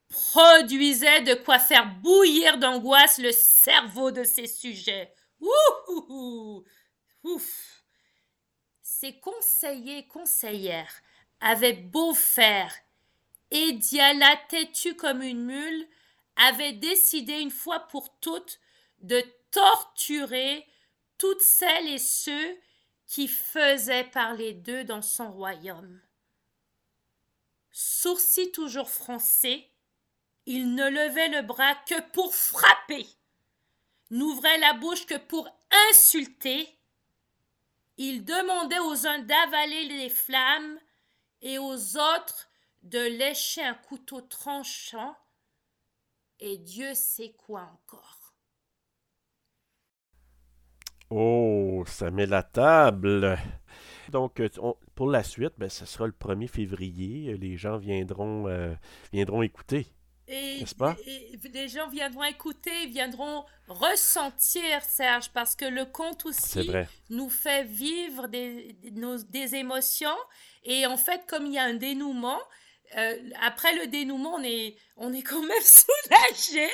produisait 0.08 1.22
de 1.22 1.34
quoi 1.34 1.58
faire 1.58 1.86
bouillir 2.00 2.58
d'angoisse 2.58 3.18
le 3.18 3.30
cerveau 3.32 4.10
de 4.10 4.24
ses 4.24 4.46
sujets. 4.46 5.14
Ouf. 7.22 7.84
Ses 8.82 9.18
conseillers 9.20 10.06
conseillères 10.08 10.92
avaient 11.40 11.72
beau 11.72 12.12
faire, 12.12 12.74
et 13.50 13.72
Diala, 13.72 14.36
têtue 14.48 14.94
comme 14.94 15.22
une 15.22 15.44
mule, 15.44 15.88
avait 16.36 16.72
décidé 16.72 17.40
une 17.40 17.50
fois 17.50 17.80
pour 17.80 18.18
toutes 18.18 18.60
de 19.00 19.22
torturer 19.50 20.66
toutes 21.18 21.40
celles 21.40 21.88
et 21.88 21.98
ceux 21.98 22.58
qui 23.06 23.28
faisaient 23.28 24.04
parler 24.04 24.54
d'eux 24.54 24.84
dans 24.84 25.02
son 25.02 25.32
royaume 25.32 26.00
sourcils 27.72 28.52
toujours 28.52 28.90
froncés, 28.90 29.70
il 30.46 30.74
ne 30.74 30.88
levait 30.88 31.28
le 31.28 31.42
bras 31.42 31.74
que 31.86 32.00
pour 32.12 32.34
frapper, 32.34 33.06
n'ouvrait 34.10 34.58
la 34.58 34.74
bouche 34.74 35.06
que 35.06 35.16
pour 35.16 35.48
insulter. 35.90 36.68
Il 37.96 38.24
demandait 38.24 38.78
aux 38.78 39.06
uns 39.06 39.20
d'avaler 39.20 39.84
les 39.84 40.08
flammes 40.08 40.78
et 41.42 41.58
aux 41.58 41.96
autres 41.96 42.48
de 42.82 42.98
lécher 42.98 43.62
un 43.62 43.74
couteau 43.74 44.22
tranchant, 44.22 45.16
et 46.38 46.56
Dieu 46.56 46.94
sait 46.94 47.32
quoi 47.32 47.60
encore. 47.60 48.34
Oh, 51.10 51.84
ça 51.86 52.10
met 52.10 52.26
la 52.26 52.42
table. 52.42 53.36
Donc, 54.10 54.40
euh, 54.40 54.48
pour 54.94 55.08
la 55.08 55.22
suite, 55.22 55.52
ben, 55.58 55.70
ce 55.70 55.86
sera 55.86 56.06
le 56.06 56.12
1er 56.12 56.48
février. 56.48 57.36
Les 57.36 57.56
gens 57.56 57.78
viendront, 57.78 58.46
euh, 58.48 58.74
viendront 59.12 59.42
écouter. 59.42 59.86
N'est-ce 60.28 60.76
pas? 60.76 60.96
les 61.52 61.68
gens 61.68 61.88
viendront 61.88 62.22
écouter, 62.22 62.86
viendront 62.86 63.44
ressentir, 63.66 64.80
Serge, 64.82 65.30
parce 65.30 65.56
que 65.56 65.64
le 65.64 65.84
conte 65.84 66.24
aussi 66.24 66.70
nous 67.08 67.28
fait 67.28 67.64
vivre 67.64 68.28
des, 68.28 68.76
des 69.28 69.54
émotions. 69.56 70.16
Et 70.62 70.86
en 70.86 70.96
fait, 70.96 71.22
comme 71.26 71.46
il 71.46 71.54
y 71.54 71.58
a 71.58 71.64
un 71.64 71.74
dénouement, 71.74 72.38
euh, 72.96 73.14
après 73.40 73.72
le 73.76 73.86
dénouement, 73.86 74.34
on 74.34 74.42
est, 74.42 74.74
on 74.96 75.12
est 75.12 75.22
quand 75.22 75.42
même 75.42 75.62
soulagé 75.62 76.68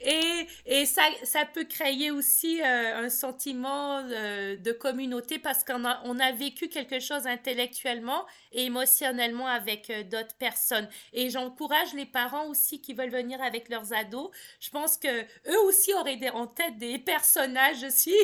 et, 0.00 0.46
et 0.66 0.86
ça, 0.86 1.02
ça 1.24 1.44
peut 1.44 1.64
créer 1.64 2.12
aussi 2.12 2.60
euh, 2.62 3.04
un 3.04 3.08
sentiment 3.08 3.98
euh, 3.98 4.56
de 4.56 4.70
communauté 4.72 5.38
parce 5.40 5.64
qu'on 5.64 5.84
a, 5.84 6.00
on 6.04 6.20
a 6.20 6.30
vécu 6.30 6.68
quelque 6.68 7.00
chose 7.00 7.26
intellectuellement 7.26 8.24
et 8.52 8.66
émotionnellement 8.66 9.48
avec 9.48 9.92
d'autres 10.08 10.36
personnes. 10.38 10.88
Et 11.12 11.28
j'encourage 11.28 11.92
les 11.94 12.06
parents 12.06 12.46
aussi 12.46 12.80
qui 12.80 12.94
veulent 12.94 13.10
venir 13.10 13.42
avec 13.42 13.68
leurs 13.68 13.92
ados. 13.92 14.30
Je 14.60 14.70
pense 14.70 14.96
que 14.96 15.22
eux 15.22 15.60
aussi 15.66 15.92
auraient 15.94 16.16
des, 16.16 16.30
en 16.30 16.46
tête 16.46 16.78
des 16.78 16.98
personnages 16.98 17.82
aussi. 17.82 18.14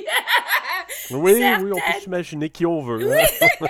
oui, 1.11 1.33
oui, 1.35 1.73
on 1.73 1.75
peut 1.75 2.01
s'imaginer 2.01 2.49
qui 2.49 2.65
on 2.65 2.81
veut. 2.81 3.13
Hein. 3.13 3.27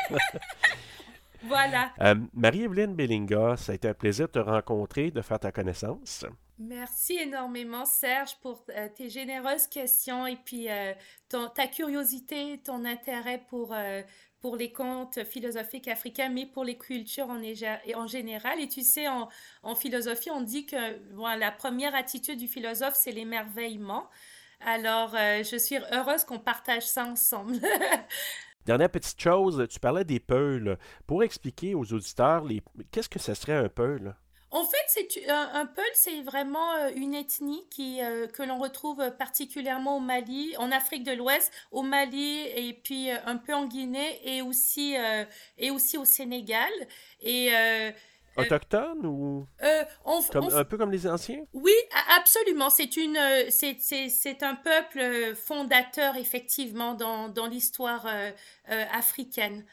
Voilà. 1.46 1.92
Euh, 2.00 2.14
Marie-Evelyne 2.32 2.94
Bellinga, 2.94 3.56
ça 3.56 3.72
a 3.72 3.74
été 3.74 3.88
un 3.88 3.94
plaisir 3.94 4.26
de 4.26 4.32
te 4.32 4.38
rencontrer, 4.38 5.10
de 5.10 5.20
faire 5.20 5.38
ta 5.38 5.52
connaissance. 5.52 6.24
Merci 6.58 7.18
énormément, 7.18 7.84
Serge, 7.84 8.36
pour 8.40 8.64
euh, 8.70 8.88
tes 8.94 9.10
généreuses 9.10 9.66
questions 9.66 10.26
et 10.26 10.36
puis 10.36 10.70
euh, 10.70 10.92
ton, 11.28 11.48
ta 11.48 11.66
curiosité, 11.66 12.60
ton 12.64 12.84
intérêt 12.84 13.42
pour, 13.48 13.74
pour 14.40 14.56
les 14.56 14.72
contes 14.72 15.24
philosophiques 15.24 15.88
africains, 15.88 16.28
mais 16.28 16.46
pour 16.46 16.64
les 16.64 16.78
cultures 16.78 17.28
en, 17.28 17.40
en 17.94 18.06
général. 18.06 18.60
Et 18.60 18.68
tu 18.68 18.82
sais, 18.82 19.08
en, 19.08 19.28
en 19.62 19.74
philosophie, 19.74 20.30
on 20.30 20.42
dit 20.42 20.66
que 20.66 20.98
bon, 21.14 21.26
la 21.26 21.50
première 21.50 21.94
attitude 21.94 22.38
du 22.38 22.48
philosophe, 22.48 22.94
c'est 22.94 23.12
l'émerveillement. 23.12 24.08
Alors, 24.60 25.10
je 25.14 25.56
suis 25.58 25.76
heureuse 25.92 26.24
qu'on 26.24 26.38
partage 26.38 26.86
ça 26.86 27.04
ensemble. 27.04 27.58
Dernière 28.66 28.90
petite 28.90 29.20
chose, 29.20 29.66
tu 29.68 29.78
parlais 29.78 30.04
des 30.04 30.20
peuls. 30.20 30.78
Pour 31.06 31.22
expliquer 31.22 31.74
aux 31.74 31.92
auditeurs, 31.92 32.44
les... 32.44 32.62
qu'est-ce 32.90 33.10
que 33.10 33.18
ce 33.18 33.34
serait 33.34 33.52
un 33.52 33.68
peul? 33.68 34.14
En 34.50 34.64
fait, 34.64 34.84
c'est 34.86 35.28
un, 35.28 35.66
peul, 35.66 35.84
c'est 35.94 36.22
vraiment 36.22 36.74
euh, 36.74 36.90
une 36.94 37.12
ethnie 37.12 37.66
qui, 37.70 38.00
euh, 38.00 38.28
que 38.28 38.44
l'on 38.44 38.56
retrouve 38.58 39.02
particulièrement 39.18 39.96
au 39.96 40.00
Mali, 40.00 40.54
en 40.58 40.70
Afrique 40.70 41.02
de 41.02 41.10
l'Ouest, 41.10 41.52
au 41.72 41.82
Mali 41.82 42.42
et 42.54 42.72
puis 42.72 43.10
euh, 43.10 43.16
un 43.26 43.36
peu 43.36 43.52
en 43.52 43.66
Guinée 43.66 44.20
et 44.24 44.42
aussi, 44.42 44.94
et 45.58 45.70
aussi 45.72 45.98
au 45.98 46.04
Sénégal. 46.04 46.70
Et 47.20 47.50
autochtone 48.36 49.06
ou 49.06 49.46
un 49.62 50.64
peu 50.64 50.76
comme 50.76 50.90
les 50.90 51.06
anciens? 51.06 51.44
Oui, 51.52 51.74
absolument. 52.16 52.70
C'est 52.70 52.96
une, 52.96 53.18
c'est 53.50 54.42
un 54.42 54.54
peuple 54.54 55.34
fondateur 55.34 56.16
effectivement 56.16 56.94
dans, 56.94 57.28
dans 57.28 57.46
l'histoire 57.46 58.06
africaine. 58.92 59.64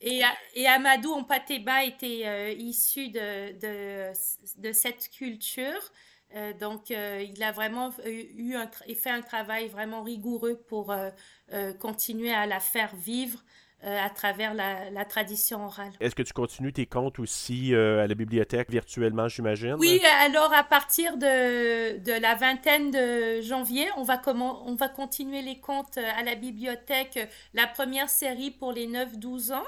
Et, 0.00 0.22
et 0.54 0.66
Amadou 0.66 1.12
Ompateba 1.12 1.84
était 1.84 2.54
issu 2.56 3.08
de, 3.08 3.52
de, 3.58 4.12
de, 4.58 4.72
cette 4.72 5.10
culture. 5.10 5.90
Euh, 6.34 6.52
donc, 6.52 6.90
euh, 6.90 7.24
il 7.26 7.42
a 7.42 7.52
vraiment 7.52 7.90
eu 8.04 8.54
un 8.54 8.68
fait 8.94 9.10
un 9.10 9.22
travail 9.22 9.68
vraiment 9.68 10.02
rigoureux 10.02 10.62
pour 10.68 10.92
euh, 10.92 11.72
continuer 11.74 12.32
à 12.32 12.46
la 12.46 12.60
faire 12.60 12.94
vivre 12.96 13.42
à 13.84 14.10
travers 14.10 14.54
la, 14.54 15.04
tradition 15.04 15.64
orale. 15.64 15.92
Est-ce 16.00 16.14
que 16.14 16.22
tu 16.22 16.32
continues 16.32 16.72
tes 16.72 16.86
contes 16.86 17.18
aussi 17.18 17.74
à 17.74 18.06
la 18.06 18.14
bibliothèque 18.14 18.70
virtuellement, 18.70 19.28
j'imagine? 19.28 19.74
Oui, 19.78 20.00
alors 20.20 20.52
à 20.52 20.64
partir 20.64 21.16
de, 21.16 21.98
de, 21.98 22.20
la 22.20 22.34
vingtaine 22.34 22.90
de 22.90 23.40
janvier, 23.40 23.86
on 23.96 24.02
va, 24.02 24.18
comment, 24.18 24.66
on 24.66 24.74
va 24.74 24.88
continuer 24.88 25.42
les 25.42 25.60
contes 25.60 25.98
à 25.98 26.22
la 26.22 26.34
bibliothèque, 26.34 27.28
la 27.54 27.66
première 27.66 28.10
série 28.10 28.50
pour 28.50 28.72
les 28.72 28.86
9-12 28.86 29.52
ans. 29.52 29.64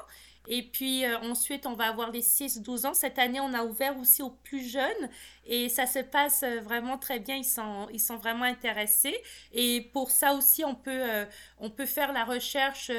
Et 0.53 0.65
puis 0.65 1.05
euh, 1.05 1.17
ensuite, 1.21 1.65
on 1.65 1.75
va 1.75 1.85
avoir 1.85 2.11
les 2.11 2.23
6-12 2.23 2.89
ans. 2.89 2.93
Cette 2.93 3.21
année, 3.21 3.39
on 3.39 3.55
a 3.55 3.63
ouvert 3.63 3.97
aussi 3.97 4.21
aux 4.21 4.31
plus 4.31 4.69
jeunes 4.69 5.09
et 5.47 5.69
ça 5.69 5.87
se 5.87 6.01
passe 6.01 6.43
euh, 6.43 6.61
vraiment 6.61 6.99
très 6.99 7.21
bien. 7.21 7.37
Ils 7.37 7.45
sont, 7.45 7.87
ils 7.93 8.01
sont 8.01 8.17
vraiment 8.17 8.45
intéressés. 8.45 9.17
Et 9.53 9.89
pour 9.93 10.11
ça 10.11 10.35
aussi, 10.35 10.65
on 10.65 10.75
peut, 10.75 10.91
euh, 10.91 11.25
on 11.59 11.71
peut 11.71 11.87
faire 11.87 12.13
la 12.13 12.25
recherche 12.25 12.91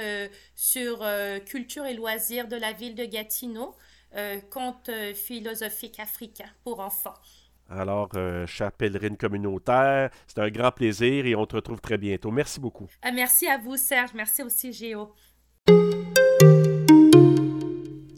sur 0.56 1.06
culture 1.46 1.86
et 1.86 1.94
loisirs 1.94 2.48
de 2.48 2.56
la 2.56 2.72
ville 2.72 2.96
de 2.96 3.04
Gatineau, 3.04 3.76
conte 4.50 4.90
philosophique 5.14 6.00
africain 6.00 6.50
pour 6.64 6.80
enfants. 6.80 7.16
Alors, 7.70 8.10
chère 8.48 8.72
pèlerine 8.72 9.18
communautaire, 9.18 10.10
c'est 10.28 10.40
un 10.40 10.50
grand 10.50 10.72
plaisir 10.72 11.26
et 11.26 11.36
on 11.36 11.46
te 11.46 11.56
retrouve 11.58 11.82
très 11.82 11.98
bientôt. 11.98 12.32
Merci 12.32 12.62
beaucoup. 12.62 12.88
Ah, 13.02 13.12
merci 13.12 13.48
à 13.48 13.58
vous, 13.58 13.76
Serge. 13.76 14.12
Merci 14.14 14.44
aussi, 14.44 14.72
Géo. 14.72 15.14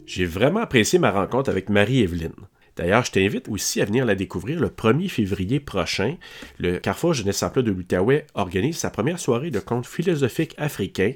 J'ai 0.06 0.26
vraiment 0.26 0.60
apprécié 0.60 0.98
ma 0.98 1.10
rencontre 1.10 1.50
avec 1.50 1.68
Marie-Evelyne. 1.68 2.34
D'ailleurs, 2.76 3.04
je 3.04 3.12
t'invite 3.12 3.48
aussi 3.48 3.80
à 3.80 3.84
venir 3.84 4.04
la 4.04 4.16
découvrir 4.16 4.58
le 4.58 4.68
1er 4.68 5.08
février 5.08 5.60
prochain. 5.60 6.16
Le 6.58 6.78
Carrefour 6.78 7.14
Jeunesse 7.14 7.42
Emploi 7.42 7.62
de 7.62 7.70
l'Outaouais 7.70 8.26
organise 8.34 8.78
sa 8.78 8.90
première 8.90 9.20
soirée 9.20 9.52
de 9.52 9.60
contes 9.60 9.86
philosophiques 9.86 10.56
africains. 10.58 11.12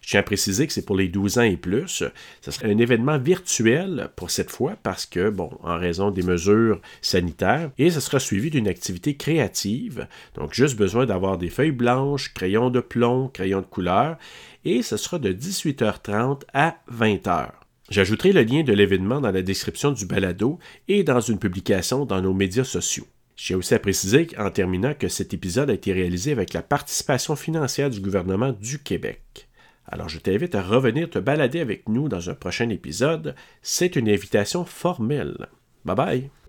Je 0.00 0.08
tiens 0.08 0.20
à 0.20 0.22
préciser 0.24 0.66
que 0.66 0.72
c'est 0.72 0.86
pour 0.86 0.96
les 0.96 1.08
12 1.08 1.38
ans 1.38 1.42
et 1.42 1.58
plus. 1.58 2.02
Ce 2.40 2.50
sera 2.50 2.66
un 2.66 2.78
événement 2.78 3.18
virtuel 3.18 4.08
pour 4.16 4.30
cette 4.30 4.50
fois 4.50 4.74
parce 4.82 5.04
que, 5.04 5.28
bon, 5.28 5.50
en 5.62 5.78
raison 5.78 6.10
des 6.10 6.22
mesures 6.22 6.80
sanitaires, 7.02 7.70
et 7.78 7.90
ce 7.90 8.00
sera 8.00 8.18
suivi 8.18 8.50
d'une 8.50 8.66
activité 8.66 9.14
créative. 9.16 10.08
Donc, 10.34 10.54
juste 10.54 10.76
besoin 10.76 11.04
d'avoir 11.04 11.36
des 11.36 11.50
feuilles 11.50 11.72
blanches, 11.72 12.32
crayons 12.32 12.70
de 12.70 12.80
plomb, 12.80 13.28
crayons 13.28 13.60
de 13.60 13.66
couleur, 13.66 14.16
et 14.64 14.82
ce 14.82 14.96
sera 14.96 15.18
de 15.18 15.32
18h30 15.32 16.42
à 16.52 16.78
20h. 16.90 17.61
J'ajouterai 17.90 18.32
le 18.32 18.42
lien 18.42 18.62
de 18.62 18.72
l'événement 18.72 19.20
dans 19.20 19.30
la 19.30 19.42
description 19.42 19.92
du 19.92 20.06
balado 20.06 20.58
et 20.88 21.02
dans 21.02 21.20
une 21.20 21.38
publication 21.38 22.04
dans 22.04 22.22
nos 22.22 22.32
médias 22.32 22.64
sociaux. 22.64 23.06
J'ai 23.36 23.54
aussi 23.54 23.74
à 23.74 23.78
préciser 23.78 24.28
en 24.38 24.50
terminant 24.50 24.94
que 24.94 25.08
cet 25.08 25.34
épisode 25.34 25.70
a 25.70 25.74
été 25.74 25.92
réalisé 25.92 26.32
avec 26.32 26.52
la 26.52 26.62
participation 26.62 27.34
financière 27.34 27.90
du 27.90 28.00
gouvernement 28.00 28.52
du 28.52 28.78
Québec. 28.78 29.48
Alors 29.86 30.08
je 30.08 30.18
t'invite 30.18 30.54
à 30.54 30.62
revenir 30.62 31.10
te 31.10 31.18
balader 31.18 31.60
avec 31.60 31.88
nous 31.88 32.08
dans 32.08 32.30
un 32.30 32.34
prochain 32.34 32.68
épisode. 32.68 33.34
C'est 33.62 33.96
une 33.96 34.08
invitation 34.08 34.64
formelle. 34.64 35.48
Bye 35.84 35.96
bye! 35.96 36.41